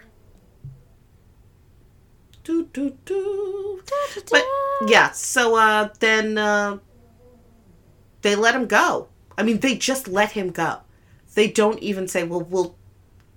Do, 2.43 2.65
do, 2.73 2.97
do. 3.05 3.83
But 4.31 4.43
yeah, 4.87 5.11
so 5.11 5.55
uh, 5.55 5.89
then 5.99 6.37
uh, 6.37 6.79
they 8.21 8.35
let 8.35 8.55
him 8.55 8.65
go. 8.65 9.09
I 9.37 9.43
mean, 9.43 9.59
they 9.59 9.75
just 9.75 10.07
let 10.07 10.31
him 10.31 10.51
go. 10.51 10.79
They 11.35 11.49
don't 11.49 11.79
even 11.79 12.07
say, 12.07 12.23
"Well, 12.23 12.41
we'll 12.41 12.75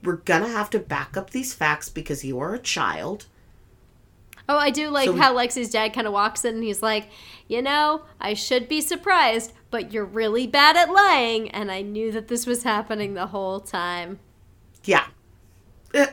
we're 0.03 0.17
gonna 0.17 0.49
have 0.49 0.71
to 0.71 0.79
back 0.79 1.17
up 1.17 1.31
these 1.31 1.53
facts 1.53 1.89
because 1.89 2.25
you 2.25 2.39
are 2.39 2.55
a 2.55 2.59
child." 2.59 3.27
Oh, 4.49 4.59
I 4.59 4.71
do 4.71 4.89
like 4.91 5.07
So- 5.07 5.17
how 5.17 5.35
Lexi's 5.35 5.71
dad 5.71 5.95
kind 5.95 6.07
of 6.07 6.13
walks 6.13 6.45
in 6.45 6.57
and 6.57 6.65
he's 6.65 6.83
like, 6.83 7.09
you 7.49 7.63
know, 7.63 8.03
I 8.21 8.35
should 8.35 8.69
be 8.69 8.81
surprised, 8.81 9.53
but 9.71 9.93
you're 9.93 10.05
really 10.05 10.47
bad 10.47 10.77
at 10.77 10.91
lying, 10.91 11.51
and 11.51 11.71
I 11.71 11.83
knew 11.83 12.11
that 12.13 12.29
this 12.29 12.47
was 12.47 12.63
happening 12.63 13.15
the 13.15 13.27
whole 13.27 13.61
time. 13.61 14.19
Yeah. 14.85 15.07
Eh. 15.93 16.07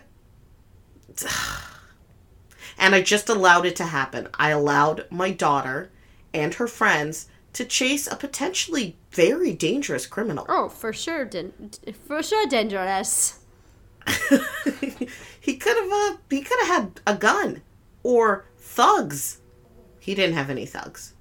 And 2.78 2.96
I 2.96 3.02
just 3.02 3.30
allowed 3.30 3.66
it 3.66 3.76
to 3.78 3.86
happen. 3.86 4.28
I 4.40 4.50
allowed 4.50 5.06
my 5.12 5.32
daughter 5.32 5.92
and 6.34 6.54
her 6.56 6.68
friends 6.68 7.28
to 7.54 7.66
chase 7.66 8.08
a 8.08 8.16
potentially 8.16 8.98
very 9.12 9.54
dangerous 9.54 10.08
criminal. 10.08 10.46
Oh, 10.50 10.70
for 10.70 10.92
sure, 10.94 11.26
din- 11.26 11.72
for 12.08 12.24
sure, 12.24 12.48
dangerous. 12.48 13.40
he 15.40 15.58
could 15.58 15.78
have 15.78 15.92
uh, 15.92 16.18
he 16.30 16.42
could 16.42 16.60
have 16.62 16.68
had 16.68 17.02
a 17.06 17.16
gun 17.16 17.62
or 18.04 18.46
thugs. 18.58 19.40
He 20.00 20.16
didn't 20.16 20.36
have 20.36 20.50
any 20.50 20.66
thugs. 20.66 21.14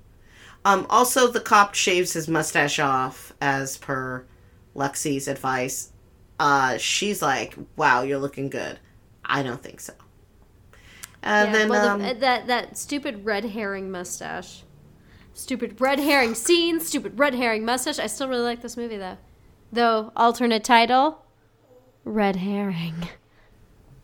Um, 0.64 0.86
also, 0.90 1.26
the 1.28 1.40
cop 1.40 1.74
shaves 1.74 2.12
his 2.12 2.28
mustache 2.28 2.78
off 2.78 3.32
as 3.40 3.78
per 3.78 4.26
Lexi's 4.74 5.28
advice. 5.28 5.92
Uh, 6.38 6.76
she's 6.76 7.22
like, 7.22 7.54
"Wow, 7.76 8.02
you're 8.02 8.18
looking 8.18 8.50
good." 8.50 8.78
I 9.24 9.42
don't 9.42 9.62
think 9.62 9.80
so. 9.80 9.92
And 11.22 11.48
yeah, 11.48 11.58
then 11.58 11.68
well, 11.68 11.88
um, 11.88 12.02
the, 12.02 12.14
that 12.14 12.46
that 12.46 12.76
stupid 12.76 13.24
red 13.24 13.44
herring 13.44 13.90
mustache, 13.90 14.64
stupid 15.34 15.80
red 15.80 15.98
herring 15.98 16.34
scene, 16.34 16.80
stupid 16.80 17.18
red 17.18 17.34
herring 17.34 17.64
mustache. 17.64 17.98
I 17.98 18.06
still 18.06 18.28
really 18.28 18.42
like 18.42 18.62
this 18.62 18.76
movie 18.76 18.96
though. 18.96 19.18
Though 19.72 20.12
alternate 20.16 20.64
title, 20.64 21.24
red 22.04 22.36
herring. 22.36 23.08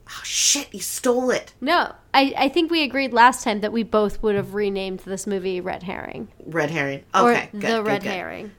Oh, 0.08 0.20
shit, 0.24 0.68
he 0.72 0.78
stole 0.78 1.30
it. 1.30 1.54
No, 1.60 1.94
I, 2.14 2.34
I 2.36 2.48
think 2.48 2.70
we 2.70 2.82
agreed 2.82 3.12
last 3.12 3.44
time 3.44 3.60
that 3.60 3.72
we 3.72 3.82
both 3.82 4.22
would 4.22 4.34
have 4.34 4.54
renamed 4.54 5.00
this 5.00 5.26
movie 5.26 5.60
Red 5.60 5.82
Herring. 5.82 6.28
Red 6.44 6.70
herring. 6.70 7.04
Okay, 7.14 7.48
good, 7.52 7.60
The 7.60 7.66
good, 7.66 7.86
Red 7.86 8.02
good. 8.02 8.10
Herring. 8.10 8.50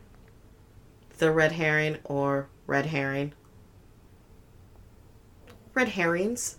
The 1.18 1.32
red 1.32 1.54
herring 1.54 1.98
or 2.04 2.48
red 2.68 2.88
herring. 2.88 3.34
Red 5.74 5.90
herrings. 5.90 6.58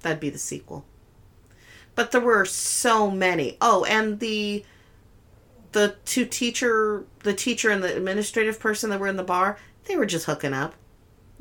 That'd 0.00 0.20
be 0.20 0.30
the 0.30 0.38
sequel. 0.38 0.84
But 1.94 2.10
there 2.10 2.20
were 2.20 2.44
so 2.44 3.10
many. 3.10 3.56
Oh, 3.60 3.84
and 3.84 4.18
the 4.18 4.64
the 5.72 5.96
two 6.04 6.26
teacher 6.26 7.04
the 7.22 7.32
teacher 7.34 7.70
and 7.70 7.82
the 7.82 7.96
administrative 7.96 8.58
person 8.58 8.90
that 8.90 9.00
were 9.00 9.06
in 9.06 9.16
the 9.16 9.22
bar, 9.22 9.58
they 9.84 9.96
were 9.96 10.06
just 10.06 10.26
hooking 10.26 10.52
up. 10.52 10.74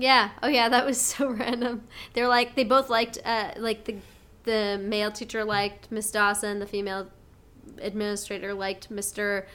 Yeah. 0.02 0.32
Oh 0.42 0.48
yeah, 0.48 0.68
that 0.70 0.86
was 0.86 1.00
so 1.14 1.30
random. 1.30 1.88
They're 2.14 2.28
like 2.28 2.56
they 2.56 2.64
both 2.64 2.90
liked 2.90 3.20
uh 3.24 3.52
like 3.58 3.86
the 3.86 3.98
the 4.44 4.80
male 4.82 5.12
teacher 5.12 5.44
liked 5.46 5.92
Miss 5.92 6.10
Dawson, 6.10 6.60
the 6.60 6.66
female 6.66 7.08
administrator 7.80 8.54
liked 8.54 8.92
Mr. 8.92 9.46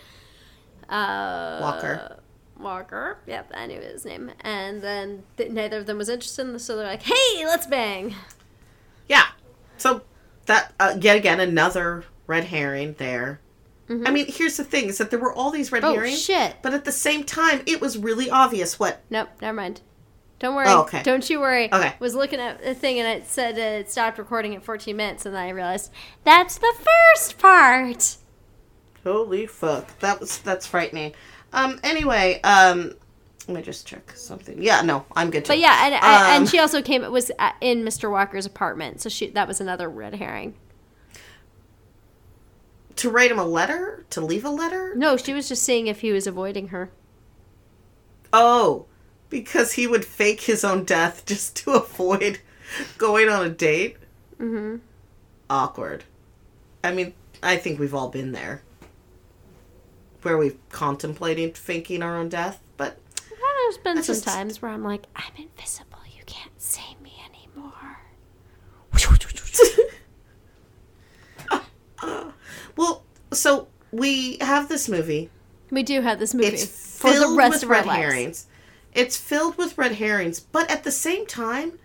Uh, 0.88 1.59
Walker. 1.61 2.16
Walker. 2.59 3.18
Yep, 3.26 3.51
I 3.55 3.66
knew 3.66 3.80
his 3.80 4.05
name. 4.05 4.30
And 4.40 4.80
then 4.80 5.24
th- 5.36 5.51
neither 5.51 5.78
of 5.78 5.86
them 5.86 5.99
was 5.99 6.09
interested, 6.09 6.42
in 6.42 6.53
this, 6.53 6.64
so 6.64 6.76
they're 6.76 6.86
like, 6.86 7.03
"Hey, 7.03 7.44
let's 7.44 7.66
bang." 7.66 8.14
Yeah. 9.09 9.26
So 9.76 10.03
that 10.47 10.72
uh, 10.78 10.97
yet 11.01 11.16
again 11.16 11.40
another 11.40 12.05
red 12.26 12.44
herring 12.44 12.94
there. 12.99 13.40
I 13.88 14.11
mean, 14.11 14.26
here's 14.28 14.57
the 14.57 14.64
thing: 14.64 14.86
is 14.88 14.99
that 14.99 15.11
there 15.11 15.18
were 15.18 15.32
all 15.32 15.51
these 15.51 15.70
red 15.70 15.84
Oh 15.84 15.94
herrings, 15.94 16.20
shit! 16.20 16.57
but 16.62 16.74
at 16.74 16.84
the 16.84 16.92
same 16.92 17.22
time, 17.24 17.62
it 17.66 17.80
was 17.80 17.99
really 17.99 18.30
obvious 18.30 18.78
what 18.78 19.01
Nope, 19.11 19.28
never 19.40 19.55
mind. 19.55 19.80
Don't 20.39 20.55
worry. 20.55 20.66
Oh, 20.68 20.82
okay. 20.82 21.03
Don't 21.03 21.28
you 21.30 21.41
worry. 21.41 21.72
Okay. 21.72 21.95
Was 21.99 22.14
looking 22.14 22.41
at 22.41 22.62
the 22.62 22.74
thing 22.74 22.99
and 22.99 23.09
it 23.09 23.26
said 23.26 23.57
it 23.57 23.91
stopped 23.91 24.18
recording 24.18 24.55
at 24.55 24.62
14 24.64 24.95
minutes, 24.97 25.24
and 25.24 25.34
then 25.34 25.43
I 25.43 25.51
realized 25.51 25.91
that's 26.24 26.59
the 26.59 26.74
first 27.14 27.39
part. 27.39 28.16
Holy 29.03 29.47
fuck. 29.47 29.99
That 30.01 30.20
was 30.20 30.39
that's 30.39 30.66
frightening. 30.66 31.14
Um 31.53 31.80
anyway, 31.82 32.41
um 32.43 32.93
let 33.49 33.57
me 33.57 33.62
just 33.62 33.87
check 33.87 34.11
something. 34.16 34.61
Yeah, 34.61 34.82
no, 34.82 35.07
I'm 35.14 35.30
good 35.30 35.45
too. 35.45 35.51
But 35.51 35.59
yeah, 35.61 35.87
and 35.87 35.95
I 35.95 35.99
Um, 35.99 36.43
and 36.43 36.49
she 36.49 36.59
also 36.59 36.82
came. 36.82 37.05
It 37.05 37.12
was 37.12 37.30
in 37.61 37.84
Mr. 37.84 38.11
Walker's 38.11 38.45
apartment, 38.45 39.01
so 39.01 39.09
she 39.09 39.28
that 39.30 39.47
was 39.49 39.61
another 39.61 39.89
red 39.89 40.16
herring. 40.16 40.55
to 42.97 43.11
write 43.11 43.30
him 43.30 43.39
a 43.39 43.45
letter? 43.45 44.05
To 44.11 44.20
leave 44.20 44.45
a 44.45 44.51
letter? 44.51 44.95
No, 44.97 45.16
she 45.16 45.32
was 45.32 45.49
just 45.49 45.62
seeing 45.62 45.87
if 45.87 46.01
he 46.01 46.12
was 46.12 46.26
avoiding 46.26 46.68
her. 46.68 46.91
Oh, 48.32 48.87
because 49.31 49.72
he 49.72 49.87
would 49.87 50.05
fake 50.05 50.43
his 50.43 50.64
own 50.64 50.85
death 50.85 51.24
just 51.27 51.57
to 51.57 51.70
avoid 51.74 52.41
going 52.99 53.29
on 53.29 53.45
a 53.47 53.49
date? 53.51 53.97
Mm-hmm. 54.41 54.77
Awkward. 55.51 56.05
I 56.85 56.93
mean, 56.93 57.14
I 57.43 57.57
think 57.57 57.79
we've 57.81 57.95
all 57.95 58.09
been 58.09 58.33
there. 58.33 58.62
Where 60.22 60.37
we've 60.39 60.59
contemplated 60.70 61.57
faking 61.57 62.03
our 62.03 62.16
own 62.16 62.29
death, 62.29 62.61
but 62.77 62.99
There's 63.31 63.79
been 63.79 63.95
That's 63.97 64.07
some 64.09 64.14
just- 64.16 64.27
times 64.27 64.61
where 64.62 64.70
I'm 64.72 64.83
like, 64.83 65.05
I'm 65.14 65.33
invisible. 65.37 65.99
You 66.16 66.22
can't 66.27 66.61
see 66.61 66.97
me 67.03 67.12
anymore. 67.24 67.72
well, 72.77 73.03
so 73.33 73.68
we 73.93 74.39
have 74.41 74.68
this 74.68 74.89
movie 74.89 75.31
We 75.70 75.83
do 75.83 76.01
have 76.03 76.18
this 76.18 76.35
movie 76.35 76.49
It's 76.49 76.99
for 76.99 77.12
filled 77.12 77.33
the 77.35 77.37
rest 77.39 77.55
with 77.55 77.62
of 77.64 77.70
our 77.70 77.77
red 77.77 77.87
lives. 77.87 77.99
herrings. 78.03 78.47
It's 78.97 79.16
filled 79.16 79.57
with 79.59 79.76
red 79.78 79.92
herrings, 79.97 80.40
but 80.40 80.70
at 80.70 80.82
the 80.82 80.90
same 80.90 81.26
time, 81.26 81.78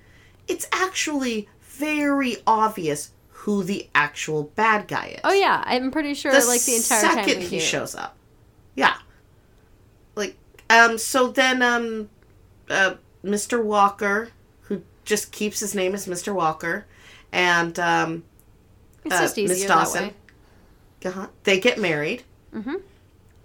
it's 0.48 0.68
actually 0.72 1.48
very 1.62 2.38
obvious 2.48 3.12
who 3.30 3.64
the 3.64 3.88
actual 3.94 4.44
bad 4.56 4.88
guy 4.88 5.08
is. 5.16 5.20
Oh 5.24 5.34
yeah, 5.34 5.64
I'm 5.66 5.92
pretty 5.92 6.14
sure 6.14 6.32
the 6.32 6.40
like 6.48 6.62
the 6.64 6.76
entire 6.76 7.02
second 7.02 7.34
time 7.34 7.42
he 7.42 7.58
do. 7.58 7.60
shows 7.60 7.96
up. 7.96 8.16
Yeah. 8.76 8.96
Like 10.16 10.38
um 10.70 10.98
so 10.98 11.28
then 11.28 11.62
um 11.62 12.10
uh 12.70 12.96
Mr. 13.26 13.64
Walker 13.64 14.30
who 14.62 14.82
just 15.06 15.32
keeps 15.32 15.60
his 15.60 15.74
name 15.76 15.94
as 15.94 16.08
Mr. 16.08 16.34
Walker 16.34 16.86
and 17.32 17.78
um 17.80 18.24
It's 19.04 19.16
uh, 19.16 19.22
just 19.22 19.38
Miss 19.38 19.52
easier 19.52 19.68
that 19.70 19.74
Dawson. 19.76 20.04
way. 20.08 20.14
uh-huh, 21.06 21.28
they 21.44 21.60
get 21.60 21.78
married 21.80 22.24
Mm-hmm. 22.54 22.76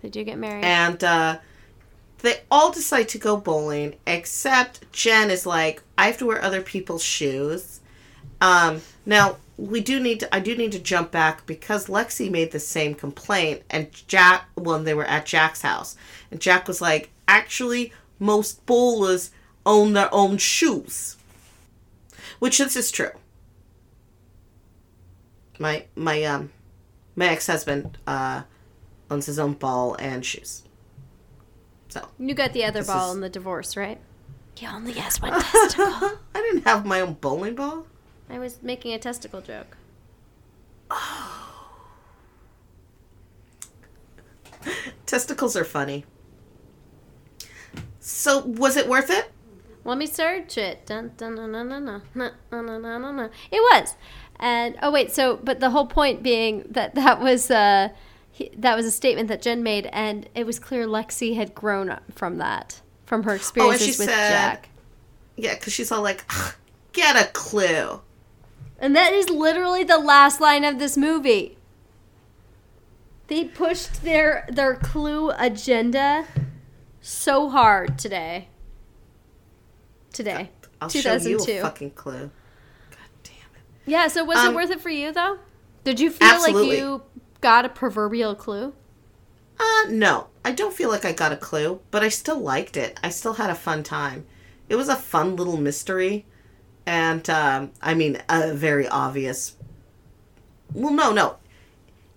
They 0.03 0.09
do 0.11 0.25
get 0.25 0.37
married. 0.39 0.65
and 0.65 1.03
uh 1.03 1.39
they 2.21 2.41
all 2.51 2.73
decide 2.73 3.09
to 3.11 3.19
go 3.19 3.37
bowling 3.37 3.97
except 4.07 4.91
Jen 4.93 5.31
is 5.31 5.47
like 5.47 5.83
I 5.97 6.07
have 6.07 6.19
to 6.19 6.27
wear 6.27 6.43
other 6.43 6.63
people's 6.63 7.03
shoes. 7.03 7.81
Um 8.41 8.83
now 9.05 9.37
we 9.57 9.81
do 9.81 10.01
need 10.01 10.21
to 10.21 10.35
I 10.35 10.41
do 10.41 10.57
need 10.57 10.73
to 10.73 10.79
jump 10.79 11.11
back 11.11 11.47
because 11.47 11.87
Lexi 11.87 12.31
made 12.31 12.53
the 12.53 12.61
same 12.61 12.95
complaint 12.95 13.63
and 13.71 13.93
Jack 14.07 14.49
when 14.55 14.85
they 14.85 14.95
were 14.95 15.05
at 15.05 15.27
Jack's 15.27 15.63
house 15.63 15.97
and 16.31 16.41
Jack 16.41 16.69
was 16.69 16.81
like 16.81 17.11
actually 17.29 17.93
most 18.19 18.65
bowlers 18.67 19.31
own 19.65 19.93
their 19.93 20.13
own 20.13 20.39
shoes. 20.39 21.17
Which 22.39 22.59
this 22.59 22.77
is 22.77 22.91
true. 22.91 23.13
My 25.59 25.85
my 25.95 26.23
um 26.25 26.51
my 27.15 27.29
ex-husband 27.29 27.99
uh 28.07 28.43
owns 29.11 29.27
his 29.27 29.39
own 29.39 29.55
ball 29.55 29.97
and 29.99 30.25
shoes. 30.25 30.63
So 31.97 32.09
you 32.19 32.35
got 32.35 32.53
the 32.53 32.65
other 32.65 32.85
ball 32.85 33.11
is- 33.11 33.17
in 33.17 33.21
the 33.23 33.29
divorce, 33.29 33.77
right? 33.77 33.99
He 34.57 34.67
only 34.67 34.93
has 34.95 35.21
one 35.21 35.33
testicle. 35.41 36.13
I 36.35 36.41
didn't 36.41 36.65
have 36.65 36.87
my 36.87 37.01
own 37.01 37.15
bowling 37.15 37.55
ball. 37.55 37.87
I 38.31 38.39
was 38.39 38.63
making 38.63 38.93
a 38.95 38.99
testicle 38.99 39.41
joke. 39.41 39.77
Oh. 40.91 41.43
Testicles 45.05 45.57
are 45.57 45.65
funny. 45.65 46.05
So 48.01 48.41
was 48.45 48.77
it 48.77 48.89
worth 48.89 49.11
it? 49.11 49.31
Let 49.85 49.99
me 49.99 50.07
search 50.07 50.59
it. 50.59 50.85
Dun, 50.87 51.13
dun, 51.17 51.37
dun, 51.37 51.53
dun, 51.53 51.69
dun, 51.69 51.85
dun, 51.87 52.03
dun, 52.15 52.33
dun, 52.51 52.67
dun, 52.67 52.83
dun, 52.83 53.03
dun, 53.03 53.17
dun. 53.17 53.31
It 53.53 53.61
was, 53.61 53.95
and 54.41 54.77
oh 54.83 54.91
wait, 54.91 55.13
so 55.13 55.39
but 55.43 55.61
the 55.61 55.71
whole 55.71 55.87
point 55.87 56.23
being 56.23 56.65
that 56.71 56.95
that 56.97 57.21
was 57.21 57.51
uh 57.51 57.91
he, 58.37 58.51
that 58.59 58.77
was 58.77 58.85
a 58.85 58.91
statement 58.91 59.29
that 59.29 59.41
Jen 59.41 59.63
made, 59.63 59.87
and 59.95 60.29
it 60.35 60.45
was 60.45 60.59
clear 60.59 60.87
Lexi 60.87 61.37
had 61.37 61.55
grown 61.55 61.89
up 61.89 62.03
from 62.15 62.37
that, 62.37 62.83
from 63.07 63.23
her 63.23 63.35
experiences 63.35 63.87
she 63.87 63.91
with 64.03 64.11
said- 64.11 64.29
Jack, 64.31 64.69
Yeah, 65.37 65.55
because 65.55 65.73
she's 65.73 65.91
all 65.91 66.03
like, 66.03 66.23
"Ugh, 66.29 66.55
get 66.93 67.17
a 67.17 67.31
clue. 67.33 68.03
and 68.79 68.95
that 68.95 69.15
is 69.15 69.31
literally 69.31 69.85
the 69.85 69.97
last 69.97 70.39
line 70.39 70.65
of 70.65 70.79
this 70.79 70.99
movie. 70.99 71.57
They 73.29 73.45
pushed 73.45 74.03
their 74.03 74.47
their 74.51 74.75
clue 74.77 75.31
agenda 75.31 76.27
so 77.01 77.49
hard 77.49 77.99
today. 77.99 78.49
Today, 80.13 80.51
I'll 80.81 80.89
show 80.89 80.99
you 80.99 81.39
2002. 81.39 81.53
a 81.53 81.61
fucking 81.63 81.91
clue. 81.93 82.31
God 82.91 82.99
damn 83.23 83.33
it. 83.35 83.63
Yeah, 83.87 84.09
so 84.09 84.25
was 84.25 84.39
Um, 84.39 84.53
it 84.53 84.57
worth 84.57 84.71
it 84.71 84.81
for 84.81 84.91
you 84.91 85.13
though? 85.13 85.39
Did 85.85 86.01
you 86.01 86.11
feel 86.11 86.29
Absolutely. 86.29 86.69
like 86.69 86.79
you 86.79 87.03
got 87.47 87.65
a 87.65 87.69
proverbial 87.69 88.35
clue? 88.35 88.73
Uh, 89.61 89.85
no. 89.89 90.27
I 90.45 90.51
don't 90.51 90.75
feel 90.75 90.89
like 90.91 91.05
I 91.05 91.13
got 91.13 91.31
a 91.31 91.37
clue, 91.37 91.81
but 91.93 92.03
I 92.03 92.09
still 92.09 92.41
liked 92.41 92.77
it. 92.77 92.99
I 93.05 93.11
still 93.11 93.35
had 93.35 93.51
a 93.51 93.55
fun 93.55 93.85
time. 93.85 94.27
It 94.69 94.75
was 94.75 94.89
a 94.89 94.97
fun 94.97 95.37
little 95.37 95.57
mystery. 95.57 96.27
And, 96.87 97.31
um, 97.31 97.71
I 97.81 97.95
mean, 97.95 98.21
a 98.29 98.53
very 98.53 98.89
obvious. 98.89 99.55
Well, 100.75 100.93
no, 100.93 101.13
no. 101.13 101.37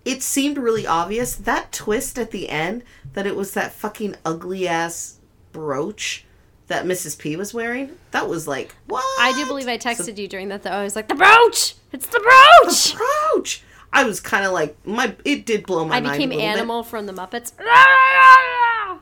it 0.04 0.24
seemed 0.24 0.58
really 0.58 0.88
obvious 0.88 1.36
that 1.36 1.72
twist 1.72 2.18
at 2.18 2.32
the 2.32 2.50
end 2.50 2.84
that 3.14 3.28
it 3.28 3.36
was 3.36 3.52
that 3.52 3.72
fucking 3.72 4.16
ugly 4.26 4.68
ass 4.68 5.20
brooch 5.52 6.26
that 6.68 6.86
Mrs. 6.86 7.20
P 7.20 7.36
was 7.36 7.54
wearing. 7.54 7.92
That 8.12 8.28
was 8.28 8.48
like 8.48 8.76
what? 8.88 9.04
I 9.20 9.34
do 9.34 9.46
believe 9.46 9.68
I 9.68 9.78
texted 9.78 10.18
you 10.18 10.28
during 10.28 10.48
that 10.50 10.64
though. 10.64 10.72
I 10.72 10.84
was 10.84 10.96
like, 10.96 11.08
the 11.08 11.16
brooch! 11.16 11.76
It's 11.92 12.08
the 12.08 12.20
brooch! 12.20 12.94
The 12.94 12.98
brooch. 12.98 13.64
I 13.92 14.04
was 14.04 14.20
kind 14.20 14.46
of 14.46 14.52
like 14.52 14.76
my. 14.86 15.16
It 15.26 15.46
did 15.46 15.66
blow 15.66 15.84
my 15.86 15.98
I 15.98 16.00
mind. 16.02 16.08
I 16.08 16.18
became 16.18 16.32
a 16.32 16.36
little 16.36 16.50
bit. 16.52 16.58
Animal 16.58 16.84
from 16.84 17.06
the 17.06 17.14
Muppets. 17.14 17.54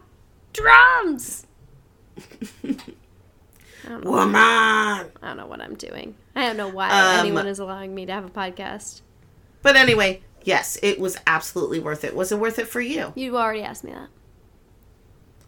Drums! 0.54 1.46
Woman. 4.04 4.36
I 4.36 5.06
don't 5.22 5.38
know 5.38 5.46
what 5.46 5.62
I'm 5.62 5.76
doing. 5.76 6.16
I 6.36 6.46
don't 6.48 6.58
know 6.58 6.68
why 6.70 6.90
Um, 6.90 7.20
anyone 7.20 7.48
is 7.48 7.60
allowing 7.60 7.94
me 7.96 8.06
to 8.06 8.12
have 8.14 8.26
a 8.26 8.30
podcast. 8.30 9.02
But 9.62 9.76
anyway, 9.76 10.22
yes, 10.44 10.78
it 10.82 11.00
was 11.00 11.18
absolutely 11.26 11.80
worth 11.80 12.04
it. 12.04 12.16
Was 12.16 12.32
it 12.32 12.40
worth 12.40 12.60
it 12.60 12.68
for 12.68 12.82
you? 12.82 13.14
You 13.16 13.38
already 13.38 13.62
asked 13.62 13.84
me 13.84 13.92
that. 13.92 14.10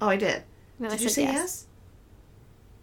Oh, 0.02 0.08
I 0.10 0.16
did. 0.18 0.44
No, 0.80 0.88
I 0.88 0.92
Did 0.92 1.02
you 1.02 1.10
said 1.10 1.16
say 1.16 1.24
yes. 1.24 1.36
yes? 1.36 1.66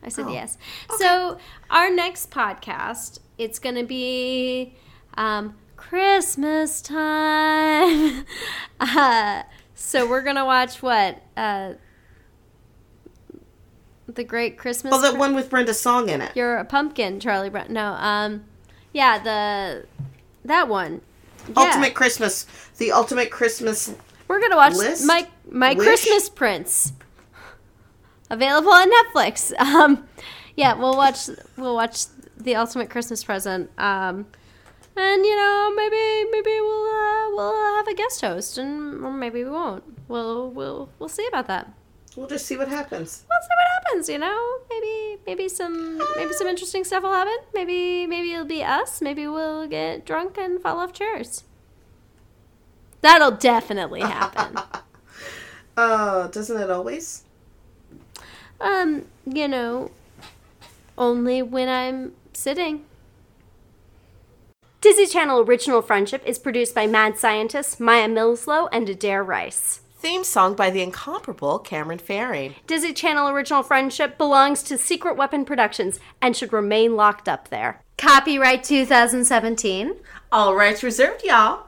I 0.02 0.08
said 0.08 0.26
Oh, 0.26 0.32
yes. 0.32 0.58
So 0.98 1.38
our 1.70 1.90
next 1.90 2.30
podcast, 2.30 3.20
it's 3.38 3.58
gonna 3.58 3.84
be 3.84 4.74
um, 5.14 5.56
Christmas 5.76 6.80
time. 6.80 8.24
uh, 8.80 9.42
so 9.74 10.08
we're 10.08 10.22
gonna 10.22 10.44
watch 10.44 10.82
what 10.82 11.22
uh, 11.36 11.74
the 14.08 14.24
Great 14.24 14.58
Christmas. 14.58 14.94
Oh, 14.94 15.00
that 15.02 15.18
one 15.18 15.34
with 15.34 15.50
Brenda 15.50 15.74
Song's 15.74 16.10
in 16.10 16.20
it. 16.22 16.32
You're 16.34 16.56
a 16.56 16.64
pumpkin, 16.64 17.20
Charlie 17.20 17.50
Brown. 17.50 17.72
No, 17.72 17.92
um, 17.92 18.44
yeah, 18.92 19.18
the 19.18 19.86
that 20.44 20.68
one. 20.68 21.02
Yeah. 21.48 21.54
Ultimate 21.56 21.94
Christmas. 21.94 22.46
The 22.78 22.92
ultimate 22.92 23.30
Christmas. 23.30 23.94
We're 24.28 24.40
gonna 24.40 24.56
watch 24.56 24.74
List? 24.74 25.06
my 25.06 25.26
my 25.48 25.74
Wish? 25.74 25.86
Christmas 25.86 26.28
Prince. 26.28 26.92
Available 28.30 28.72
on 28.72 28.90
Netflix. 28.90 29.52
Um, 29.60 30.08
yeah, 30.56 30.72
we'll 30.72 30.96
watch 30.96 31.28
we'll 31.56 31.74
watch 31.74 32.06
the 32.38 32.56
ultimate 32.56 32.88
Christmas 32.90 33.22
present. 33.22 33.70
Um, 33.78 34.26
and 34.96 35.24
you 35.24 35.36
know 35.36 35.72
maybe 35.76 36.30
maybe 36.30 36.60
we'll 36.60 36.86
uh, 36.86 37.30
we'll 37.30 37.76
have 37.76 37.88
a 37.88 37.94
guest 37.94 38.20
host, 38.20 38.58
and 38.58 39.04
or 39.04 39.12
maybe 39.12 39.44
we 39.44 39.50
won't. 39.50 39.84
We'll 40.08 40.50
we'll 40.50 40.88
we'll 40.98 41.08
see 41.08 41.26
about 41.26 41.46
that. 41.48 41.72
We'll 42.16 42.26
just 42.26 42.46
see 42.46 42.56
what 42.56 42.68
happens. 42.68 43.24
We'll 43.28 43.42
see 43.42 43.54
what 43.56 43.68
happens. 43.84 44.08
You 44.08 44.18
know, 44.18 44.58
maybe 44.70 45.20
maybe 45.26 45.48
some 45.48 45.98
maybe 46.16 46.32
some 46.32 46.46
interesting 46.46 46.82
stuff 46.84 47.02
will 47.02 47.12
happen. 47.12 47.36
Maybe 47.52 48.06
maybe 48.06 48.32
it'll 48.32 48.46
be 48.46 48.64
us. 48.64 49.02
Maybe 49.02 49.28
we'll 49.28 49.66
get 49.66 50.06
drunk 50.06 50.38
and 50.38 50.60
fall 50.60 50.78
off 50.78 50.92
chairs. 50.92 51.44
That'll 53.02 53.32
definitely 53.32 54.00
happen. 54.00 54.58
Uh, 55.76 56.26
doesn't 56.28 56.60
it 56.60 56.70
always? 56.70 57.24
Um, 58.60 59.04
you 59.26 59.46
know, 59.46 59.90
only 60.96 61.42
when 61.42 61.68
I'm 61.68 62.12
sitting. 62.32 62.84
Disney 64.86 65.06
Channel 65.06 65.40
Original 65.40 65.82
Friendship 65.82 66.22
is 66.24 66.38
produced 66.38 66.72
by 66.72 66.86
mad 66.86 67.18
scientists 67.18 67.80
Maya 67.80 68.06
Millslow 68.06 68.68
and 68.70 68.88
Adair 68.88 69.20
Rice. 69.24 69.80
Theme 69.98 70.22
song 70.22 70.54
by 70.54 70.70
the 70.70 70.80
incomparable 70.80 71.58
Cameron 71.58 71.98
Faring. 71.98 72.54
Disney 72.68 72.92
Channel 72.92 73.28
Original 73.28 73.64
Friendship 73.64 74.16
belongs 74.16 74.62
to 74.62 74.78
Secret 74.78 75.16
Weapon 75.16 75.44
Productions 75.44 75.98
and 76.22 76.36
should 76.36 76.52
remain 76.52 76.94
locked 76.94 77.28
up 77.28 77.48
there. 77.48 77.82
Copyright 77.98 78.62
2017. 78.62 79.96
All 80.30 80.54
rights 80.54 80.84
reserved, 80.84 81.24
y'all. 81.24 81.66